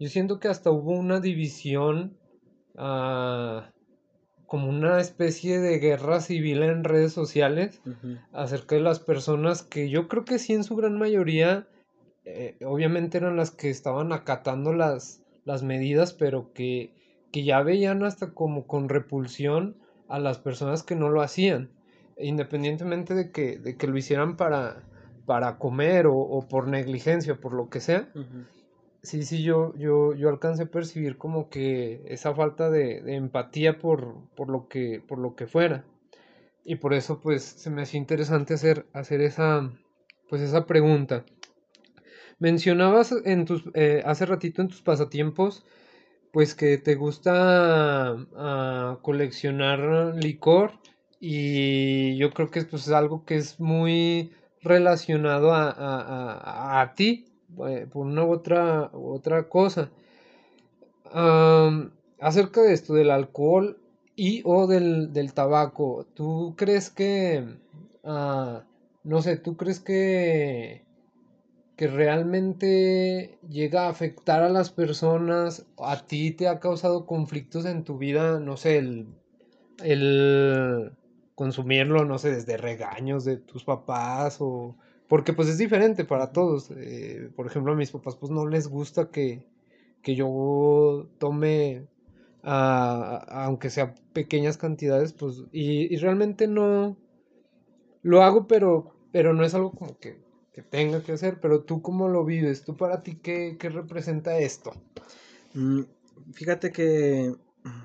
yo 0.00 0.08
siento 0.08 0.40
que 0.40 0.48
hasta 0.48 0.72
hubo 0.72 0.90
una 0.90 1.20
división, 1.20 2.16
ah, 2.76 3.70
como 4.48 4.68
una 4.68 5.00
especie 5.00 5.60
de 5.60 5.78
guerra 5.78 6.20
civil 6.20 6.64
en 6.64 6.82
redes 6.82 7.12
sociales 7.12 7.80
acerca 8.32 8.74
de 8.74 8.80
las 8.80 8.98
personas 8.98 9.62
que 9.62 9.88
yo 9.88 10.08
creo 10.08 10.24
que 10.24 10.40
sí 10.40 10.54
en 10.54 10.64
su 10.64 10.74
gran 10.74 10.98
mayoría, 10.98 11.68
eh, 12.24 12.56
obviamente 12.64 13.18
eran 13.18 13.36
las 13.36 13.52
que 13.52 13.70
estaban 13.70 14.12
acatando 14.12 14.72
las, 14.72 15.22
las 15.44 15.62
medidas, 15.62 16.12
pero 16.12 16.52
que, 16.54 16.92
que 17.30 17.44
ya 17.44 17.62
veían 17.62 18.02
hasta 18.02 18.32
como 18.32 18.66
con 18.66 18.88
repulsión 18.88 19.76
a 20.08 20.18
las 20.18 20.38
personas 20.38 20.82
que 20.82 20.96
no 20.96 21.10
lo 21.10 21.20
hacían, 21.20 21.70
independientemente 22.18 23.14
de 23.14 23.30
que, 23.30 23.58
de 23.58 23.76
que 23.76 23.86
lo 23.86 23.96
hicieran 23.96 24.36
para 24.36 24.82
para 25.28 25.58
comer 25.58 26.06
o, 26.06 26.46
por 26.48 26.68
negligencia, 26.68 27.34
por 27.34 27.52
lo 27.52 27.68
que 27.68 27.80
sea. 27.80 28.08
Sí, 29.02 29.24
sí, 29.24 29.42
yo, 29.42 29.74
yo, 29.76 30.14
yo 30.14 30.30
alcancé 30.30 30.62
a 30.62 30.70
percibir 30.70 31.18
como 31.18 31.50
que 31.50 32.00
esa 32.06 32.34
falta 32.34 32.70
de, 32.70 33.14
empatía 33.14 33.78
por, 33.78 34.26
por, 34.34 34.48
lo 34.48 34.68
que, 34.68 35.02
por 35.06 35.18
lo 35.18 35.36
que 35.36 35.46
fuera. 35.46 35.84
Y 36.64 36.76
por 36.76 36.94
eso 36.94 37.20
pues 37.20 37.42
se 37.42 37.68
me 37.68 37.82
hacía 37.82 38.00
interesante 38.00 38.54
hacer, 38.54 38.86
hacer 38.94 39.20
esa, 39.20 39.70
pues, 40.30 40.40
esa 40.40 40.64
pregunta. 40.64 41.26
Mencionabas 42.38 43.14
en 43.26 43.44
tus, 43.44 43.64
eh, 43.74 44.02
hace 44.06 44.24
ratito 44.24 44.62
en 44.62 44.68
tus 44.68 44.80
pasatiempos 44.80 45.66
pues 46.32 46.54
que 46.54 46.78
te 46.78 46.94
gusta 46.94 48.16
ah, 48.34 48.98
coleccionar 49.02 50.14
licor 50.14 50.72
y 51.20 52.16
yo 52.16 52.30
creo 52.32 52.50
que 52.50 52.62
pues, 52.62 52.86
es 52.86 52.92
algo 52.92 53.24
que 53.24 53.36
es 53.36 53.58
muy 53.60 54.32
relacionado 54.62 55.52
a, 55.52 56.80
a, 56.80 56.94
ti 56.94 57.26
eh, 57.66 57.86
por 57.90 58.06
una 58.06 58.24
u 58.24 58.32
otra, 58.32 58.90
otra 58.92 59.48
cosa. 59.48 59.90
acerca 62.20 62.62
de 62.62 62.72
esto 62.72 62.94
del 62.94 63.10
alcohol 63.10 63.78
y 64.16 64.42
o 64.44 64.66
del, 64.66 65.32
tabaco, 65.32 66.06
¿tú 66.14 66.54
crees 66.56 66.90
que, 66.90 67.44
ah, 68.04 68.64
no 69.04 69.22
sé, 69.22 69.36
tú 69.36 69.56
crees 69.56 69.80
que, 69.80 70.84
que 71.76 71.86
realmente 71.86 73.38
llega 73.48 73.86
a 73.86 73.90
afectar 73.90 74.42
a 74.42 74.48
las 74.48 74.70
personas? 74.70 75.66
¿A 75.78 76.04
ti 76.06 76.32
te 76.32 76.48
ha 76.48 76.58
causado 76.60 77.06
conflictos 77.06 77.64
en 77.64 77.84
tu 77.84 77.96
vida? 77.98 78.40
No 78.40 78.56
sé, 78.56 78.78
el, 78.78 79.06
el 79.84 80.97
consumirlo, 81.38 82.04
no 82.04 82.18
sé, 82.18 82.32
desde 82.32 82.56
regaños 82.56 83.24
de 83.24 83.36
tus 83.36 83.62
papás 83.62 84.38
o... 84.40 84.74
Porque 85.06 85.32
pues 85.32 85.48
es 85.48 85.56
diferente 85.56 86.04
para 86.04 86.32
todos. 86.32 86.72
Eh, 86.72 87.30
por 87.36 87.46
ejemplo, 87.46 87.72
a 87.72 87.76
mis 87.76 87.92
papás 87.92 88.16
pues 88.16 88.32
no 88.32 88.48
les 88.48 88.66
gusta 88.66 89.12
que, 89.12 89.46
que 90.02 90.16
yo 90.16 91.06
tome, 91.18 91.86
aunque 92.42 93.70
sea 93.70 93.94
pequeñas 94.12 94.56
cantidades, 94.56 95.12
pues... 95.12 95.44
Y, 95.52 95.96
realmente 95.98 96.48
no... 96.48 96.96
Lo 98.02 98.22
hago, 98.24 98.48
pero, 98.48 98.96
pero 99.12 99.32
no 99.32 99.44
es 99.44 99.54
algo 99.54 99.70
como 99.70 99.96
que, 99.96 100.20
que 100.52 100.62
tenga 100.62 101.04
que 101.04 101.12
hacer. 101.12 101.38
Pero 101.40 101.62
tú 101.62 101.82
cómo 101.82 102.08
lo 102.08 102.24
vives? 102.24 102.64
¿Tú 102.64 102.76
para 102.76 103.04
ti 103.04 103.14
qué, 103.14 103.56
qué 103.60 103.68
representa 103.68 104.38
esto? 104.38 104.72
Mm, 105.54 105.82
fíjate 106.32 106.72
que 106.72 107.32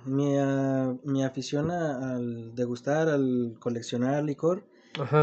mi, 0.06 0.36
mi 1.04 1.24
afición 1.24 1.72
al 1.72 2.56
degustar, 2.56 3.10
al 3.10 3.56
coleccionar 3.60 4.24
licor, 4.24 4.64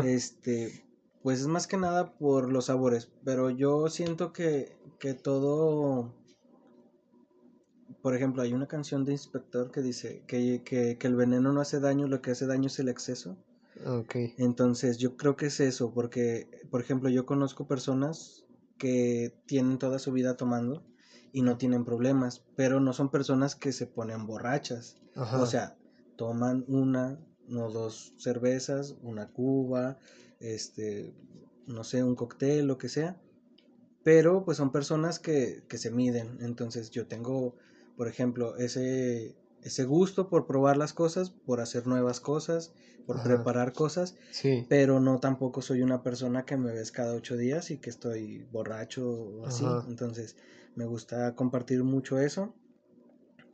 este, 0.05 0.85
pues 1.23 1.41
es 1.41 1.47
más 1.47 1.67
que 1.67 1.77
nada 1.77 2.13
por 2.15 2.51
los 2.51 2.67
sabores, 2.67 3.11
pero 3.25 3.51
yo 3.51 3.89
siento 3.89 4.33
que, 4.33 4.77
que 4.99 5.15
todo, 5.15 6.13
por 8.03 8.15
ejemplo, 8.15 8.43
hay 8.43 8.53
una 8.53 8.67
canción 8.67 9.05
de 9.05 9.13
Inspector 9.13 9.71
que 9.71 9.83
dice 9.83 10.23
que, 10.27 10.63
que, 10.65 10.99
que 10.99 11.07
el 11.07 11.17
veneno 11.17 11.53
no 11.53 11.61
hace 11.61 11.81
daño, 11.81 12.09
lo 12.09 12.23
que 12.23 12.33
hace 12.33 12.47
daño 12.47 12.67
es 12.67 12.79
el 12.79 12.89
exceso. 12.89 13.37
Okay. 13.87 14.35
Entonces 14.37 14.99
yo 14.99 15.17
creo 15.17 15.37
que 15.37 15.47
es 15.47 15.61
eso, 15.61 15.95
porque, 15.95 16.51
por 16.71 16.83
ejemplo, 16.83 17.09
yo 17.09 17.25
conozco 17.25 17.67
personas 17.67 18.45
que 18.77 19.35
tienen 19.47 19.79
toda 19.79 19.99
su 19.99 20.13
vida 20.13 20.37
tomando 20.37 20.83
y 21.33 21.43
no 21.43 21.57
tienen 21.57 21.85
problemas, 21.85 22.43
pero 22.57 22.81
no 22.81 22.93
son 22.93 23.11
personas 23.11 23.55
que 23.55 23.73
se 23.73 23.87
ponen 23.87 24.27
borrachas. 24.27 24.97
O 25.17 25.47
sea, 25.47 25.77
toman 26.17 26.65
una 26.69 27.19
o 27.53 27.71
dos 27.71 28.15
cervezas, 28.17 28.97
una 29.03 29.29
cuba, 29.29 29.99
este, 30.39 31.13
no 31.67 31.85
sé, 31.85 32.03
un 32.05 32.15
cóctel, 32.15 32.67
lo 32.67 32.79
que 32.79 32.89
sea, 32.89 33.21
pero 34.03 34.45
pues 34.45 34.57
son 34.57 34.73
personas 34.73 35.19
que, 35.19 35.65
que 35.69 35.79
se 35.79 35.91
miden. 35.91 36.39
Entonces 36.41 36.91
yo 36.91 37.07
tengo, 37.07 37.57
por 37.97 38.09
ejemplo, 38.09 38.57
ese, 38.57 39.35
ese 39.63 39.85
gusto 39.85 40.29
por 40.29 40.47
probar 40.47 40.77
las 40.77 40.93
cosas, 40.93 41.31
por 41.31 41.61
hacer 41.61 41.87
nuevas 41.87 42.21
cosas, 42.21 42.73
por 43.07 43.23
preparar 43.23 43.73
cosas, 43.73 44.15
sí. 44.31 44.67
pero 44.69 45.01
no 45.01 45.19
tampoco 45.19 45.63
soy 45.63 45.83
una 45.83 46.03
persona 46.03 46.45
que 46.45 46.57
me 46.57 46.73
ves 46.73 46.93
cada 46.93 47.15
ocho 47.15 47.37
días 47.37 47.71
y 47.71 47.79
que 47.79 47.91
estoy 47.91 48.47
borracho 48.53 49.11
o 49.11 49.47
así. 49.47 49.65
Entonces, 49.89 50.37
me 50.75 50.85
gusta 50.87 51.35
compartir 51.35 51.85
mucho 51.85 52.19
eso. 52.19 52.55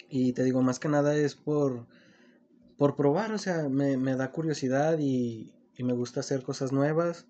Y 0.08 0.32
te 0.32 0.44
digo, 0.44 0.62
más 0.62 0.78
que 0.78 0.88
nada 0.88 1.16
es 1.16 1.34
por, 1.34 1.86
por 2.76 2.96
probar, 2.96 3.32
o 3.32 3.38
sea, 3.38 3.68
me, 3.68 3.96
da 4.16 4.30
curiosidad 4.32 4.98
y, 4.98 5.52
me 5.78 5.92
gusta 5.92 6.20
hacer 6.20 6.42
cosas 6.42 6.72
nuevas. 6.72 7.26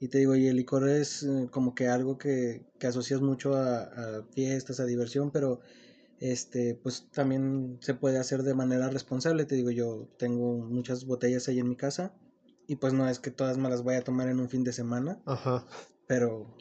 Y 0.00 0.08
te 0.08 0.18
digo, 0.18 0.34
y 0.36 0.46
el 0.46 0.56
licor 0.56 0.88
es 0.88 1.22
eh, 1.22 1.48
como 1.50 1.74
que 1.74 1.88
algo 1.88 2.18
que, 2.18 2.66
asocias 2.82 3.20
mucho 3.20 3.54
a, 3.54 3.82
a, 3.82 4.22
fiestas, 4.32 4.80
a 4.80 4.86
diversión, 4.86 5.30
pero 5.30 5.60
este, 6.20 6.74
pues 6.74 7.10
también 7.10 7.78
se 7.80 7.94
puede 7.94 8.18
hacer 8.18 8.42
de 8.42 8.54
manera 8.54 8.88
responsable. 8.90 9.44
Te 9.46 9.56
digo, 9.56 9.70
yo 9.70 10.08
tengo 10.18 10.58
muchas 10.58 11.04
botellas 11.06 11.48
ahí 11.48 11.58
en 11.58 11.68
mi 11.68 11.76
casa 11.76 12.14
y 12.70 12.76
pues 12.76 12.92
no 12.92 13.08
es 13.08 13.18
que 13.18 13.32
todas 13.32 13.58
me 13.58 13.68
las 13.68 13.82
vaya 13.82 13.98
a 13.98 14.04
tomar 14.04 14.28
en 14.28 14.38
un 14.38 14.48
fin 14.48 14.62
de 14.62 14.72
semana, 14.72 15.20
Ajá. 15.26 15.66
pero 16.06 16.56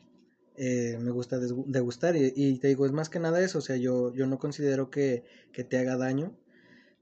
eh, 0.62 0.98
me 1.00 1.12
gusta 1.12 1.40
degustar 1.40 2.18
y, 2.18 2.60
te 2.60 2.68
digo, 2.68 2.86
es 2.86 2.92
más 2.92 3.08
que 3.08 3.18
nada 3.18 3.42
eso, 3.42 3.60
o 3.60 3.62
sea, 3.62 3.78
yo, 3.78 4.14
yo 4.14 4.28
no 4.28 4.40
considero 4.40 4.90
que, 4.90 5.24
te 5.54 5.78
haga 5.78 5.96
daño, 5.96 6.36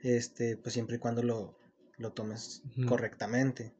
este, 0.01 0.57
pues 0.57 0.73
siempre 0.73 0.97
y 0.97 0.99
cuando 0.99 1.23
lo, 1.23 1.57
lo 1.97 2.11
tomes 2.11 2.61
correctamente. 2.87 3.73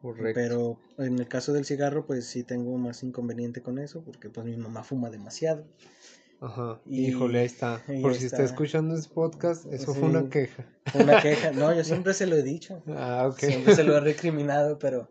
Correcto. 0.00 0.32
Pero 0.34 0.78
en 0.96 1.18
el 1.18 1.28
caso 1.28 1.52
del 1.52 1.66
cigarro, 1.66 2.06
pues 2.06 2.24
sí 2.24 2.42
tengo 2.42 2.76
más 2.78 3.02
inconveniente 3.02 3.60
con 3.60 3.78
eso, 3.78 4.02
porque 4.02 4.30
pues 4.30 4.46
mi 4.46 4.56
mamá 4.56 4.82
fuma 4.82 5.10
demasiado. 5.10 5.66
Ajá, 6.40 6.80
híjole, 6.86 7.40
ahí 7.40 7.46
está. 7.46 7.82
Por 8.00 8.14
si 8.14 8.24
está 8.24 8.42
escuchando 8.42 8.94
este 8.94 9.12
podcast, 9.12 9.66
eso 9.70 9.94
fue 9.94 10.08
una 10.08 10.30
queja. 10.30 10.66
Una 10.94 11.20
queja, 11.20 11.52
no, 11.52 11.72
yo 11.74 11.84
siempre 11.84 12.14
se 12.14 12.26
lo 12.26 12.34
he 12.34 12.42
dicho. 12.42 12.82
Ah, 12.88 13.28
ok. 13.30 13.38
Siempre 13.38 13.76
se 13.76 13.84
lo 13.84 13.94
he 13.94 14.00
recriminado, 14.00 14.78
pero 14.78 15.06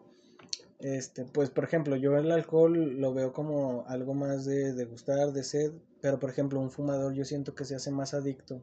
este, 0.81 1.25
pues 1.25 1.49
por 1.49 1.63
ejemplo, 1.63 1.95
yo 1.95 2.17
el 2.17 2.31
alcohol 2.31 2.99
lo 2.99 3.13
veo 3.13 3.33
como 3.33 3.85
algo 3.87 4.13
más 4.13 4.45
de, 4.45 4.73
de 4.73 4.85
gustar, 4.85 5.31
de 5.31 5.43
sed, 5.43 5.71
pero 6.01 6.19
por 6.19 6.29
ejemplo, 6.29 6.59
un 6.59 6.71
fumador 6.71 7.13
yo 7.13 7.25
siento 7.25 7.55
que 7.55 7.65
se 7.65 7.75
hace 7.75 7.91
más 7.91 8.13
adicto. 8.13 8.61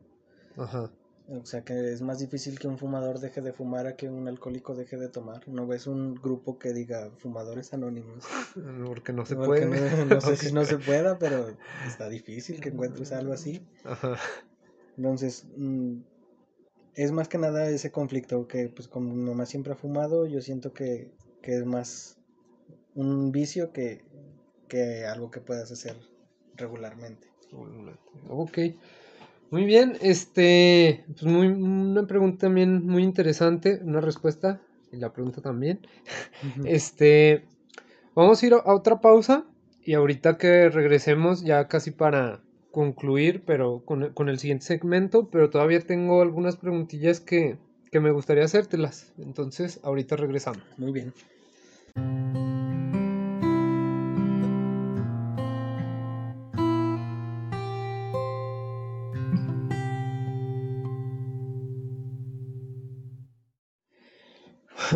Ajá. 0.56 0.90
O 1.30 1.44
sea 1.44 1.62
que 1.62 1.92
es 1.92 2.00
más 2.00 2.20
difícil 2.20 2.58
que 2.58 2.68
un 2.68 2.78
fumador 2.78 3.20
deje 3.20 3.42
de 3.42 3.52
fumar 3.52 3.86
a 3.86 3.96
que 3.96 4.08
un 4.08 4.28
alcohólico 4.28 4.74
deje 4.74 4.96
de 4.96 5.08
tomar. 5.08 5.46
No 5.46 5.66
ves 5.66 5.86
un 5.86 6.14
grupo 6.14 6.58
que 6.58 6.72
diga 6.72 7.10
fumadores 7.18 7.74
anónimos. 7.74 8.24
Porque 8.86 9.12
no 9.12 9.26
se 9.26 9.36
puede. 9.36 9.66
No, 10.06 10.20
sé 10.22 10.36
si 10.36 10.52
no 10.52 10.64
se 10.64 10.78
pueda, 10.78 11.18
pero 11.18 11.54
está 11.86 12.08
difícil 12.08 12.60
que 12.60 12.70
encuentres 12.70 13.12
algo 13.12 13.34
así. 13.34 13.60
Ajá. 13.84 14.16
Entonces, 14.96 15.46
mm, 15.54 15.98
es 16.94 17.12
más 17.12 17.28
que 17.28 17.36
nada 17.36 17.68
ese 17.68 17.92
conflicto 17.92 18.48
que 18.48 18.70
pues 18.70 18.88
como 18.88 19.14
mi 19.14 19.22
mamá 19.22 19.44
siempre 19.44 19.74
ha 19.74 19.76
fumado, 19.76 20.26
yo 20.26 20.40
siento 20.40 20.72
que 20.72 21.12
que 21.42 21.56
es 21.56 21.64
más 21.64 22.18
un 22.94 23.32
vicio 23.32 23.72
que, 23.72 24.04
que 24.68 25.06
algo 25.06 25.30
que 25.30 25.40
puedas 25.40 25.70
hacer 25.70 25.96
regularmente. 26.56 27.28
Ok. 28.28 28.58
Muy 29.50 29.64
bien, 29.64 29.96
este, 30.02 31.04
pues 31.06 31.22
muy, 31.22 31.46
una 31.46 32.06
pregunta 32.06 32.46
también 32.46 32.84
muy 32.86 33.02
interesante, 33.02 33.80
una 33.82 34.02
respuesta 34.02 34.60
y 34.92 34.98
la 34.98 35.12
pregunta 35.12 35.40
también. 35.40 35.80
Este, 36.64 37.46
vamos 38.14 38.42
a 38.42 38.46
ir 38.46 38.52
a 38.54 38.74
otra 38.74 39.00
pausa 39.00 39.46
y 39.82 39.94
ahorita 39.94 40.36
que 40.36 40.68
regresemos 40.68 41.42
ya 41.42 41.66
casi 41.66 41.92
para 41.92 42.42
concluir, 42.72 43.42
pero 43.46 43.82
con, 43.86 44.12
con 44.12 44.28
el 44.28 44.38
siguiente 44.38 44.66
segmento, 44.66 45.30
pero 45.30 45.48
todavía 45.48 45.80
tengo 45.80 46.20
algunas 46.20 46.56
preguntillas 46.56 47.20
que, 47.20 47.56
que 47.90 48.00
me 48.00 48.10
gustaría 48.10 48.44
hacértelas. 48.44 49.12
Entonces, 49.18 49.80
ahorita 49.82 50.16
regresamos. 50.16 50.62
Muy 50.76 50.92
bien. 50.92 51.12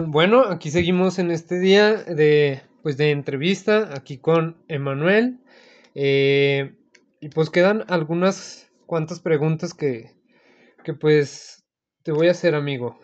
Bueno, 0.07 0.45
aquí 0.45 0.70
seguimos 0.70 1.18
en 1.18 1.30
este 1.30 1.59
día 1.59 1.95
de, 1.95 2.62
pues, 2.82 2.97
de 2.97 3.11
entrevista, 3.11 3.90
aquí 3.95 4.16
con 4.16 4.57
Emanuel. 4.68 5.38
Eh, 5.95 6.74
y 7.20 7.28
pues 7.28 7.51
quedan 7.51 7.84
algunas 7.88 8.70
cuantas 8.86 9.20
preguntas 9.20 9.74
que, 9.74 10.12
que 10.82 10.95
pues 10.95 11.62
te 12.03 12.12
voy 12.12 12.28
a 12.28 12.32
hacer, 12.32 12.55
amigo. 12.55 12.98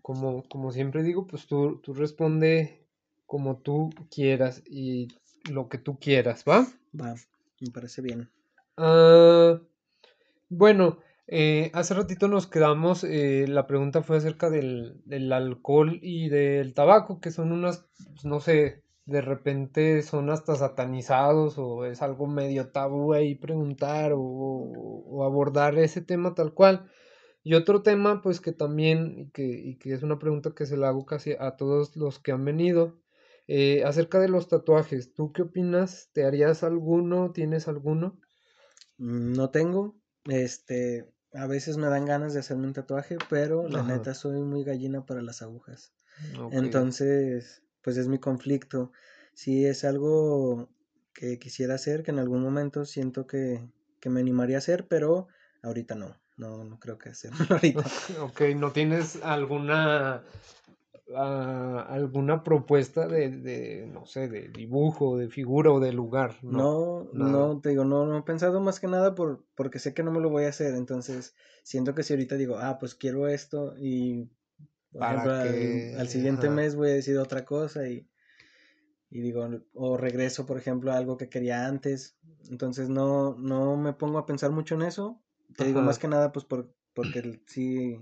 Como, 0.00 0.42
como 0.48 0.72
siempre 0.72 1.02
digo, 1.02 1.26
pues 1.26 1.46
tú, 1.46 1.80
tú 1.82 1.94
responde 1.94 2.82
como 3.26 3.58
tú 3.58 3.90
quieras 4.10 4.62
y 4.66 5.08
lo 5.50 5.68
que 5.68 5.78
tú 5.78 5.98
quieras, 5.98 6.44
¿va? 6.48 6.66
Va, 6.98 7.14
me 7.60 7.70
parece 7.70 8.02
bien. 8.02 8.28
Ah, 8.76 9.60
bueno, 10.48 10.98
eh, 11.28 11.70
hace 11.74 11.94
ratito 11.94 12.28
nos 12.28 12.46
quedamos, 12.46 13.04
eh, 13.04 13.46
la 13.48 13.66
pregunta 13.66 14.02
fue 14.02 14.16
acerca 14.16 14.50
del, 14.50 15.00
del, 15.04 15.32
alcohol 15.32 15.98
y 16.02 16.28
del 16.28 16.74
tabaco, 16.74 17.20
que 17.20 17.30
son 17.30 17.52
unas, 17.52 17.86
pues, 18.12 18.24
no 18.24 18.40
sé, 18.40 18.82
de 19.06 19.20
repente 19.20 20.02
son 20.02 20.30
hasta 20.30 20.56
satanizados 20.56 21.58
o 21.58 21.86
es 21.86 22.02
algo 22.02 22.26
medio 22.26 22.70
tabú 22.70 23.12
ahí 23.12 23.34
preguntar 23.34 24.12
o, 24.12 24.20
o 24.20 25.24
abordar 25.24 25.78
ese 25.78 26.00
tema 26.00 26.34
tal 26.34 26.52
cual. 26.52 26.90
Y 27.44 27.54
otro 27.54 27.82
tema, 27.82 28.22
pues 28.22 28.40
que 28.40 28.52
también, 28.52 29.18
y 29.18 29.30
que, 29.30 29.44
y 29.44 29.76
que 29.76 29.92
es 29.92 30.02
una 30.02 30.18
pregunta 30.18 30.54
que 30.54 30.66
se 30.66 30.76
la 30.76 30.88
hago 30.88 31.04
casi 31.06 31.32
a 31.38 31.56
todos 31.56 31.96
los 31.96 32.18
que 32.20 32.32
han 32.32 32.44
venido, 32.44 33.00
eh, 33.48 33.82
acerca 33.84 34.20
de 34.20 34.28
los 34.28 34.48
tatuajes. 34.48 35.12
¿Tú 35.12 35.32
qué 35.32 35.42
opinas? 35.42 36.10
¿Te 36.12 36.24
harías 36.24 36.62
alguno? 36.62 37.32
¿Tienes 37.32 37.66
alguno? 37.66 38.20
Mm, 38.98 39.32
no 39.34 39.50
tengo. 39.50 39.96
Este, 40.26 41.12
a 41.32 41.46
veces 41.48 41.76
me 41.76 41.88
dan 41.88 42.06
ganas 42.06 42.32
de 42.32 42.40
hacerme 42.40 42.66
un 42.66 42.72
tatuaje, 42.74 43.16
pero 43.28 43.68
la 43.68 43.82
neta 43.82 44.14
soy 44.14 44.40
muy 44.42 44.62
gallina 44.62 45.04
para 45.04 45.22
las 45.22 45.42
agujas. 45.42 45.92
Entonces, 46.52 47.62
pues 47.82 47.96
es 47.96 48.06
mi 48.06 48.18
conflicto. 48.18 48.92
Si 49.34 49.66
es 49.66 49.84
algo 49.84 50.70
que 51.12 51.38
quisiera 51.38 51.74
hacer, 51.74 52.04
que 52.04 52.12
en 52.12 52.20
algún 52.20 52.42
momento 52.42 52.84
siento 52.84 53.26
que, 53.26 53.68
que 53.98 54.10
me 54.10 54.20
animaría 54.20 54.56
a 54.56 54.58
hacer, 54.58 54.86
pero 54.86 55.26
ahorita 55.62 55.96
no. 55.96 56.21
No, 56.42 56.64
no 56.64 56.78
creo 56.80 56.98
que 56.98 57.10
hacerlo 57.10 57.46
ahorita. 57.48 57.80
ok, 58.22 58.40
¿no 58.56 58.72
tienes 58.72 59.22
alguna 59.22 60.22
ah, 61.14 61.86
alguna 61.88 62.42
propuesta 62.42 63.06
de, 63.06 63.30
de, 63.30 63.86
no 63.86 64.06
sé, 64.06 64.28
de 64.28 64.48
dibujo, 64.48 65.16
de 65.16 65.28
figura 65.28 65.70
o 65.70 65.78
de 65.78 65.92
lugar? 65.92 66.36
No, 66.42 67.08
no, 67.12 67.60
te 67.60 67.68
digo, 67.68 67.84
no, 67.84 68.06
no 68.06 68.18
he 68.18 68.22
pensado 68.22 68.60
más 68.60 68.80
que 68.80 68.88
nada 68.88 69.14
por, 69.14 69.44
porque 69.54 69.78
sé 69.78 69.94
que 69.94 70.02
no 70.02 70.10
me 70.10 70.20
lo 70.20 70.30
voy 70.30 70.44
a 70.44 70.48
hacer, 70.48 70.74
entonces 70.74 71.34
siento 71.62 71.94
que 71.94 72.02
si 72.02 72.12
ahorita 72.12 72.36
digo, 72.36 72.58
ah, 72.58 72.78
pues 72.80 72.96
quiero 72.96 73.28
esto 73.28 73.74
y 73.78 74.28
por 74.92 75.04
ejemplo, 75.04 75.32
al, 75.32 76.08
siguiente 76.08 76.50
mes 76.50 76.74
voy 76.74 76.90
a 76.90 76.94
decir 76.94 77.16
otra 77.16 77.44
cosa 77.44 77.88
y, 77.88 78.06
y 79.10 79.20
digo, 79.20 79.48
o 79.72 79.96
regreso, 79.96 80.44
por 80.44 80.58
ejemplo, 80.58 80.92
a 80.92 80.96
algo 80.96 81.16
que 81.16 81.30
quería 81.30 81.66
antes, 81.66 82.18
entonces 82.50 82.88
no, 82.88 83.34
no 83.38 83.76
me 83.76 83.94
pongo 83.94 84.18
a 84.18 84.26
pensar 84.26 84.50
mucho 84.50 84.74
en 84.74 84.82
eso, 84.82 85.21
te 85.56 85.64
digo 85.64 85.82
más 85.82 85.98
que 85.98 86.08
nada, 86.08 86.32
pues 86.32 86.44
por, 86.44 86.74
porque 86.94 87.40
sí 87.46 87.98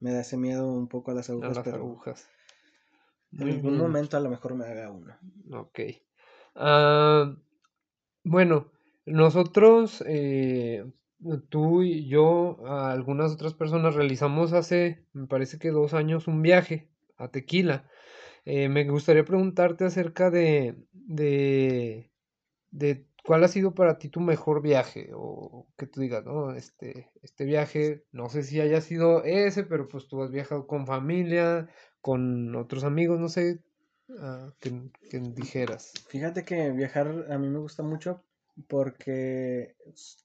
me 0.00 0.12
da 0.12 0.20
ese 0.20 0.36
miedo 0.36 0.66
un 0.72 0.88
poco 0.88 1.10
a 1.10 1.14
las 1.14 1.30
agujas. 1.30 1.56
las 1.56 1.66
agujas. 1.66 2.28
En 3.32 3.48
algún 3.48 3.78
momento 3.78 4.16
a 4.16 4.20
lo 4.20 4.30
mejor 4.30 4.54
me 4.54 4.64
haga 4.64 4.90
uno. 4.90 5.14
Ok. 5.52 5.80
Ah, 6.54 7.36
bueno, 8.24 8.70
nosotros, 9.06 10.02
eh, 10.06 10.84
tú 11.48 11.82
y 11.82 12.08
yo, 12.08 12.58
algunas 12.66 13.32
otras 13.32 13.54
personas 13.54 13.94
realizamos 13.94 14.52
hace, 14.52 15.04
me 15.12 15.26
parece 15.26 15.58
que 15.58 15.70
dos 15.70 15.94
años, 15.94 16.26
un 16.26 16.42
viaje 16.42 16.90
a 17.16 17.28
Tequila. 17.28 17.88
Eh, 18.44 18.68
me 18.68 18.88
gustaría 18.88 19.24
preguntarte 19.24 19.84
acerca 19.84 20.30
de, 20.30 20.76
de, 20.92 22.10
de 22.70 23.07
¿Cuál 23.24 23.44
ha 23.44 23.48
sido 23.48 23.74
para 23.74 23.98
ti 23.98 24.08
tu 24.08 24.20
mejor 24.20 24.62
viaje? 24.62 25.10
O 25.14 25.66
que 25.76 25.86
tú 25.86 26.00
digas, 26.00 26.24
no, 26.24 26.52
este, 26.52 27.10
este 27.22 27.44
viaje, 27.44 28.04
no 28.12 28.28
sé 28.28 28.42
si 28.42 28.60
haya 28.60 28.80
sido 28.80 29.24
ese, 29.24 29.64
pero 29.64 29.88
pues 29.88 30.08
tú 30.08 30.22
has 30.22 30.30
viajado 30.30 30.66
con 30.66 30.86
familia, 30.86 31.68
con 32.00 32.54
otros 32.56 32.84
amigos, 32.84 33.20
no 33.20 33.28
sé, 33.28 33.60
uh, 34.08 34.50
que, 34.60 35.20
dijeras. 35.34 35.92
Fíjate 36.08 36.44
que 36.44 36.70
viajar 36.70 37.26
a 37.30 37.38
mí 37.38 37.48
me 37.48 37.58
gusta 37.58 37.82
mucho 37.82 38.24
porque, 38.66 39.76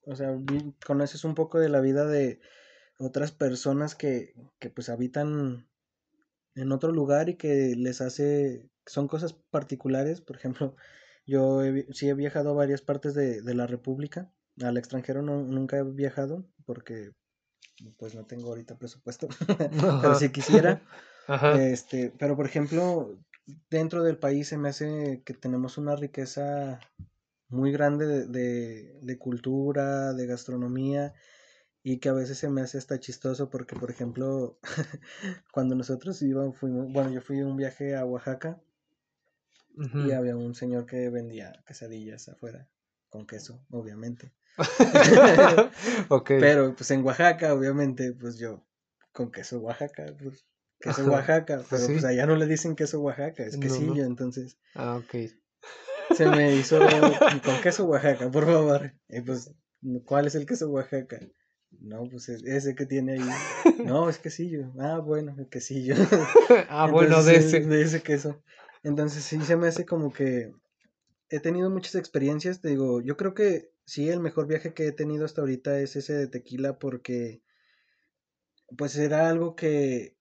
o 0.06 0.16
sea, 0.16 0.36
conoces 0.86 1.24
un 1.24 1.34
poco 1.34 1.58
de 1.58 1.68
la 1.68 1.80
vida 1.80 2.06
de 2.06 2.40
otras 2.98 3.32
personas 3.32 3.94
que, 3.94 4.34
que 4.58 4.70
pues 4.70 4.88
habitan 4.88 5.66
en 6.54 6.72
otro 6.72 6.92
lugar 6.92 7.28
y 7.28 7.36
que 7.36 7.74
les 7.76 8.00
hace, 8.00 8.68
son 8.86 9.08
cosas 9.08 9.32
particulares, 9.32 10.20
por 10.20 10.36
ejemplo, 10.36 10.76
yo 11.26 11.60
sí 11.92 12.08
he 12.08 12.14
viajado 12.14 12.50
a 12.50 12.54
varias 12.54 12.82
partes 12.82 13.14
de, 13.14 13.42
de 13.42 13.54
la 13.54 13.66
República. 13.66 14.30
Al 14.62 14.76
extranjero 14.76 15.22
no, 15.22 15.42
nunca 15.42 15.78
he 15.78 15.82
viajado 15.82 16.46
porque 16.64 17.12
pues 17.98 18.14
no 18.14 18.24
tengo 18.24 18.48
ahorita 18.48 18.78
presupuesto. 18.78 19.28
pero 20.02 20.14
si 20.14 20.30
quisiera. 20.30 20.82
Este, 21.58 22.12
pero 22.18 22.36
por 22.36 22.44
ejemplo, 22.44 23.18
dentro 23.70 24.02
del 24.02 24.18
país 24.18 24.48
se 24.48 24.58
me 24.58 24.68
hace 24.68 25.22
que 25.24 25.32
tenemos 25.32 25.78
una 25.78 25.96
riqueza 25.96 26.80
muy 27.48 27.72
grande 27.72 28.06
de, 28.06 28.26
de, 28.26 28.98
de, 29.00 29.18
cultura, 29.18 30.12
de 30.12 30.26
gastronomía, 30.26 31.14
y 31.82 31.98
que 31.98 32.08
a 32.08 32.14
veces 32.14 32.38
se 32.38 32.48
me 32.48 32.62
hace 32.62 32.78
hasta 32.78 32.98
chistoso 32.98 33.50
porque, 33.50 33.76
por 33.76 33.90
ejemplo, 33.90 34.58
cuando 35.52 35.74
nosotros 35.74 36.20
íbamos, 36.22 36.56
fuimos, 36.56 36.92
bueno, 36.92 37.10
yo 37.10 37.20
fui 37.20 37.40
a 37.40 37.46
un 37.46 37.56
viaje 37.56 37.94
a 37.94 38.04
Oaxaca 38.04 38.60
y 39.76 40.12
había 40.12 40.36
un 40.36 40.54
señor 40.54 40.86
que 40.86 41.08
vendía 41.10 41.52
quesadillas 41.66 42.28
afuera, 42.28 42.68
con 43.08 43.26
queso, 43.26 43.64
obviamente. 43.70 44.32
Pero 46.28 46.74
pues 46.76 46.90
en 46.90 47.04
Oaxaca, 47.04 47.54
obviamente, 47.54 48.12
pues 48.12 48.38
yo, 48.38 48.64
con 49.12 49.32
queso 49.32 49.58
Oaxaca, 49.58 50.06
pues 50.20 50.46
queso 50.78 51.06
Oaxaca, 51.06 51.62
pero 51.68 51.86
pues 51.86 52.04
allá 52.04 52.26
no 52.26 52.36
le 52.36 52.46
dicen 52.46 52.76
queso 52.76 53.00
Oaxaca, 53.00 53.42
es 53.44 53.56
quesillo, 53.56 54.04
entonces. 54.04 54.58
Ah, 54.74 54.96
ok. 54.96 55.30
Se 56.14 56.26
me 56.26 56.54
hizo 56.54 56.78
con 57.44 57.60
queso 57.62 57.86
Oaxaca, 57.86 58.30
por 58.30 58.44
favor. 58.44 58.92
Y 59.08 59.22
pues, 59.22 59.52
¿cuál 60.04 60.26
es 60.26 60.34
el 60.34 60.46
queso 60.46 60.68
Oaxaca? 60.68 61.18
No, 61.80 62.08
pues 62.08 62.28
ese 62.28 62.74
que 62.74 62.86
tiene 62.86 63.14
ahí. 63.14 63.74
No, 63.84 64.08
es 64.08 64.18
quesillo. 64.18 64.72
Ah, 64.78 64.98
bueno, 64.98 65.34
el 65.38 65.48
quesillo. 65.48 65.96
ah, 66.68 66.88
bueno, 66.90 67.22
de 67.22 67.36
ese. 67.36 67.60
De 67.60 67.82
ese 67.82 68.02
queso. 68.02 68.42
Entonces 68.84 69.24
sí 69.24 69.40
se 69.40 69.56
me 69.56 69.66
hace 69.66 69.84
como 69.84 70.12
que 70.12 70.54
he 71.30 71.40
tenido 71.40 71.70
muchas 71.70 71.96
experiencias, 71.96 72.60
te 72.60 72.68
digo, 72.68 73.00
yo 73.00 73.16
creo 73.16 73.34
que 73.34 73.72
sí, 73.86 74.08
el 74.10 74.20
mejor 74.20 74.46
viaje 74.46 74.74
que 74.74 74.86
he 74.86 74.92
tenido 74.92 75.24
hasta 75.24 75.40
ahorita 75.40 75.80
es 75.80 75.96
ese 75.96 76.12
de 76.14 76.28
tequila 76.28 76.78
porque 76.78 77.42
pues 78.76 78.96
era 78.96 79.28
algo 79.28 79.56
que 79.56 80.16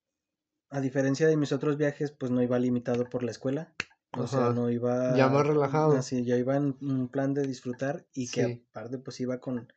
a 0.70 0.82
diferencia 0.82 1.28
de 1.28 1.38
mis 1.38 1.52
otros 1.52 1.78
viajes 1.78 2.12
pues 2.12 2.32
no 2.32 2.42
iba 2.42 2.58
limitado 2.58 3.10
por 3.10 3.22
la 3.22 3.32
escuela. 3.32 3.74
O 4.16 4.28
sea, 4.28 4.52
no 4.52 4.70
iba... 4.70 5.16
Ya 5.18 5.28
más 5.28 5.46
relajado. 5.46 5.98
Así, 5.98 6.24
ya 6.24 6.38
iba 6.38 6.56
en 6.56 6.78
un 6.82 7.10
plan 7.10 7.34
de 7.34 7.48
disfrutar 7.48 8.06
y 8.14 8.30
que 8.30 8.64
aparte 8.70 9.00
pues 9.00 9.20
iba 9.20 9.40
con, 9.40 9.74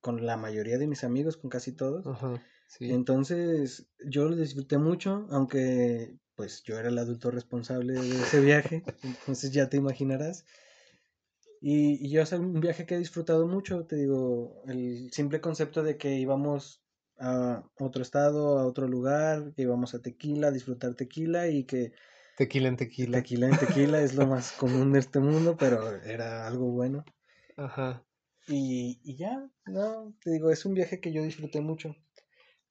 con 0.00 0.24
la 0.24 0.36
mayoría 0.36 0.78
de 0.78 0.86
mis 0.86 1.04
amigos, 1.04 1.36
con 1.36 1.50
casi 1.50 1.72
todos. 1.72 2.06
Ajá, 2.06 2.42
sí. 2.66 2.90
Entonces 2.90 3.86
yo 4.04 4.28
lo 4.28 4.36
disfruté 4.36 4.78
mucho, 4.78 5.26
aunque 5.30 6.18
pues 6.40 6.62
yo 6.62 6.78
era 6.78 6.88
el 6.88 6.96
adulto 6.96 7.30
responsable 7.30 7.92
de 7.92 8.08
ese 8.08 8.40
viaje, 8.40 8.82
entonces 9.02 9.52
ya 9.52 9.68
te 9.68 9.76
imaginarás. 9.76 10.46
Y, 11.60 12.08
yo 12.08 12.22
es 12.22 12.32
un 12.32 12.60
viaje 12.60 12.86
que 12.86 12.94
he 12.94 12.98
disfrutado 12.98 13.46
mucho, 13.46 13.84
te 13.84 13.96
digo, 13.96 14.62
el 14.66 15.10
simple 15.12 15.42
concepto 15.42 15.82
de 15.82 15.98
que 15.98 16.14
íbamos 16.14 16.82
a 17.18 17.62
otro 17.78 18.00
estado, 18.00 18.58
a 18.58 18.64
otro 18.64 18.88
lugar, 18.88 19.52
que 19.54 19.60
íbamos 19.60 19.94
a 19.94 20.00
tequila, 20.00 20.48
a 20.48 20.50
disfrutar 20.50 20.94
tequila 20.94 21.48
y 21.48 21.64
que... 21.64 21.92
Tequila 22.38 22.68
en 22.68 22.78
tequila. 22.78 23.18
Tequila 23.18 23.48
en 23.48 23.58
tequila 23.58 24.00
es 24.00 24.14
lo 24.14 24.26
más 24.26 24.52
común 24.52 24.94
de 24.94 25.00
este 25.00 25.20
mundo, 25.20 25.58
pero 25.58 25.94
era 26.04 26.46
algo 26.46 26.70
bueno. 26.70 27.04
Ajá. 27.58 28.02
Y, 28.48 28.98
y 29.04 29.16
ya, 29.16 29.46
no, 29.66 30.14
te 30.24 30.30
digo, 30.30 30.50
es 30.50 30.64
un 30.64 30.72
viaje 30.72 31.00
que 31.00 31.12
yo 31.12 31.22
disfruté 31.22 31.60
mucho. 31.60 31.94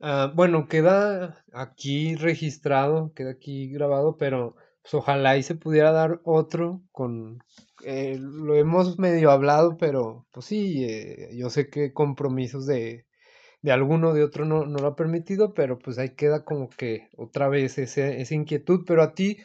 Ah, 0.02 0.32
bueno, 0.34 0.68
queda 0.68 1.43
aquí 1.54 2.16
registrado, 2.16 3.14
queda 3.14 3.32
aquí 3.32 3.70
grabado, 3.70 4.16
pero 4.18 4.56
pues, 4.82 4.93
ojalá 4.93 5.38
y 5.38 5.43
se 5.43 5.56
pudiera 5.56 5.91
dar 5.91 6.22
otro 6.24 6.82
con... 6.91 7.39
Eh, 7.86 8.18
lo 8.20 8.56
hemos 8.56 8.97
medio 9.00 9.32
hablado, 9.32 9.78
pero 9.78 10.26
pues 10.32 10.45
sí, 10.47 10.84
eh, 10.86 11.30
yo 11.36 11.50
sé 11.50 11.70
que 11.70 11.93
compromisos 11.93 12.66
de, 12.66 13.06
de 13.62 13.72
alguno 13.74 14.14
de 14.14 14.24
otro 14.24 14.45
no, 14.45 14.66
no 14.66 14.80
lo 14.80 14.88
ha 14.89 14.95
permitido, 14.97 15.54
pero 15.54 15.80
pues 15.80 15.97
ahí 16.00 16.12
queda 16.16 16.45
como 16.45 16.70
que 16.70 17.10
otra 17.18 17.50
vez 17.50 17.78
ese, 17.80 18.22
esa 18.22 18.36
inquietud, 18.36 18.86
pero 18.88 19.04
a 19.04 19.14
ti... 19.14 19.38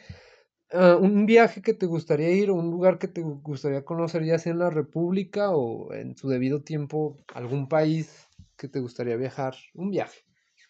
ah, 0.71 0.97
un 1.01 1.25
viaje 1.25 1.61
que 1.61 1.73
te 1.73 1.85
gustaría 1.87 2.31
ir 2.31 2.51
un 2.51 2.71
lugar 2.71 2.99
que 2.99 3.07
te 3.09 3.21
gustaría 3.23 3.85
conocer, 3.85 4.23
ya 4.25 4.39
sea 4.39 4.53
en 4.53 4.59
la 4.59 4.69
República 4.71 5.51
o 5.51 5.93
en 5.93 6.15
su 6.17 6.29
debido 6.29 6.61
tiempo, 6.63 7.17
algún 7.33 7.67
país 7.69 8.27
que 8.57 8.67
te 8.69 8.79
gustaría 8.81 9.17
viajar, 9.17 9.55
un 9.75 9.91
viaje. 9.91 10.19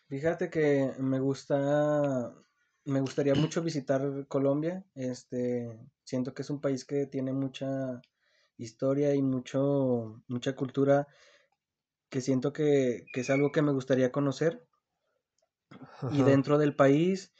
Fíjate 0.07 0.49
que 0.49 0.93
me 0.99 1.19
gusta, 1.19 2.33
me 2.85 2.99
gustaría 3.01 3.33
mucho 3.35 3.61
visitar 3.63 4.01
Colombia. 4.27 4.85
Este, 4.93 5.79
siento 6.03 6.33
que 6.33 6.43
es 6.43 6.49
un 6.49 6.61
país 6.61 6.85
que 6.85 7.07
tiene 7.07 7.33
mucha 7.33 8.01
historia 8.57 9.15
y 9.15 9.21
mucho, 9.21 10.21
mucha 10.27 10.55
cultura 10.55 11.07
que 12.09 12.21
siento 12.21 12.53
que, 12.53 13.05
que 13.13 13.21
es 13.21 13.29
algo 13.29 13.51
que 13.51 13.61
me 13.63 13.71
gustaría 13.71 14.11
conocer. 14.11 14.65
Y 16.11 16.21
dentro 16.21 16.57
del 16.57 16.75
país, 16.75 17.33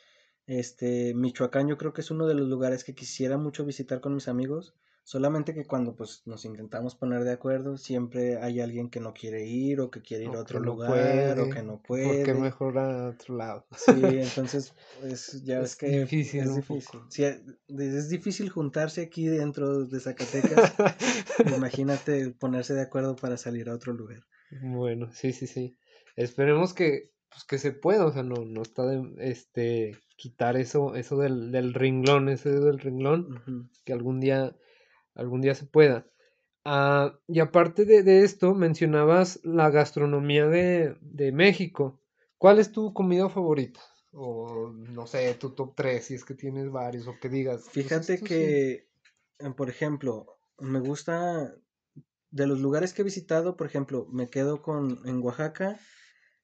este, 0.48 1.14
Michoacán 1.14 1.68
yo 1.68 1.78
creo 1.78 1.94
que 1.94 2.02
es 2.02 2.12
uno 2.12 2.28
de 2.28 2.34
los 2.34 2.48
lugares 2.48 2.84
que 2.84 2.96
quisiera 2.96 3.38
mucho 3.38 3.64
visitar 3.64 4.02
con 4.02 4.16
mis 4.16 4.28
amigos. 4.28 4.76
Solamente 5.06 5.54
que 5.54 5.66
cuando 5.66 5.96
pues 5.96 6.24
nos 6.26 6.46
intentamos 6.46 6.96
poner 6.96 7.24
de 7.24 7.32
acuerdo, 7.32 7.78
siempre 7.78 8.40
hay 8.42 8.60
alguien 8.60 8.90
que 8.90 9.00
no 9.00 9.14
quiere 9.14 9.46
ir 9.46 9.80
o 9.80 9.92
que 9.92 10.02
quiere 10.02 10.24
ir 10.24 10.30
a 10.30 10.32
O 10.32 10.34
que 10.34 10.42
otro 10.42 10.60
no 10.60 10.66
lugar 10.66 11.38
o 11.40 11.44
que 11.50 11.62
puede, 11.62 11.64
no 11.64 11.80
que 11.84 11.88
por 11.88 12.16
qué 12.26 12.34
puede. 12.34 12.34
mejor 12.34 12.78
a 12.80 13.10
otro 13.10 13.38
lado. 13.38 13.68
Sí, 13.78 13.92
entonces, 14.20 14.74
pues 15.00 15.44
ya 15.46 15.60
ves 15.60 15.74
Es 15.74 15.76
que 15.76 16.00
difícil 16.00 16.40
es 16.42 16.56
difícil. 16.56 17.00
poco. 17.00 17.06
Sí, 17.12 17.24
e- 17.24 17.40
es 17.68 18.10
difícil 18.10 18.50
juntarse 18.50 19.02
aquí 19.04 19.28
dentro 19.28 19.86
de 19.86 20.00
Zacatecas. 20.00 20.74
Imagínate 21.56 22.32
ponerse 22.32 22.74
de 22.74 22.82
acuerdo 22.82 23.16
para 23.16 23.38
salir 23.38 23.70
a 23.70 23.76
otro 23.76 23.94
lugar. 23.94 24.24
Bueno, 24.62 25.10
sí, 25.14 25.34
sí, 25.34 25.46
sí. 25.46 25.78
Esperemos 26.16 26.74
que, 26.74 27.12
pues, 27.30 27.44
que 27.44 27.58
se 27.60 27.74
pueda, 27.74 28.08
o 28.08 28.12
sea, 28.12 28.24
no, 28.24 28.44
no 28.44 28.62
está 28.64 28.88
de, 28.88 29.04
este, 29.20 29.98
quitar 30.18 30.58
eso, 30.58 30.96
eso 30.96 31.18
del, 31.18 31.52
del 31.52 31.74
renglón, 31.76 32.30
ese 32.30 32.50
del 32.52 32.80
renglón, 32.80 33.70
que 33.84 33.94
algún 33.94 34.20
día, 34.20 34.56
algún 35.16 35.42
día 35.42 35.56
se 35.56 35.66
pueda. 35.66 36.06
Ah, 36.66 37.20
y 37.28 37.40
aparte 37.40 37.86
de, 37.86 38.04
de 38.04 38.24
esto, 38.24 38.54
mencionabas 38.54 39.40
la 39.44 39.70
gastronomía 39.70 40.48
de, 40.48 40.98
de 41.02 41.32
México. 41.32 42.00
¿Cuál 42.38 42.60
es 42.60 42.72
tu 42.72 42.94
comida 42.94 43.30
favorita? 43.30 43.82
O 44.14 44.72
no 44.72 45.06
sé, 45.08 45.34
tu 45.36 45.52
top 45.52 45.74
3, 45.76 46.06
si 46.06 46.16
es 46.16 46.24
que 46.26 46.34
tienes 46.36 46.70
varios, 46.72 47.08
o 47.08 47.20
que 47.20 47.30
digas, 47.30 47.64
pues 47.64 47.74
Fíjate 47.74 48.18
sí. 48.18 48.26
que, 48.26 48.88
eh, 49.40 49.50
por 49.56 49.70
ejemplo, 49.70 50.38
me 50.60 50.80
gusta 50.80 51.54
de 52.32 52.48
los 52.48 52.60
lugares 52.60 52.94
que 52.94 53.02
he 53.02 53.06
visitado, 53.06 53.56
por 53.58 53.68
ejemplo, 53.68 54.08
me 54.12 54.30
quedo 54.30 54.62
con 54.62 55.00
en 55.06 55.22
Oaxaca. 55.22 55.80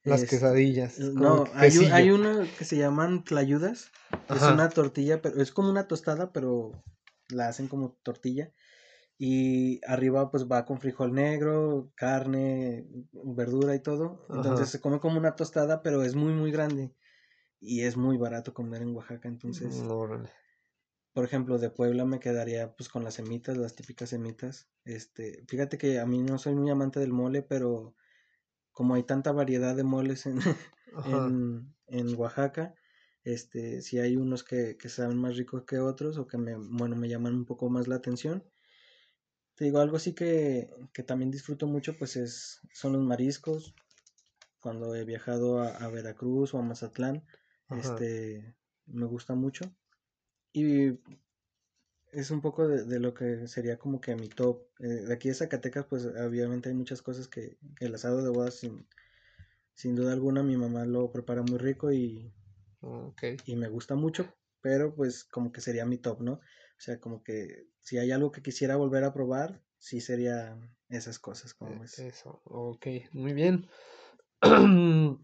Las 0.04 0.22
Este, 0.22 0.36
quesadillas, 0.36 0.98
como 1.16 1.36
no, 1.36 1.44
hay, 1.54 1.78
un- 1.78 1.92
hay 1.92 2.10
uno 2.10 2.46
que 2.58 2.64
se 2.64 2.76
llaman 2.76 3.24
tlayudas. 3.24 3.90
Es 4.34 4.42
una 4.42 4.68
tortilla, 4.68 5.20
pero 5.22 5.40
es 5.42 5.52
como 5.52 5.70
una 5.70 5.88
tostada, 5.88 6.32
pero 6.32 6.72
la 7.30 7.48
hacen 7.48 7.68
como 7.68 7.96
tortilla. 8.02 8.52
Y 9.18 9.80
arriba 9.86 10.30
pues 10.30 10.46
va 10.50 10.64
con 10.64 10.80
frijol 10.80 11.12
negro, 11.12 11.92
carne, 11.94 12.86
verdura 13.12 13.74
y 13.74 13.80
todo. 13.80 14.26
Entonces 14.28 14.52
ajá. 14.52 14.66
se 14.66 14.80
come 14.80 14.98
como 15.00 15.18
una 15.18 15.36
tostada, 15.36 15.82
pero 15.82 16.02
es 16.02 16.16
muy, 16.16 16.32
muy 16.32 16.50
grande. 16.50 16.92
Y 17.60 17.82
es 17.82 17.96
muy 17.96 18.16
barato 18.16 18.54
comer 18.54 18.82
en 18.82 18.94
Oaxaca. 18.94 19.28
Entonces, 19.28 19.84
por 21.12 21.24
ejemplo, 21.24 21.58
de 21.58 21.70
Puebla 21.70 22.04
me 22.04 22.20
quedaría 22.20 22.74
pues 22.74 22.88
con 22.88 23.04
las 23.04 23.14
semitas, 23.14 23.56
las 23.56 23.74
típicas 23.74 24.10
semitas. 24.10 24.68
Este, 24.84 25.44
fíjate 25.46 25.78
que 25.78 26.00
a 26.00 26.06
mí 26.06 26.22
no 26.22 26.38
soy 26.38 26.54
muy 26.54 26.70
amante 26.70 27.00
del 27.00 27.12
mole, 27.12 27.42
pero 27.42 27.94
como 28.72 28.94
hay 28.94 29.02
tanta 29.02 29.32
variedad 29.32 29.76
de 29.76 29.84
moles 29.84 30.26
en, 30.26 30.38
en, 31.04 31.74
en 31.86 32.14
Oaxaca, 32.16 32.74
este, 33.24 33.82
sí 33.82 33.98
hay 33.98 34.16
unos 34.16 34.42
que, 34.42 34.76
que 34.76 34.88
saben 34.88 35.18
más 35.18 35.36
ricos 35.36 35.64
que 35.64 35.78
otros 35.78 36.18
o 36.18 36.26
que 36.26 36.38
me, 36.38 36.56
bueno, 36.56 36.96
me 36.96 37.08
llaman 37.08 37.34
un 37.34 37.44
poco 37.44 37.68
más 37.68 37.88
la 37.88 37.96
atención. 37.96 38.44
Te 39.56 39.64
digo, 39.64 39.78
algo 39.80 39.96
así 39.96 40.14
que, 40.14 40.70
que 40.92 41.02
también 41.02 41.30
disfruto 41.30 41.66
mucho, 41.66 41.96
pues 41.98 42.16
es, 42.16 42.60
son 42.72 42.94
los 42.94 43.02
mariscos. 43.02 43.74
Cuando 44.60 44.94
he 44.94 45.04
viajado 45.04 45.60
a, 45.60 45.68
a 45.68 45.88
Veracruz 45.88 46.54
o 46.54 46.58
a 46.58 46.62
Mazatlán, 46.62 47.24
Ajá. 47.68 47.80
este, 47.80 48.54
me 48.86 49.06
gusta 49.06 49.34
mucho. 49.34 49.64
Y 50.52 50.98
es 52.12 52.30
un 52.30 52.40
poco 52.40 52.68
de, 52.68 52.84
de 52.84 53.00
lo 53.00 53.14
que 53.14 53.48
sería 53.48 53.78
como 53.78 54.00
que 54.00 54.14
mi 54.14 54.28
top. 54.28 54.66
Eh, 54.80 54.86
de 54.86 55.12
aquí 55.14 55.28
de 55.28 55.34
Zacatecas, 55.34 55.86
pues 55.86 56.04
obviamente 56.06 56.68
hay 56.68 56.74
muchas 56.74 57.02
cosas 57.02 57.26
que, 57.28 57.58
que 57.76 57.86
el 57.86 57.94
asado 57.94 58.22
de 58.22 58.30
bodas, 58.30 58.54
sin, 58.54 58.86
sin 59.74 59.96
duda 59.96 60.12
alguna, 60.12 60.42
mi 60.42 60.56
mamá 60.56 60.84
lo 60.86 61.12
prepara 61.12 61.42
muy 61.42 61.58
rico 61.58 61.92
y, 61.92 62.32
Ok. 62.82 63.22
y 63.46 63.56
me 63.56 63.68
gusta 63.68 63.94
mucho, 63.94 64.34
pero 64.60 64.94
pues 64.94 65.24
como 65.24 65.52
que 65.52 65.60
sería 65.60 65.86
mi 65.86 65.98
top, 65.98 66.20
¿no? 66.22 66.40
O 66.82 66.84
sea, 66.84 66.98
como 66.98 67.22
que 67.22 67.68
si 67.80 67.98
hay 67.98 68.10
algo 68.10 68.32
que 68.32 68.42
quisiera 68.42 68.74
volver 68.74 69.04
a 69.04 69.12
probar, 69.14 69.62
sí 69.78 70.00
sería 70.00 70.58
esas 70.88 71.20
cosas, 71.20 71.54
como 71.54 71.76
e- 71.76 71.78
ves. 71.78 72.00
Eso. 72.00 72.42
Ok. 72.42 72.88
Muy 73.12 73.34
bien. 73.34 73.68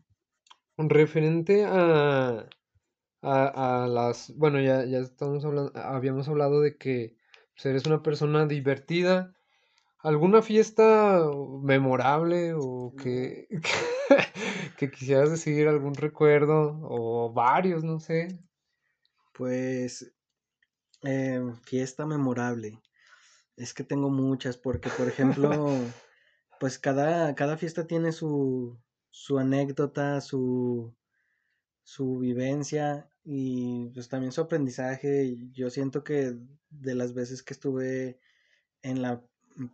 Referente 0.78 1.64
a, 1.64 2.48
a, 3.22 3.82
a 3.82 3.88
las, 3.88 4.32
bueno, 4.36 4.60
ya, 4.60 4.84
ya 4.84 4.98
estamos 4.98 5.44
hablando, 5.44 5.72
habíamos 5.74 6.28
hablado 6.28 6.60
de 6.60 6.76
que 6.76 7.16
pues, 7.56 7.66
eres 7.66 7.86
una 7.86 8.04
persona 8.04 8.46
divertida. 8.46 9.34
¿Alguna 9.98 10.42
fiesta 10.42 11.28
memorable 11.64 12.52
o 12.54 12.94
que, 12.96 13.48
que 14.78 14.90
quisieras 14.92 15.32
decir 15.32 15.66
algún 15.66 15.94
recuerdo 15.94 16.78
o 16.84 17.32
varios, 17.32 17.82
no 17.82 17.98
sé? 17.98 18.28
Pues 19.32 20.12
eh, 21.02 21.40
fiesta 21.62 22.06
memorable. 22.06 22.80
Es 23.56 23.74
que 23.74 23.84
tengo 23.84 24.10
muchas, 24.10 24.56
porque 24.56 24.88
por 24.90 25.08
ejemplo, 25.08 25.72
pues 26.60 26.78
cada, 26.78 27.34
cada 27.34 27.56
fiesta 27.56 27.86
tiene 27.86 28.12
su, 28.12 28.78
su 29.10 29.38
anécdota, 29.38 30.20
su, 30.20 30.94
su 31.82 32.18
vivencia 32.18 33.10
y 33.24 33.90
pues 33.90 34.08
también 34.08 34.32
su 34.32 34.40
aprendizaje. 34.42 35.36
Yo 35.52 35.70
siento 35.70 36.04
que 36.04 36.36
de 36.70 36.94
las 36.94 37.14
veces 37.14 37.42
que 37.42 37.54
estuve 37.54 38.20
en 38.82 39.02
la, 39.02 39.24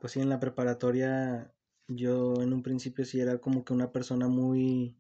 pues 0.00 0.12
sí, 0.12 0.20
en 0.20 0.28
la 0.28 0.40
preparatoria, 0.40 1.52
yo 1.88 2.42
en 2.42 2.52
un 2.52 2.62
principio 2.62 3.04
sí 3.04 3.20
era 3.20 3.38
como 3.38 3.64
que 3.64 3.72
una 3.72 3.92
persona 3.92 4.28
muy, 4.28 4.96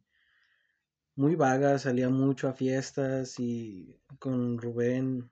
muy 1.16 1.34
vaga, 1.36 1.78
salía 1.78 2.08
mucho 2.08 2.48
a 2.48 2.52
fiestas 2.52 3.38
y 3.38 4.00
con 4.18 4.58
Rubén, 4.58 5.30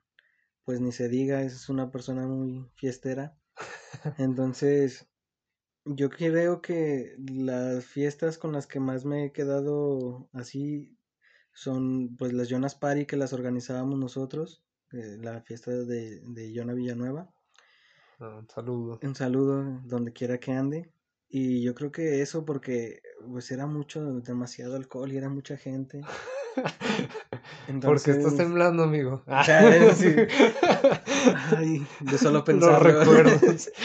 pues 0.65 0.81
ni 0.81 0.91
se 0.91 1.09
diga, 1.09 1.41
es 1.41 1.69
una 1.69 1.91
persona 1.91 2.27
muy 2.27 2.69
fiestera. 2.75 3.35
Entonces, 4.17 5.07
yo 5.85 6.09
creo 6.09 6.61
que 6.61 7.15
las 7.17 7.85
fiestas 7.85 8.37
con 8.37 8.53
las 8.53 8.67
que 8.67 8.79
más 8.79 9.05
me 9.05 9.25
he 9.25 9.31
quedado 9.31 10.29
así 10.33 10.97
son 11.53 12.15
pues 12.17 12.33
las 12.33 12.49
Jonas 12.49 12.75
Party 12.75 13.05
que 13.05 13.17
las 13.17 13.33
organizábamos 13.33 13.99
nosotros, 13.99 14.63
eh, 14.91 15.17
la 15.21 15.41
fiesta 15.41 15.71
de, 15.71 16.21
de 16.21 16.53
Yona 16.53 16.73
Villanueva. 16.73 17.33
Ah, 18.19 18.37
un 18.39 18.49
saludo. 18.49 18.99
Un 19.01 19.15
saludo 19.15 19.81
donde 19.85 20.13
quiera 20.13 20.39
que 20.39 20.51
ande. 20.51 20.93
Y 21.27 21.63
yo 21.63 21.73
creo 21.73 21.91
que 21.91 22.21
eso 22.21 22.45
porque 22.45 23.01
pues 23.27 23.51
era 23.51 23.65
mucho, 23.65 24.21
demasiado 24.21 24.75
alcohol 24.75 25.11
y 25.11 25.17
era 25.17 25.29
mucha 25.29 25.57
gente. 25.57 26.01
¿Por 27.81 28.01
qué 28.01 28.11
estás 28.11 28.35
temblando, 28.35 28.83
amigo? 28.83 29.23
o 29.25 29.43
sea, 29.43 29.95
sí, 29.95 30.07
ay, 31.57 31.85
de 31.99 32.17
solo 32.17 32.39
Los 32.39 32.43
pensarlo. 32.43 32.79
recuerdos. 32.79 33.69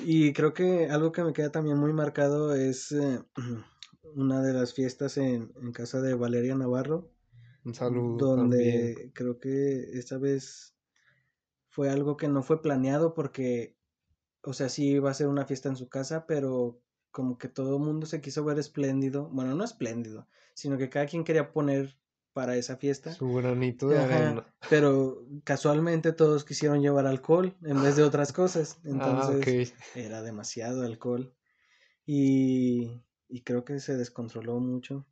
Y 0.00 0.32
creo 0.32 0.52
que 0.54 0.88
algo 0.90 1.12
que 1.12 1.22
me 1.22 1.32
queda 1.32 1.50
también 1.52 1.78
muy 1.78 1.92
marcado 1.92 2.54
es 2.54 2.90
eh, 2.92 3.22
una 4.14 4.42
de 4.42 4.52
las 4.52 4.74
fiestas 4.74 5.16
en, 5.16 5.52
en 5.62 5.72
casa 5.72 6.00
de 6.00 6.14
Valeria 6.14 6.54
Navarro, 6.56 7.12
Un 7.64 7.74
saludo 7.74 8.34
también. 8.34 8.96
donde 8.96 9.12
creo 9.14 9.38
que 9.38 9.90
esta 9.98 10.18
vez 10.18 10.74
fue 11.68 11.90
algo 11.90 12.16
que 12.16 12.28
no 12.28 12.42
fue 12.42 12.60
planeado 12.62 13.14
porque, 13.14 13.76
o 14.42 14.52
sea, 14.52 14.68
sí 14.68 14.88
iba 14.90 15.10
a 15.10 15.14
ser 15.14 15.28
una 15.28 15.46
fiesta 15.46 15.68
en 15.68 15.76
su 15.76 15.88
casa, 15.88 16.26
pero 16.26 16.80
como 17.12 17.38
que 17.38 17.48
todo 17.48 17.76
el 17.76 17.82
mundo 17.82 18.06
se 18.06 18.20
quiso 18.20 18.44
ver 18.44 18.58
espléndido, 18.58 19.28
bueno, 19.30 19.54
no 19.54 19.64
espléndido, 19.64 20.28
sino 20.54 20.78
que 20.78 20.88
cada 20.88 21.06
quien 21.06 21.24
quería 21.24 21.52
poner 21.52 21.98
para 22.32 22.56
esa 22.56 22.76
fiesta. 22.76 23.12
Su 23.12 23.32
granito 23.32 23.88
de 23.88 23.98
arena. 23.98 24.44
pero 24.68 25.24
casualmente 25.44 26.12
todos 26.12 26.44
quisieron 26.44 26.82
llevar 26.82 27.06
alcohol 27.06 27.56
en 27.62 27.82
vez 27.82 27.96
de 27.96 28.02
otras 28.02 28.32
cosas, 28.32 28.78
Ah, 28.84 28.88
entonces 28.88 29.74
era 29.94 30.22
demasiado 30.22 30.82
alcohol. 30.82 31.34
Y, 32.06 33.02
y 33.28 33.42
creo 33.42 33.64
que 33.64 33.78
se 33.80 33.96
descontroló 33.96 34.58
mucho. 34.60 35.06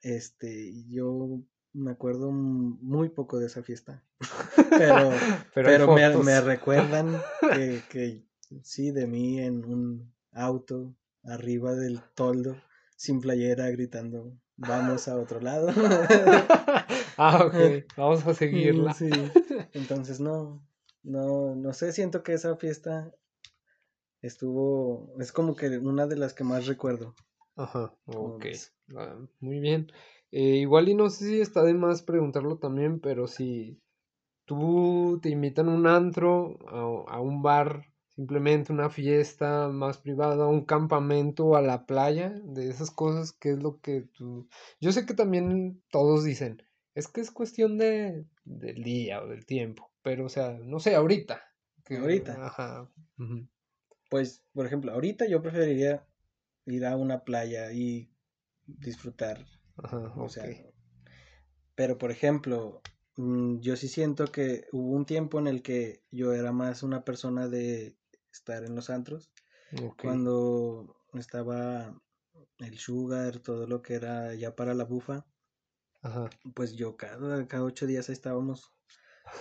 Este, 0.00 0.84
yo 0.86 1.40
me 1.72 1.90
acuerdo 1.90 2.30
muy 2.30 3.10
poco 3.10 3.38
de 3.38 3.46
esa 3.46 3.62
fiesta. 3.62 4.04
Pero, 4.70 5.10
pero, 5.54 5.94
me, 6.22 6.40
recuerdan 6.40 7.20
que, 7.40 7.82
que 7.90 8.24
sí, 8.62 8.90
de 8.90 9.06
mí 9.06 9.40
en 9.40 9.64
un 9.64 10.12
auto 10.32 10.94
arriba 11.24 11.74
del 11.74 12.00
toldo, 12.14 12.56
sin 12.96 13.20
playera, 13.20 13.70
gritando, 13.70 14.36
vamos 14.58 15.08
a 15.08 15.16
otro 15.16 15.40
lado. 15.40 15.68
ah, 17.16 17.44
ok, 17.46 17.86
vamos 17.96 18.26
a 18.26 18.34
seguirla. 18.34 18.92
Sí, 18.92 19.10
entonces 19.72 20.20
no, 20.20 20.62
no, 21.02 21.54
no 21.54 21.72
sé, 21.72 21.92
siento 21.92 22.22
que 22.22 22.34
esa 22.34 22.56
fiesta 22.56 23.10
estuvo, 24.20 25.14
es 25.18 25.32
como 25.32 25.56
que 25.56 25.78
una 25.78 26.06
de 26.06 26.16
las 26.16 26.34
que 26.34 26.44
más 26.44 26.66
recuerdo. 26.66 27.14
Ajá, 27.56 27.94
ok, 28.06 28.46
ah, 28.96 29.16
muy 29.40 29.60
bien. 29.60 29.90
Eh, 30.30 30.56
igual 30.56 30.88
y 30.88 30.94
no 30.94 31.08
sé 31.08 31.24
si 31.26 31.40
está 31.40 31.62
de 31.62 31.74
más 31.74 32.02
preguntarlo 32.02 32.58
también, 32.58 33.00
pero 33.00 33.26
si 33.26 33.80
tú 34.44 35.18
te 35.22 35.30
invitan 35.30 35.68
a 35.68 35.74
un 35.74 35.86
antro, 35.86 36.58
a, 37.08 37.20
un 37.20 37.42
bar, 37.42 37.86
simplemente 38.18 38.72
una 38.72 38.90
fiesta 38.90 39.68
más 39.68 39.98
privada, 39.98 40.48
un 40.48 40.64
campamento, 40.64 41.54
a 41.54 41.62
la 41.62 41.86
playa, 41.86 42.30
de 42.42 42.68
esas 42.68 42.90
cosas, 42.90 43.30
¿qué 43.30 43.52
es 43.52 43.62
lo 43.62 43.80
que 43.80 44.08
tú... 44.12 44.48
Yo 44.80 44.90
sé 44.90 45.06
que 45.06 45.14
también 45.14 45.80
todos 45.88 46.24
dicen, 46.24 46.60
es 46.96 47.06
que 47.06 47.20
es 47.20 47.30
cuestión 47.30 47.78
de, 47.78 48.26
del 48.44 48.82
día 48.82 49.22
o 49.22 49.28
del 49.28 49.46
tiempo, 49.46 49.92
pero 50.02 50.26
o 50.26 50.28
sea, 50.28 50.58
no 50.60 50.80
sé, 50.80 50.96
ahorita. 50.96 51.40
Que, 51.84 51.98
ahorita. 51.98 52.44
Ajá. 52.44 52.90
Pues, 54.10 54.42
por 54.52 54.66
ejemplo, 54.66 54.90
ahorita 54.90 55.28
yo 55.28 55.40
preferiría 55.40 56.04
ir 56.66 56.86
a 56.86 56.96
una 56.96 57.22
playa 57.22 57.70
y 57.70 58.10
disfrutar 58.66 59.46
o 60.16 60.28
sea, 60.28 60.44
pero 61.76 61.98
por 61.98 62.10
ejemplo, 62.10 62.82
mm, 63.14 63.60
yo 63.60 63.76
sí 63.76 63.86
siento 63.86 64.26
que 64.26 64.66
hubo 64.72 64.90
un 64.90 65.06
tiempo 65.06 65.38
en 65.38 65.46
el 65.46 65.62
que 65.62 66.02
yo 66.10 66.32
era 66.32 66.50
más 66.50 66.82
una 66.82 67.04
persona 67.04 67.46
de 67.46 67.96
estar 68.38 68.64
en 68.64 68.74
los 68.74 68.90
antros. 68.90 69.30
Cuando 70.00 70.96
estaba 71.14 72.00
el 72.58 72.78
sugar, 72.78 73.38
todo 73.40 73.66
lo 73.66 73.82
que 73.82 73.94
era 73.94 74.34
ya 74.34 74.56
para 74.56 74.74
la 74.74 74.84
bufa. 74.84 75.26
Pues 76.54 76.72
yo 76.74 76.96
cada, 76.96 77.46
cada 77.46 77.64
ocho 77.64 77.86
días 77.86 78.08
estábamos. 78.08 78.72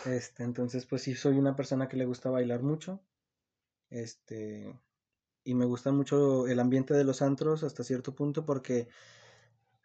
Este, 0.05 0.43
entonces, 0.43 0.85
pues 0.85 1.01
sí, 1.03 1.15
soy 1.15 1.37
una 1.37 1.55
persona 1.55 1.87
que 1.87 1.97
le 1.97 2.05
gusta 2.05 2.29
bailar 2.29 2.61
mucho. 2.61 3.01
Este, 3.89 4.77
y 5.43 5.53
me 5.53 5.65
gusta 5.65 5.91
mucho 5.91 6.47
el 6.47 6.59
ambiente 6.59 6.93
de 6.93 7.05
los 7.05 7.21
antros 7.21 7.63
hasta 7.63 7.83
cierto 7.83 8.13
punto 8.13 8.45
porque 8.45 8.89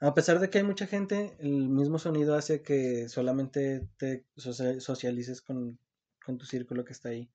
a 0.02 0.12
pesar 0.14 0.40
de 0.40 0.50
que 0.50 0.58
hay 0.58 0.64
mucha 0.64 0.88
gente, 0.88 1.36
el 1.38 1.68
mismo 1.68 2.00
sonido 2.00 2.34
hace 2.34 2.60
que 2.60 3.08
solamente 3.08 3.88
te 3.96 4.26
socialices 4.36 5.40
con, 5.40 5.78
tu 6.26 6.44
círculo 6.44 6.84
que 6.84 6.92
está 6.92 7.10
ahí. 7.10 7.30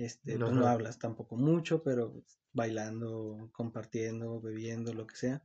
Este, 0.00 0.38
pues 0.38 0.52
no 0.52 0.66
hablas 0.66 0.98
tampoco 0.98 1.36
mucho, 1.36 1.82
pero 1.82 2.24
bailando, 2.54 3.50
compartiendo, 3.52 4.40
bebiendo, 4.40 4.94
lo 4.94 5.06
que 5.06 5.14
sea. 5.14 5.44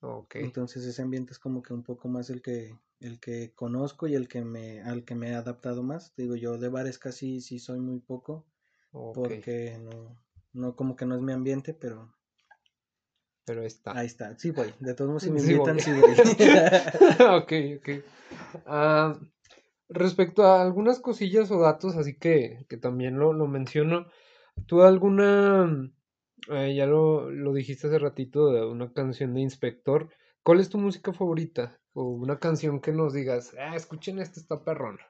Okay. 0.00 0.44
Entonces 0.44 0.84
ese 0.84 1.02
ambiente 1.02 1.32
es 1.32 1.40
como 1.40 1.60
que 1.60 1.74
un 1.74 1.82
poco 1.82 2.06
más 2.08 2.30
el 2.30 2.40
que 2.40 2.78
el 3.00 3.18
que 3.18 3.52
conozco 3.52 4.06
y 4.06 4.14
el 4.14 4.28
que 4.28 4.42
me 4.42 4.80
al 4.82 5.04
que 5.04 5.16
me 5.16 5.30
he 5.30 5.34
adaptado 5.34 5.82
más. 5.82 6.14
Digo 6.16 6.36
yo 6.36 6.56
de 6.56 6.68
bares 6.68 6.98
casi 6.98 7.40
sí 7.40 7.58
soy 7.58 7.80
muy 7.80 7.98
poco 7.98 8.46
porque 9.12 9.76
no 9.82 10.16
no 10.52 10.76
como 10.76 10.94
que 10.94 11.04
no 11.04 11.16
es 11.16 11.20
mi 11.20 11.32
ambiente, 11.32 11.74
pero 11.74 12.14
pero 13.44 13.64
está. 13.64 13.98
Ahí 13.98 14.06
está, 14.06 14.38
sí 14.38 14.52
voy. 14.52 14.72
De 14.78 14.94
todos 14.94 15.08
modos, 15.08 15.24
si 15.24 15.32
me 15.32 15.40
invitan, 15.40 15.80
sí 15.80 15.90
voy. 15.90 16.14
ok, 17.40 17.52
ok. 17.80 18.04
Ah, 18.66 19.18
respecto 19.90 20.44
a 20.44 20.62
algunas 20.62 21.00
cosillas 21.00 21.50
o 21.50 21.60
datos, 21.60 21.96
así 21.96 22.16
que, 22.16 22.66
que 22.68 22.76
también 22.76 23.18
lo, 23.18 23.32
lo 23.32 23.46
menciono. 23.46 24.06
¿Tú 24.66 24.82
alguna, 24.82 25.90
eh, 26.50 26.74
ya 26.74 26.86
lo, 26.86 27.30
lo 27.30 27.52
dijiste 27.52 27.88
hace 27.88 27.98
ratito, 27.98 28.52
de 28.52 28.64
una 28.66 28.92
canción 28.92 29.34
de 29.34 29.40
Inspector? 29.42 30.08
¿Cuál 30.42 30.60
es 30.60 30.70
tu 30.70 30.78
música 30.78 31.12
favorita? 31.12 31.78
O 31.92 32.04
una 32.04 32.38
canción 32.38 32.80
que 32.80 32.92
nos 32.92 33.12
digas, 33.12 33.54
ah, 33.58 33.76
escuchen 33.76 34.18
esta, 34.20 34.40
está 34.40 34.64
perrona. 34.64 35.04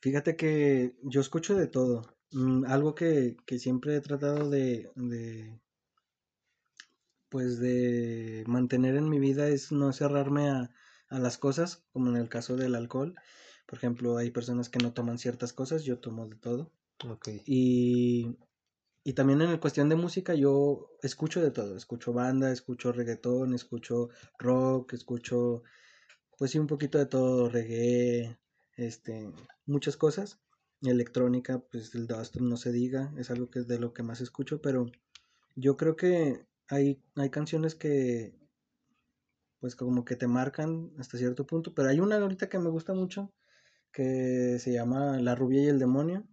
Fíjate 0.00 0.36
que 0.36 0.94
yo 1.02 1.20
escucho 1.20 1.54
de 1.56 1.66
todo. 1.66 2.02
Mm, 2.32 2.64
algo 2.66 2.94
que, 2.94 3.36
que, 3.46 3.58
siempre 3.58 3.96
he 3.96 4.00
tratado 4.00 4.48
de, 4.50 4.90
de, 4.94 5.60
pues 7.28 7.58
de 7.60 8.44
mantener 8.46 8.96
en 8.96 9.08
mi 9.08 9.18
vida 9.18 9.48
es 9.48 9.72
no 9.72 9.92
cerrarme 9.92 10.50
a, 10.50 10.70
las 11.10 11.38
cosas, 11.38 11.84
como 11.92 12.08
en 12.10 12.16
el 12.16 12.28
caso 12.28 12.56
del 12.56 12.74
alcohol. 12.76 13.14
Por 13.70 13.78
ejemplo, 13.78 14.16
hay 14.16 14.32
personas 14.32 14.68
que 14.68 14.80
no 14.80 14.92
toman 14.92 15.16
ciertas 15.16 15.52
cosas, 15.52 15.84
yo 15.84 16.00
tomo 16.00 16.26
de 16.26 16.34
todo. 16.34 16.72
Y, 17.46 18.36
y 19.04 19.12
también 19.12 19.40
en 19.42 19.52
la 19.52 19.60
cuestión 19.60 19.88
de 19.88 19.94
música 19.94 20.34
yo 20.34 20.88
escucho 21.04 21.40
de 21.40 21.52
todo, 21.52 21.76
escucho 21.76 22.12
banda, 22.12 22.50
escucho 22.50 22.90
reggaetón, 22.90 23.54
escucho 23.54 24.08
rock, 24.40 24.94
escucho 24.94 25.62
pues 26.36 26.50
sí 26.50 26.58
un 26.58 26.66
poquito 26.66 26.98
de 26.98 27.06
todo, 27.06 27.48
reggae, 27.48 28.40
este, 28.76 29.32
muchas 29.66 29.96
cosas. 29.96 30.40
Electrónica, 30.82 31.60
pues 31.60 31.94
el 31.94 32.08
dust 32.08 32.38
no 32.38 32.56
se 32.56 32.72
diga, 32.72 33.14
es 33.18 33.30
algo 33.30 33.50
que 33.50 33.60
es 33.60 33.68
de 33.68 33.78
lo 33.78 33.92
que 33.92 34.02
más 34.02 34.20
escucho, 34.20 34.60
pero 34.60 34.86
yo 35.54 35.76
creo 35.76 35.94
que 35.94 36.44
hay, 36.66 37.00
hay 37.14 37.30
canciones 37.30 37.76
que 37.76 38.34
pues 39.60 39.76
como 39.76 40.04
que 40.04 40.16
te 40.16 40.26
marcan 40.26 40.90
hasta 40.98 41.18
cierto 41.18 41.46
punto, 41.46 41.72
pero 41.72 41.88
hay 41.88 42.00
una 42.00 42.16
ahorita 42.16 42.48
que 42.48 42.58
me 42.58 42.70
gusta 42.70 42.94
mucho 42.94 43.30
que 43.92 44.58
se 44.58 44.72
llama 44.72 45.18
La 45.20 45.34
rubia 45.34 45.62
y 45.62 45.68
el 45.68 45.78
demonio. 45.78 46.24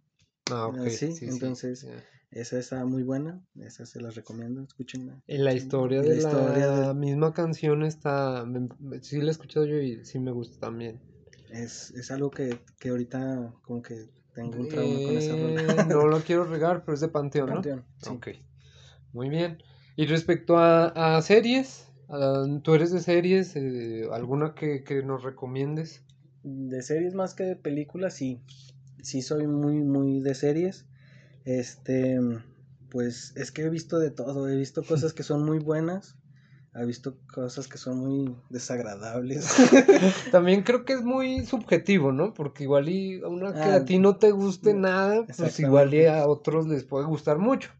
Ah, 0.50 0.66
ok. 0.66 0.88
sí, 0.88 1.14
entonces 1.22 1.86
esa 2.30 2.58
está 2.58 2.84
muy 2.84 3.02
buena, 3.02 3.42
esa 3.60 3.86
se 3.86 4.00
las 4.00 4.14
recomiendo, 4.14 4.62
escúchenla. 4.62 5.22
En 5.26 5.44
la 5.44 5.54
historia 5.54 6.02
de 6.02 6.08
la, 6.08 6.16
historia 6.16 6.66
la 6.66 6.94
misma 6.94 7.32
canción 7.32 7.82
está, 7.82 8.46
sí 9.02 9.20
la 9.20 9.28
he 9.28 9.30
escuchado 9.30 9.66
yo 9.66 9.76
y 9.78 10.04
sí 10.04 10.18
me 10.18 10.30
gusta 10.30 10.58
también. 10.60 11.00
Es, 11.50 11.90
es 11.92 12.10
algo 12.10 12.30
que, 12.30 12.58
que 12.78 12.90
ahorita 12.90 13.54
como 13.62 13.82
que 13.82 14.10
tengo 14.34 14.60
un 14.60 14.68
trauma 14.68 15.02
con 15.02 15.16
esa 15.16 15.34
rola. 15.34 15.60
Eh, 15.60 15.84
no 15.88 16.06
lo 16.06 16.20
quiero 16.26 16.44
regar, 16.44 16.84
pero 16.84 16.94
es 16.94 17.00
de 17.00 17.08
Panteón, 17.08 17.48
Panteón, 17.48 17.84
¿no? 18.04 18.12
Ok, 18.12 18.28
muy 19.12 19.28
bien. 19.28 19.62
Y 19.96 20.06
respecto 20.06 20.56
a, 20.58 21.20
series, 21.22 21.88
¿tú 22.62 22.74
eres 22.74 22.92
de 22.92 23.00
series? 23.00 23.56
Eh, 23.56 24.08
¿Alguna 24.12 24.54
que, 24.54 25.02
nos 25.04 25.24
recomiendes? 25.24 26.04
De 26.68 26.82
series 26.82 27.14
más 27.14 27.34
que 27.34 27.44
de 27.44 27.56
películas, 27.56 28.14
sí. 28.14 28.40
Sí 29.02 29.22
soy 29.22 29.46
muy, 29.46 29.82
muy 29.82 30.20
de 30.20 30.34
series. 30.34 30.86
Este, 31.44 32.18
pues 32.90 33.32
es 33.36 33.50
que 33.50 33.62
he 33.62 33.70
visto 33.70 33.98
de 33.98 34.10
todo. 34.10 34.48
He 34.48 34.56
visto 34.56 34.82
cosas 34.86 35.12
que 35.12 35.22
son 35.22 35.44
muy 35.44 35.58
buenas. 35.58 36.16
He 36.74 36.84
visto 36.84 37.16
cosas 37.32 37.66
que 37.66 37.78
son 37.78 37.98
muy 37.98 38.36
desagradables. 38.50 39.56
También 40.30 40.62
creo 40.62 40.84
que 40.84 40.92
es 40.92 41.02
muy 41.02 41.44
subjetivo, 41.44 42.12
¿no? 42.12 42.34
Porque 42.34 42.64
igual 42.64 42.88
y 42.88 43.20
a 43.20 43.28
una 43.28 43.52
que 43.52 43.60
a 43.60 43.74
ah, 43.76 43.84
ti 43.84 43.98
no 43.98 44.16
te 44.16 44.30
guste 44.30 44.74
nada, 44.74 45.26
pues 45.36 45.58
igual 45.58 45.92
y 45.94 46.06
a 46.06 46.26
otros 46.28 46.68
les 46.68 46.84
puede 46.84 47.06
gustar 47.06 47.38
mucho. 47.38 47.70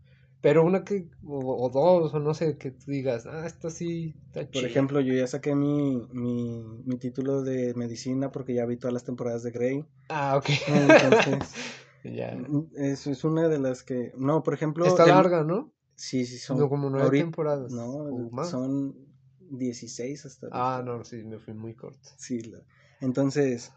Pero 0.40 0.64
una 0.64 0.84
que, 0.84 1.08
o, 1.26 1.68
dos, 1.68 2.14
o 2.14 2.20
no 2.20 2.32
sé, 2.32 2.56
que 2.58 2.70
tú 2.70 2.92
digas, 2.92 3.26
ah, 3.26 3.44
esta 3.44 3.70
sí 3.70 4.14
está 4.26 4.48
Por 4.48 4.64
ejemplo, 4.64 5.00
yo 5.00 5.12
ya 5.12 5.26
saqué 5.26 5.54
mi, 5.56 6.06
mi, 6.12 6.62
mi, 6.84 6.96
título 6.96 7.42
de 7.42 7.74
medicina 7.74 8.30
porque 8.30 8.54
ya 8.54 8.64
vi 8.64 8.76
todas 8.76 8.94
las 8.94 9.04
temporadas 9.04 9.42
de 9.42 9.50
Grey. 9.50 9.84
Ah, 10.08 10.36
ok. 10.36 10.48
Entonces, 10.68 11.54
ya. 12.04 12.38
Eso 12.76 13.10
es 13.10 13.24
una 13.24 13.48
de 13.48 13.58
las 13.58 13.82
que, 13.82 14.12
no, 14.16 14.44
por 14.44 14.54
ejemplo. 14.54 14.86
Está 14.86 15.06
larga, 15.06 15.42
¿no? 15.42 15.72
Sí, 15.96 16.24
sí, 16.24 16.38
son. 16.38 16.58
No, 16.58 16.68
como 16.68 16.88
nueve 16.88 17.18
temporadas. 17.18 17.72
No, 17.72 18.30
son 18.44 18.94
16 19.50 20.24
hasta. 20.24 20.48
Ah, 20.52 20.82
no, 20.84 21.04
sí, 21.04 21.24
me 21.24 21.40
fui 21.40 21.54
muy 21.54 21.74
corto. 21.74 22.10
Sí, 22.16 22.52
entonces. 23.00 23.72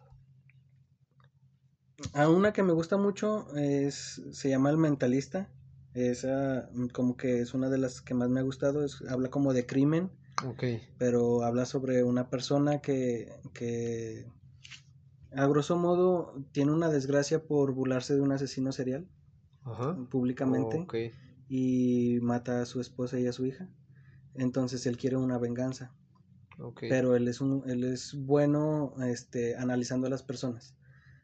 A 2.14 2.30
una 2.30 2.52
que 2.52 2.64
me 2.64 2.74
gusta 2.74 2.98
mucho 2.98 3.48
es, 3.56 4.22
se 4.32 4.50
llama 4.50 4.72
El 4.72 4.78
Mentalista 4.78 5.52
esa 5.94 6.70
mm, 6.74 6.88
como 6.88 7.18
que 7.18 7.42
es 7.42 7.54
una 7.54 7.70
de 7.70 7.78
las 7.78 8.02
que 8.02 8.14
más 8.14 8.30
me 8.30 8.40
ha 8.40 8.44
gustado, 8.44 8.84
es, 8.84 9.02
habla 9.10 9.30
como 9.30 9.54
de 9.54 9.66
crimen, 9.66 10.10
okay. 10.46 10.82
pero 10.98 11.44
habla 11.44 11.66
sobre 11.66 12.04
una 12.04 12.30
persona 12.30 12.80
que, 12.82 13.32
que 13.54 14.26
a 15.36 15.46
grosso 15.48 15.78
modo 15.78 16.34
tiene 16.52 16.72
una 16.72 16.90
desgracia 16.90 17.44
por 17.44 17.74
burlarse 17.74 18.16
de 18.16 18.22
un 18.22 18.32
asesino 18.32 18.72
serial 18.72 19.08
públicamente 20.10 21.14
y 21.48 22.18
mata 22.22 22.62
a 22.62 22.66
su 22.66 22.82
esposa 22.82 23.20
y 23.20 23.28
a 23.28 23.34
su 23.34 23.46
hija. 23.46 23.70
Entonces 24.34 24.86
él 24.88 24.98
quiere 24.98 25.18
una 25.18 25.38
venganza. 25.38 25.94
Pero 26.80 27.16
él 27.16 27.28
es 27.28 27.42
un, 27.42 27.64
él 27.68 27.84
es 27.84 28.16
bueno 28.16 28.94
este 29.04 29.56
analizando 29.56 30.08
a 30.08 30.10
las 30.10 30.24
personas. 30.24 30.76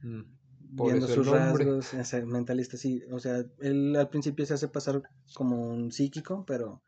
Mm 0.01 0.36
viendo 0.69 1.07
sus 1.07 1.27
rasgos, 1.27 1.93
mentalista, 2.25 2.77
sí, 2.77 3.03
o 3.11 3.19
sea, 3.19 3.45
él 3.59 3.95
al 3.95 4.09
principio 4.09 4.45
se 4.45 4.53
hace 4.53 4.67
pasar 4.67 5.01
como 5.33 5.69
un 5.69 5.91
psíquico, 5.91 6.45
pero 6.45 6.81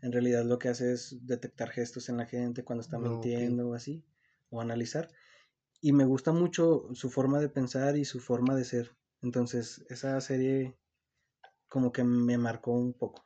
en 0.00 0.12
realidad 0.12 0.44
lo 0.44 0.58
que 0.58 0.68
hace 0.68 0.92
es 0.92 1.16
detectar 1.26 1.70
gestos 1.70 2.08
en 2.08 2.16
la 2.16 2.26
gente 2.26 2.64
cuando 2.64 2.82
está 2.82 2.96
Ah, 2.96 3.00
mintiendo 3.00 3.68
o 3.68 3.74
así, 3.74 4.04
o 4.50 4.60
analizar. 4.60 5.08
Y 5.80 5.92
me 5.92 6.04
gusta 6.04 6.32
mucho 6.32 6.88
su 6.94 7.10
forma 7.10 7.40
de 7.40 7.48
pensar 7.48 7.96
y 7.96 8.04
su 8.04 8.20
forma 8.20 8.54
de 8.54 8.64
ser. 8.64 8.96
Entonces, 9.20 9.84
esa 9.88 10.20
serie 10.20 10.76
como 11.68 11.92
que 11.92 12.04
me 12.04 12.38
marcó 12.38 12.72
un 12.72 12.92
poco. 12.92 13.24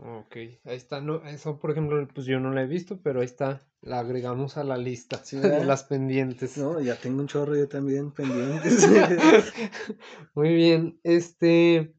Ok, 0.00 0.36
ahí 0.36 0.76
está. 0.76 1.00
No, 1.00 1.24
eso, 1.26 1.58
por 1.58 1.70
ejemplo, 1.72 2.06
pues 2.14 2.26
yo 2.26 2.38
no 2.40 2.52
la 2.52 2.62
he 2.62 2.66
visto, 2.66 3.00
pero 3.02 3.20
ahí 3.20 3.26
está. 3.26 3.60
La 3.80 4.00
agregamos 4.00 4.56
a 4.56 4.64
la 4.64 4.76
lista 4.76 5.22
Sí, 5.24 5.36
de 5.40 5.48
¿verdad? 5.48 5.64
las 5.64 5.84
pendientes. 5.84 6.56
No, 6.56 6.80
ya 6.80 6.96
tengo 6.96 7.20
un 7.20 7.26
chorro 7.28 7.56
yo 7.56 7.68
también 7.68 8.12
pendientes. 8.12 8.88
Muy 10.34 10.54
bien. 10.54 11.00
Este. 11.02 11.94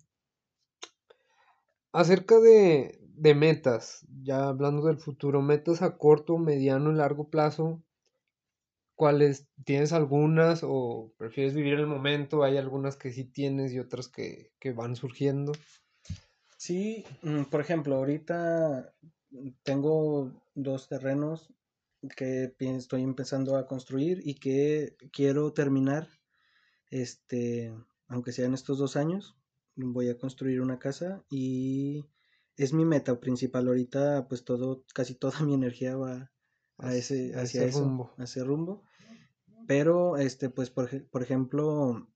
Acerca 1.93 2.39
de, 2.39 3.00
de 3.04 3.36
metas, 3.36 4.04
ya 4.24 4.47
hablando 4.47 4.88
del 4.88 4.97
futuro, 4.97 5.43
metas 5.43 5.84
a 5.84 5.97
corto, 6.00 6.39
mediano 6.39 6.91
y 6.91 6.95
largo 6.95 7.30
plazo, 7.30 7.84
¿cuáles? 8.95 9.47
¿Tienes 9.66 9.93
algunas 9.93 10.62
o 10.64 11.12
prefieres 11.18 11.56
vivir 11.56 11.74
el 11.76 11.88
momento? 11.88 12.43
Hay 12.43 12.58
algunas 12.58 12.97
que 12.97 13.12
sí 13.12 13.24
tienes 13.26 13.74
y 13.74 13.80
otras 13.80 14.08
que, 14.10 14.52
que 14.60 14.74
van 14.74 14.95
surgiendo. 14.95 15.54
Sí, 16.60 17.05
mm, 17.22 17.43
por 17.43 17.62
ejemplo, 17.62 17.95
ahorita 17.95 18.93
tengo 19.64 20.43
dos 20.55 20.89
terrenos 20.89 21.53
que 22.18 22.53
estoy 22.60 23.01
empezando 23.01 23.55
a 23.55 23.66
construir 23.66 24.20
y 24.26 24.36
que 24.36 24.97
quiero 25.14 25.53
terminar, 25.53 26.10
este, 26.89 27.74
aunque 28.10 28.34
sea 28.34 28.45
en 28.45 28.55
estos 28.55 28.78
dos 28.78 28.97
años, 28.97 29.38
voy 29.78 30.10
a 30.10 30.18
construir 30.18 30.60
una 30.60 30.80
casa 30.80 31.24
y 31.30 32.05
es 32.57 32.74
mi 32.74 32.84
meta 32.84 33.22
principal. 33.22 33.70
Ahorita, 33.70 34.28
pues 34.28 34.43
todo, 34.43 34.84
casi 34.93 35.16
toda 35.16 35.39
mi 35.45 35.53
energía 35.53 35.95
va 35.95 36.30
a 36.78 36.93
ese, 36.93 37.36
hacia 37.36 37.62
ese 37.62 37.70
eso, 37.70 37.86
rumbo. 37.86 38.14
a 38.18 38.26
ese 38.26 38.43
rumbo. 38.43 38.84
Pero, 39.66 40.18
este, 40.18 40.49
pues, 40.49 40.70
por, 40.70 41.07
por 41.07 41.24
ejemplo, 41.24 42.12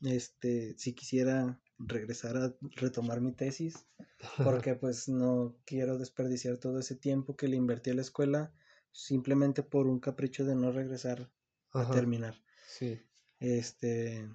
este, 0.00 0.78
si 0.78 0.92
quisiera 0.92 1.60
regresar 1.80 2.36
a 2.36 2.54
retomar 2.76 3.20
mi 3.20 3.32
tesis, 3.32 3.86
porque 4.42 4.74
pues 4.76 5.08
no 5.08 5.56
quiero 5.66 5.98
desperdiciar 5.98 6.58
todo 6.58 6.78
ese 6.80 6.96
tiempo 6.96 7.36
que 7.36 7.48
le 7.48 7.56
invertí 7.56 7.90
a 7.90 7.94
la 7.94 8.02
escuela 8.02 8.52
simplemente 8.92 9.62
por 9.62 9.86
un 9.88 10.00
capricho 10.00 10.44
de 10.44 10.56
no 10.56 10.72
regresar 10.72 11.30
a 11.72 11.90
terminar. 11.90 12.36
sí. 12.66 13.00
Este, 13.40 14.28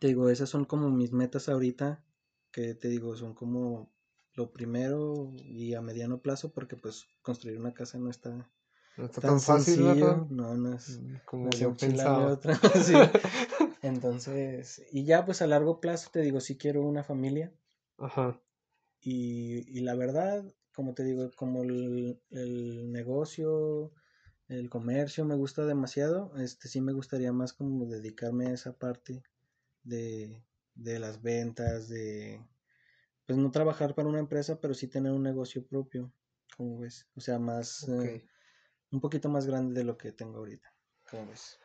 te 0.00 0.06
digo, 0.08 0.28
esas 0.30 0.48
son 0.48 0.64
como 0.64 0.90
mis 0.90 1.12
metas 1.12 1.48
ahorita, 1.48 2.04
que 2.52 2.74
te 2.74 2.88
digo, 2.88 3.16
son 3.16 3.34
como 3.34 3.90
lo 4.34 4.52
primero 4.52 5.32
y 5.36 5.74
a 5.74 5.82
mediano 5.82 6.20
plazo, 6.20 6.52
porque 6.52 6.76
pues 6.76 7.06
construir 7.22 7.58
una 7.58 7.74
casa 7.74 7.98
no 7.98 8.10
está 8.10 8.50
No 8.98 9.06
está 9.06 9.22
tan 9.22 9.38
tan 9.38 9.40
fácil, 9.40 9.82
¿verdad? 9.82 10.16
sencillo, 10.16 10.26
no, 10.30 10.56
no 10.56 10.74
es, 10.74 11.00
Mm, 11.00 11.14
no 11.14 11.20
Como 11.24 11.50
yo 11.50 11.74
pensaba. 11.76 12.32
otra, 12.32 12.54
sí. 12.84 12.94
Entonces, 13.82 14.86
y 14.92 15.04
ya 15.04 15.24
pues 15.24 15.42
a 15.42 15.48
largo 15.48 15.80
plazo 15.80 16.10
te 16.12 16.20
digo, 16.20 16.40
sí 16.40 16.56
quiero 16.56 16.82
una 16.82 17.02
familia. 17.02 17.52
Ajá, 17.98 18.40
y, 19.00 19.78
y 19.78 19.80
la 19.82 19.94
verdad, 19.94 20.44
como 20.74 20.94
te 20.94 21.04
digo, 21.04 21.30
como 21.36 21.62
el, 21.62 22.20
el 22.30 22.92
negocio, 22.92 23.92
el 24.48 24.70
comercio 24.70 25.24
me 25.24 25.36
gusta 25.36 25.64
demasiado, 25.66 26.36
este 26.38 26.68
sí 26.68 26.80
me 26.80 26.92
gustaría 26.92 27.32
más 27.32 27.52
como 27.52 27.86
dedicarme 27.86 28.46
a 28.48 28.52
esa 28.54 28.76
parte 28.78 29.22
de, 29.82 30.44
de 30.74 30.98
las 30.98 31.22
ventas, 31.22 31.88
de 31.88 32.44
pues 33.26 33.38
no 33.38 33.50
trabajar 33.52 33.94
para 33.94 34.08
una 34.08 34.20
empresa, 34.20 34.60
pero 34.60 34.74
sí 34.74 34.88
tener 34.88 35.12
un 35.12 35.22
negocio 35.24 35.66
propio, 35.66 36.12
como 36.56 36.80
ves, 36.80 37.08
o 37.16 37.20
sea, 37.20 37.38
más, 37.38 37.88
eh, 37.88 38.24
un 38.92 39.00
poquito 39.00 39.28
más 39.30 39.46
grande 39.46 39.80
de 39.80 39.84
lo 39.84 39.98
que 39.98 40.12
tengo 40.12 40.38
ahorita, 40.38 40.74
como 41.10 41.28
ves. 41.28 41.58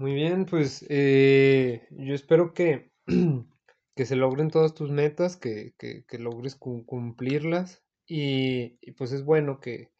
Muy 0.00 0.14
bien, 0.14 0.46
pues 0.46 0.84
eh, 0.88 1.86
yo 1.92 2.12
espero 2.14 2.54
que, 2.54 2.90
que 3.94 4.04
se 4.04 4.16
logren 4.16 4.50
todas 4.50 4.74
tus 4.74 4.90
metas, 4.90 5.36
que, 5.36 5.74
que, 5.78 6.04
que 6.06 6.18
logres 6.18 6.56
cu- 6.56 6.84
cumplirlas 6.86 7.84
y, 8.06 8.78
y, 8.80 8.92
pues 8.92 9.12
es 9.12 9.24
bueno 9.24 9.60
que, 9.60 9.92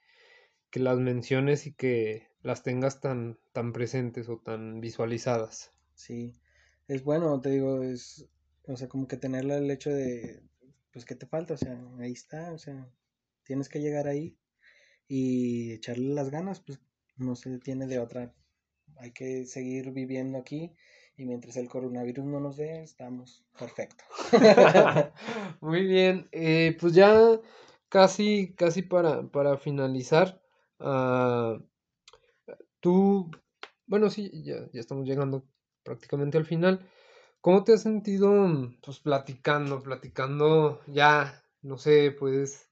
que 0.70 0.80
las 0.80 0.98
menciones 0.98 1.66
y 1.66 1.74
que 1.74 2.28
las 2.42 2.62
tengas 2.64 3.00
tan, 3.00 3.38
tan 3.52 3.72
presentes 3.72 4.28
o 4.28 4.38
tan 4.38 4.80
visualizadas. 4.80 5.72
Sí, 5.94 6.34
es 6.88 7.04
bueno, 7.04 7.40
te 7.40 7.50
digo, 7.50 7.82
es, 7.82 8.26
o 8.66 8.76
sea, 8.76 8.88
como 8.88 9.06
que 9.08 9.16
tenerla 9.16 9.58
el 9.58 9.70
hecho 9.70 9.90
de, 9.90 10.42
pues, 10.92 11.04
¿qué 11.04 11.14
te 11.14 11.26
falta? 11.26 11.54
O 11.54 11.56
sea, 11.58 11.78
ahí 12.00 12.12
está, 12.12 12.52
o 12.52 12.58
sea, 12.58 12.88
tienes 13.44 13.68
que 13.68 13.80
llegar 13.80 14.08
ahí 14.08 14.36
y 15.08 15.72
echarle 15.72 16.14
las 16.14 16.30
ganas, 16.30 16.60
pues, 16.60 16.80
no 17.18 17.36
se 17.36 17.58
tiene 17.60 17.86
de 17.88 18.00
otra. 18.00 18.34
Hay 19.00 19.12
que 19.12 19.46
seguir 19.46 19.90
viviendo 19.92 20.38
aquí 20.38 20.72
y 21.16 21.24
mientras 21.24 21.56
el 21.56 21.68
coronavirus 21.68 22.24
no 22.26 22.40
nos 22.40 22.56
dé, 22.56 22.82
estamos 22.82 23.44
perfecto. 23.58 24.04
Muy 25.60 25.86
bien, 25.86 26.28
eh, 26.32 26.76
pues 26.80 26.94
ya 26.94 27.40
casi, 27.88 28.54
casi 28.56 28.82
para, 28.82 29.22
para 29.30 29.56
finalizar, 29.58 30.40
ah, 30.78 31.58
tú, 32.80 33.30
bueno, 33.86 34.10
sí, 34.10 34.30
ya, 34.44 34.68
ya 34.72 34.80
estamos 34.80 35.06
llegando 35.06 35.44
prácticamente 35.82 36.38
al 36.38 36.44
final. 36.46 36.88
¿Cómo 37.40 37.64
te 37.64 37.74
has 37.74 37.82
sentido, 37.82 38.48
pues, 38.82 39.00
platicando, 39.00 39.82
platicando 39.82 40.80
ya, 40.88 41.42
no 41.62 41.78
sé, 41.78 42.12
pues, 42.18 42.70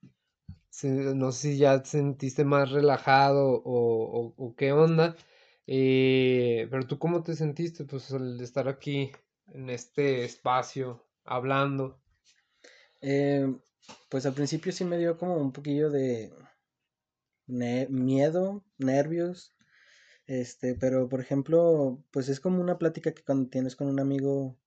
no 0.82 1.32
sé 1.32 1.52
si 1.52 1.58
ya 1.58 1.82
te 1.82 1.88
sentiste 1.90 2.44
más 2.44 2.70
relajado 2.70 3.50
o, 3.64 3.64
o- 3.64 4.34
o 4.36 4.54
qué 4.56 4.72
onda, 4.72 5.16
eh, 5.70 6.66
pero 6.70 6.86
tú 6.86 6.98
cómo 6.98 7.22
te 7.22 7.36
sentiste, 7.36 7.84
pues, 7.84 8.10
al 8.12 8.40
estar 8.40 8.68
aquí 8.68 9.12
en 9.52 9.68
este 9.68 10.24
espacio 10.24 11.04
hablando? 11.24 12.00
Eh, 13.02 13.54
pues 14.08 14.24
al 14.24 14.32
principio 14.32 14.72
sí 14.72 14.84
me 14.86 14.96
dio 14.96 15.18
como 15.18 15.36
un 15.36 15.52
poquillo 15.52 15.90
de 15.90 16.32
miedo, 17.46 18.64
nervios, 18.78 19.54
este, 20.26 20.74
pero 20.74 21.08
por 21.08 21.20
ejemplo, 21.20 22.02
pues 22.10 22.30
es 22.30 22.40
como 22.40 22.62
una 22.62 22.78
plática 22.78 23.12
que 23.12 23.22
cuando 23.22 23.50
tienes 23.50 23.76
con 23.76 23.88
un 23.88 24.00
amigo 24.00 24.58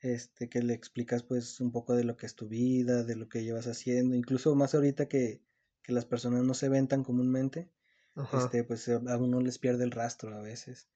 este, 0.00 0.48
que 0.48 0.62
le 0.62 0.72
explicas 0.72 1.22
pues 1.22 1.60
un 1.60 1.72
poco 1.72 1.94
de 1.94 2.04
lo 2.04 2.16
que 2.16 2.24
es 2.24 2.34
tu 2.34 2.48
vida, 2.48 3.04
de 3.04 3.16
lo 3.16 3.28
que 3.28 3.44
llevas 3.44 3.66
haciendo, 3.66 4.16
incluso 4.16 4.54
más 4.54 4.74
ahorita 4.74 5.08
que, 5.08 5.42
que 5.82 5.92
las 5.92 6.06
personas 6.06 6.42
no 6.44 6.54
se 6.54 6.70
ven 6.70 6.88
tan 6.88 7.04
comúnmente, 7.04 7.70
Ajá, 8.14 8.42
este, 8.42 8.64
pues 8.64 8.88
a 8.88 9.18
uno 9.18 9.40
les 9.40 9.58
pierde 9.58 9.84
el 9.84 9.90
rastro 9.92 10.34
a 10.34 10.42
veces. 10.42 10.90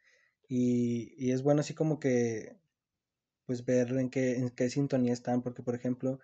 Y, 0.48 1.14
y 1.18 1.32
es 1.32 1.42
bueno 1.42 1.60
así 1.62 1.74
como 1.74 2.00
que 2.00 2.58
pues 3.46 3.64
ver 3.64 3.92
en 3.98 4.10
qué, 4.10 4.36
en 4.38 4.50
qué 4.50 4.70
sintonía 4.70 5.12
están, 5.12 5.42
porque 5.42 5.62
por 5.62 5.74
ejemplo, 5.76 6.20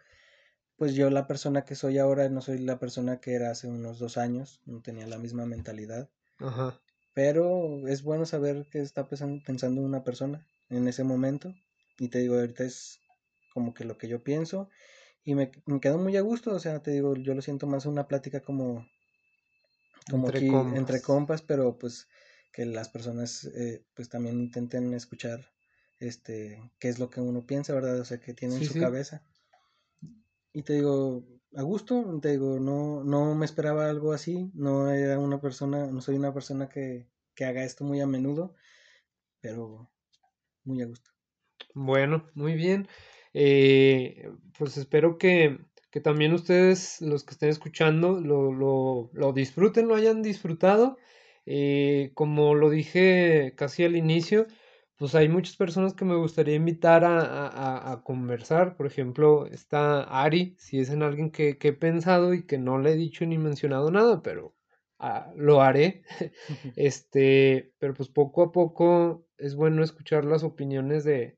pues 0.76 0.94
yo 0.94 1.10
la 1.10 1.26
persona 1.28 1.64
que 1.64 1.74
soy 1.76 1.98
ahora 1.98 2.28
no 2.30 2.42
soy 2.42 2.58
la 2.58 2.78
persona 2.80 3.20
que 3.20 3.34
era 3.34 3.50
hace 3.52 3.68
unos 3.68 3.98
dos 4.00 4.18
años, 4.18 4.62
no 4.66 4.82
tenía 4.82 5.06
la 5.08 5.18
misma 5.18 5.46
mentalidad, 5.46 6.10
ajá. 6.40 6.80
pero 7.14 7.86
es 7.88 8.02
bueno 8.02 8.24
saber 8.26 8.66
qué 8.70 8.80
está 8.80 9.08
pensando 9.08 9.82
una 9.82 10.04
persona 10.04 10.46
en 10.68 10.88
ese 10.88 11.04
momento. 11.04 11.52
Y 11.98 12.08
te 12.08 12.20
digo, 12.20 12.36
ahorita 12.36 12.64
es 12.64 13.00
como 13.52 13.74
que 13.74 13.84
lo 13.84 13.98
que 13.98 14.08
yo 14.08 14.22
pienso 14.22 14.68
y 15.24 15.34
me, 15.36 15.52
me 15.66 15.80
quedo 15.80 15.98
muy 15.98 16.16
a 16.18 16.22
gusto, 16.22 16.52
o 16.54 16.60
sea, 16.60 16.82
te 16.82 16.92
digo, 16.92 17.14
yo 17.16 17.34
lo 17.34 17.42
siento 17.42 17.68
más 17.68 17.86
una 17.86 18.08
plática 18.08 18.42
como, 18.42 18.86
como 20.08 20.28
Entre 20.28 20.44
aquí 20.44 20.68
entre 20.72 21.00
compas. 21.00 21.02
compas, 21.02 21.42
pero 21.42 21.78
pues 21.78 22.08
que 22.52 22.66
las 22.66 22.88
personas 22.88 23.44
eh, 23.44 23.84
pues 23.94 24.08
también 24.08 24.40
intenten 24.40 24.94
escuchar 24.94 25.40
este 25.98 26.72
qué 26.78 26.88
es 26.88 26.98
lo 26.98 27.10
que 27.10 27.20
uno 27.20 27.46
piensa, 27.46 27.74
¿verdad? 27.74 28.00
O 28.00 28.04
sea, 28.04 28.20
que 28.20 28.34
tiene 28.34 28.56
en 28.56 28.62
Sí, 28.62 28.64
su 28.64 28.74
sí. 28.74 28.76
cabeza. 28.76 29.24
Y 30.52 30.62
te 30.62 30.74
digo, 30.74 31.24
a 31.54 31.62
gusto, 31.62 32.18
te 32.20 32.30
digo, 32.32 32.58
no, 32.60 33.02
no 33.04 33.34
me 33.34 33.44
esperaba 33.46 33.88
algo 33.88 34.12
así, 34.12 34.50
no 34.54 34.90
era 34.90 35.18
una 35.18 35.40
persona, 35.40 35.86
no 35.86 36.00
soy 36.02 36.16
una 36.16 36.34
persona 36.34 36.68
que, 36.68 37.10
que 37.34 37.44
haga 37.44 37.64
esto 37.64 37.84
muy 37.84 38.00
a 38.00 38.06
menudo, 38.06 38.54
pero 39.40 39.90
muy 40.64 40.82
a 40.82 40.86
gusto. 40.86 41.12
Bueno, 41.74 42.30
muy 42.34 42.54
bien. 42.54 42.88
Eh, 43.32 44.30
pues 44.56 44.76
espero 44.76 45.18
que, 45.18 45.58
que 45.90 46.00
también 46.00 46.32
ustedes, 46.34 47.00
los 47.00 47.24
que 47.24 47.32
estén 47.32 47.48
escuchando, 47.50 48.20
lo, 48.20 48.52
lo, 48.52 49.10
lo 49.12 49.32
disfruten, 49.32 49.88
lo 49.88 49.94
hayan 49.94 50.22
disfrutado. 50.22 50.98
Eh, 51.46 52.10
como 52.14 52.54
lo 52.54 52.70
dije 52.70 53.54
casi 53.56 53.84
al 53.84 53.96
inicio, 53.96 54.46
pues 54.96 55.14
hay 55.14 55.28
muchas 55.28 55.56
personas 55.56 55.94
que 55.94 56.04
me 56.04 56.16
gustaría 56.16 56.54
invitar 56.56 57.04
a, 57.04 57.20
a- 57.20 57.48
a- 57.48 57.92
a 57.92 58.02
conversar. 58.02 58.76
Por 58.76 58.86
ejemplo, 58.86 59.46
está 59.46 60.02
Ari, 60.02 60.54
si 60.58 60.80
es 60.80 60.90
en 60.90 61.02
alguien 61.02 61.30
que, 61.30 61.56
que 61.58 61.68
he 61.68 61.72
pensado 61.72 62.34
y 62.34 62.44
que 62.46 62.58
no 62.58 62.78
le 62.78 62.92
he 62.92 62.96
dicho 62.96 63.24
ni 63.26 63.38
mencionado 63.38 63.90
nada, 63.90 64.22
pero 64.22 64.54
ah, 64.98 65.32
lo 65.36 65.62
haré. 65.62 66.02
Este, 66.76 67.72
pero 67.78 67.94
pues 67.94 68.08
poco 68.08 68.42
a 68.42 68.52
poco 68.52 69.26
es 69.38 69.54
bueno 69.56 69.82
escuchar 69.82 70.24
las 70.24 70.42
opiniones 70.44 71.04
de 71.04 71.37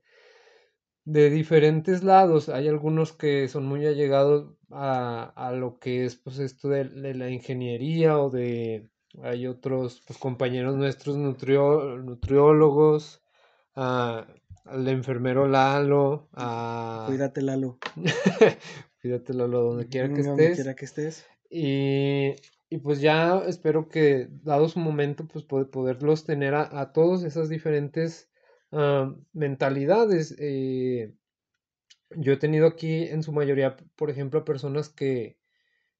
de 1.12 1.30
diferentes 1.30 2.04
lados. 2.04 2.48
Hay 2.48 2.68
algunos 2.68 3.12
que 3.12 3.48
son 3.48 3.66
muy 3.66 3.86
allegados, 3.86 4.54
a, 4.70 5.52
lo 5.54 5.78
que 5.78 6.04
es 6.04 6.16
pues 6.16 6.38
esto 6.38 6.68
de, 6.68 7.14
la 7.14 7.30
ingeniería 7.30 8.18
o 8.18 8.30
de 8.30 8.88
hay 9.22 9.46
otros 9.46 10.02
pues, 10.06 10.18
compañeros 10.18 10.76
nuestros 10.76 11.16
nutriólogos 11.16 13.22
al 13.74 14.86
enfermero 14.86 15.48
Lalo 15.48 16.28
a 16.34 17.06
cuídate 17.08 17.42
Lalo 17.42 17.78
cuídate 19.02 19.34
Lalo 19.34 19.62
donde 19.62 19.88
quiera 19.88 20.12
que 20.12 20.20
estés 20.20 20.54
quiera 20.54 20.76
que 20.76 20.84
estés 20.84 21.26
y, 21.50 22.36
y, 22.68 22.78
pues 22.78 23.00
ya 23.00 23.42
espero 23.48 23.88
que 23.88 24.28
dado 24.44 24.68
su 24.68 24.78
momento 24.78 25.26
pues 25.26 25.44
poderlos 25.44 26.24
tener 26.24 26.54
a, 26.54 26.92
todos 26.92 27.24
esas 27.24 27.48
diferentes 27.48 28.29
ah, 28.72 29.14
mentalidades 29.32 30.34
eh, 30.38 31.14
yo 32.16 32.32
he 32.32 32.36
tenido 32.36 32.66
aquí 32.66 33.04
en 33.04 33.22
su 33.22 33.32
mayoría, 33.32 33.76
por 33.96 34.10
ejemplo, 34.10 34.44
personas 34.44 34.88
que, 34.88 35.38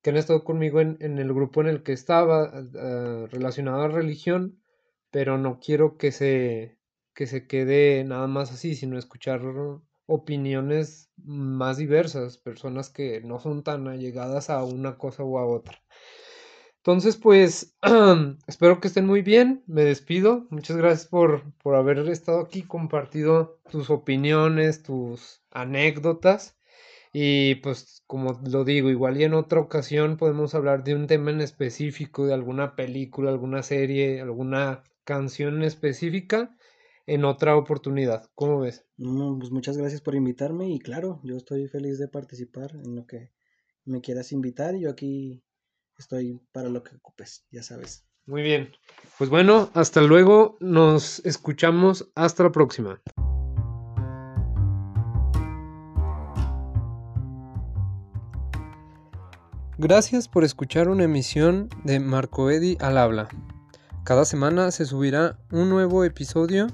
que 0.02 0.10
han 0.10 0.16
estado 0.16 0.44
conmigo 0.44 0.80
en, 0.80 0.96
en, 1.00 1.18
el 1.18 1.32
grupo 1.32 1.60
en 1.60 1.68
el 1.68 1.82
que 1.82 1.92
estaba 1.92 2.50
uh, 2.52 3.26
relacionado 3.26 3.82
a 3.82 3.88
religión, 3.88 4.60
pero 5.10 5.38
no 5.38 5.60
quiero 5.60 5.96
que 5.96 6.12
se, 6.12 6.78
que 7.14 7.26
se 7.26 7.46
quede 7.46 8.04
nada 8.04 8.26
más 8.26 8.52
así, 8.52 8.74
sino 8.74 8.98
escuchar 8.98 9.42
opiniones 10.06 11.10
más 11.16 11.76
diversas, 11.76 12.38
personas 12.38 12.90
que 12.90 13.20
no 13.20 13.38
son 13.38 13.62
tan 13.62 13.86
allegadas 13.86 14.50
a 14.50 14.64
una 14.64 14.98
cosa 14.98 15.24
u 15.24 15.38
a 15.38 15.46
otra. 15.46 15.80
Entonces, 16.80 17.18
pues, 17.18 17.76
espero 18.46 18.80
que 18.80 18.88
estén 18.88 19.06
muy 19.06 19.20
bien. 19.20 19.62
Me 19.66 19.84
despido. 19.84 20.46
Muchas 20.50 20.78
gracias 20.78 21.06
por, 21.06 21.42
por 21.62 21.74
haber 21.74 21.98
estado 22.08 22.40
aquí, 22.40 22.62
compartido 22.62 23.60
tus 23.70 23.90
opiniones, 23.90 24.82
tus 24.82 25.42
anécdotas. 25.50 26.56
Y 27.12 27.56
pues, 27.56 28.02
como 28.06 28.40
lo 28.48 28.64
digo, 28.64 28.88
igual 28.88 29.20
y 29.20 29.24
en 29.24 29.34
otra 29.34 29.60
ocasión 29.60 30.16
podemos 30.16 30.54
hablar 30.54 30.82
de 30.82 30.94
un 30.94 31.06
tema 31.06 31.30
en 31.30 31.42
específico, 31.42 32.26
de 32.26 32.34
alguna 32.34 32.76
película, 32.76 33.30
alguna 33.30 33.62
serie, 33.62 34.20
alguna 34.20 34.84
canción 35.04 35.62
específica 35.62 36.56
en 37.06 37.24
otra 37.24 37.56
oportunidad. 37.56 38.30
¿Cómo 38.34 38.60
ves? 38.60 38.86
pues 38.96 39.50
muchas 39.50 39.76
gracias 39.76 40.00
por 40.00 40.14
invitarme 40.14 40.70
y 40.70 40.78
claro, 40.78 41.20
yo 41.24 41.36
estoy 41.36 41.66
feliz 41.68 41.98
de 41.98 42.08
participar 42.08 42.70
en 42.76 42.94
lo 42.94 43.06
que 43.06 43.32
me 43.84 44.00
quieras 44.00 44.32
invitar. 44.32 44.76
Yo 44.76 44.90
aquí 44.90 45.42
estoy 46.00 46.40
para 46.52 46.68
lo 46.68 46.82
que 46.82 46.96
ocupes, 46.96 47.46
ya 47.50 47.62
sabes. 47.62 48.06
Muy 48.26 48.42
bien. 48.42 48.72
Pues 49.18 49.30
bueno, 49.30 49.70
hasta 49.74 50.00
luego. 50.02 50.56
Nos 50.60 51.20
escuchamos. 51.24 52.10
Hasta 52.14 52.44
la 52.44 52.52
próxima. 52.52 53.00
Gracias 59.78 60.28
por 60.28 60.44
escuchar 60.44 60.90
una 60.90 61.04
emisión 61.04 61.70
de 61.84 62.00
Marco 62.00 62.50
Eddy 62.50 62.76
al 62.80 62.98
habla. 62.98 63.28
Cada 64.04 64.26
semana 64.26 64.70
se 64.70 64.84
subirá 64.84 65.38
un 65.50 65.70
nuevo 65.70 66.04
episodio 66.04 66.66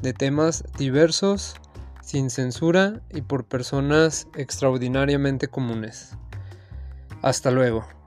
de 0.00 0.14
temas 0.14 0.64
diversos, 0.78 1.56
sin 2.00 2.30
censura 2.30 3.02
y 3.10 3.20
por 3.20 3.44
personas 3.44 4.28
extraordinariamente 4.34 5.48
comunes. 5.48 6.16
Hasta 7.20 7.50
luego. 7.50 7.97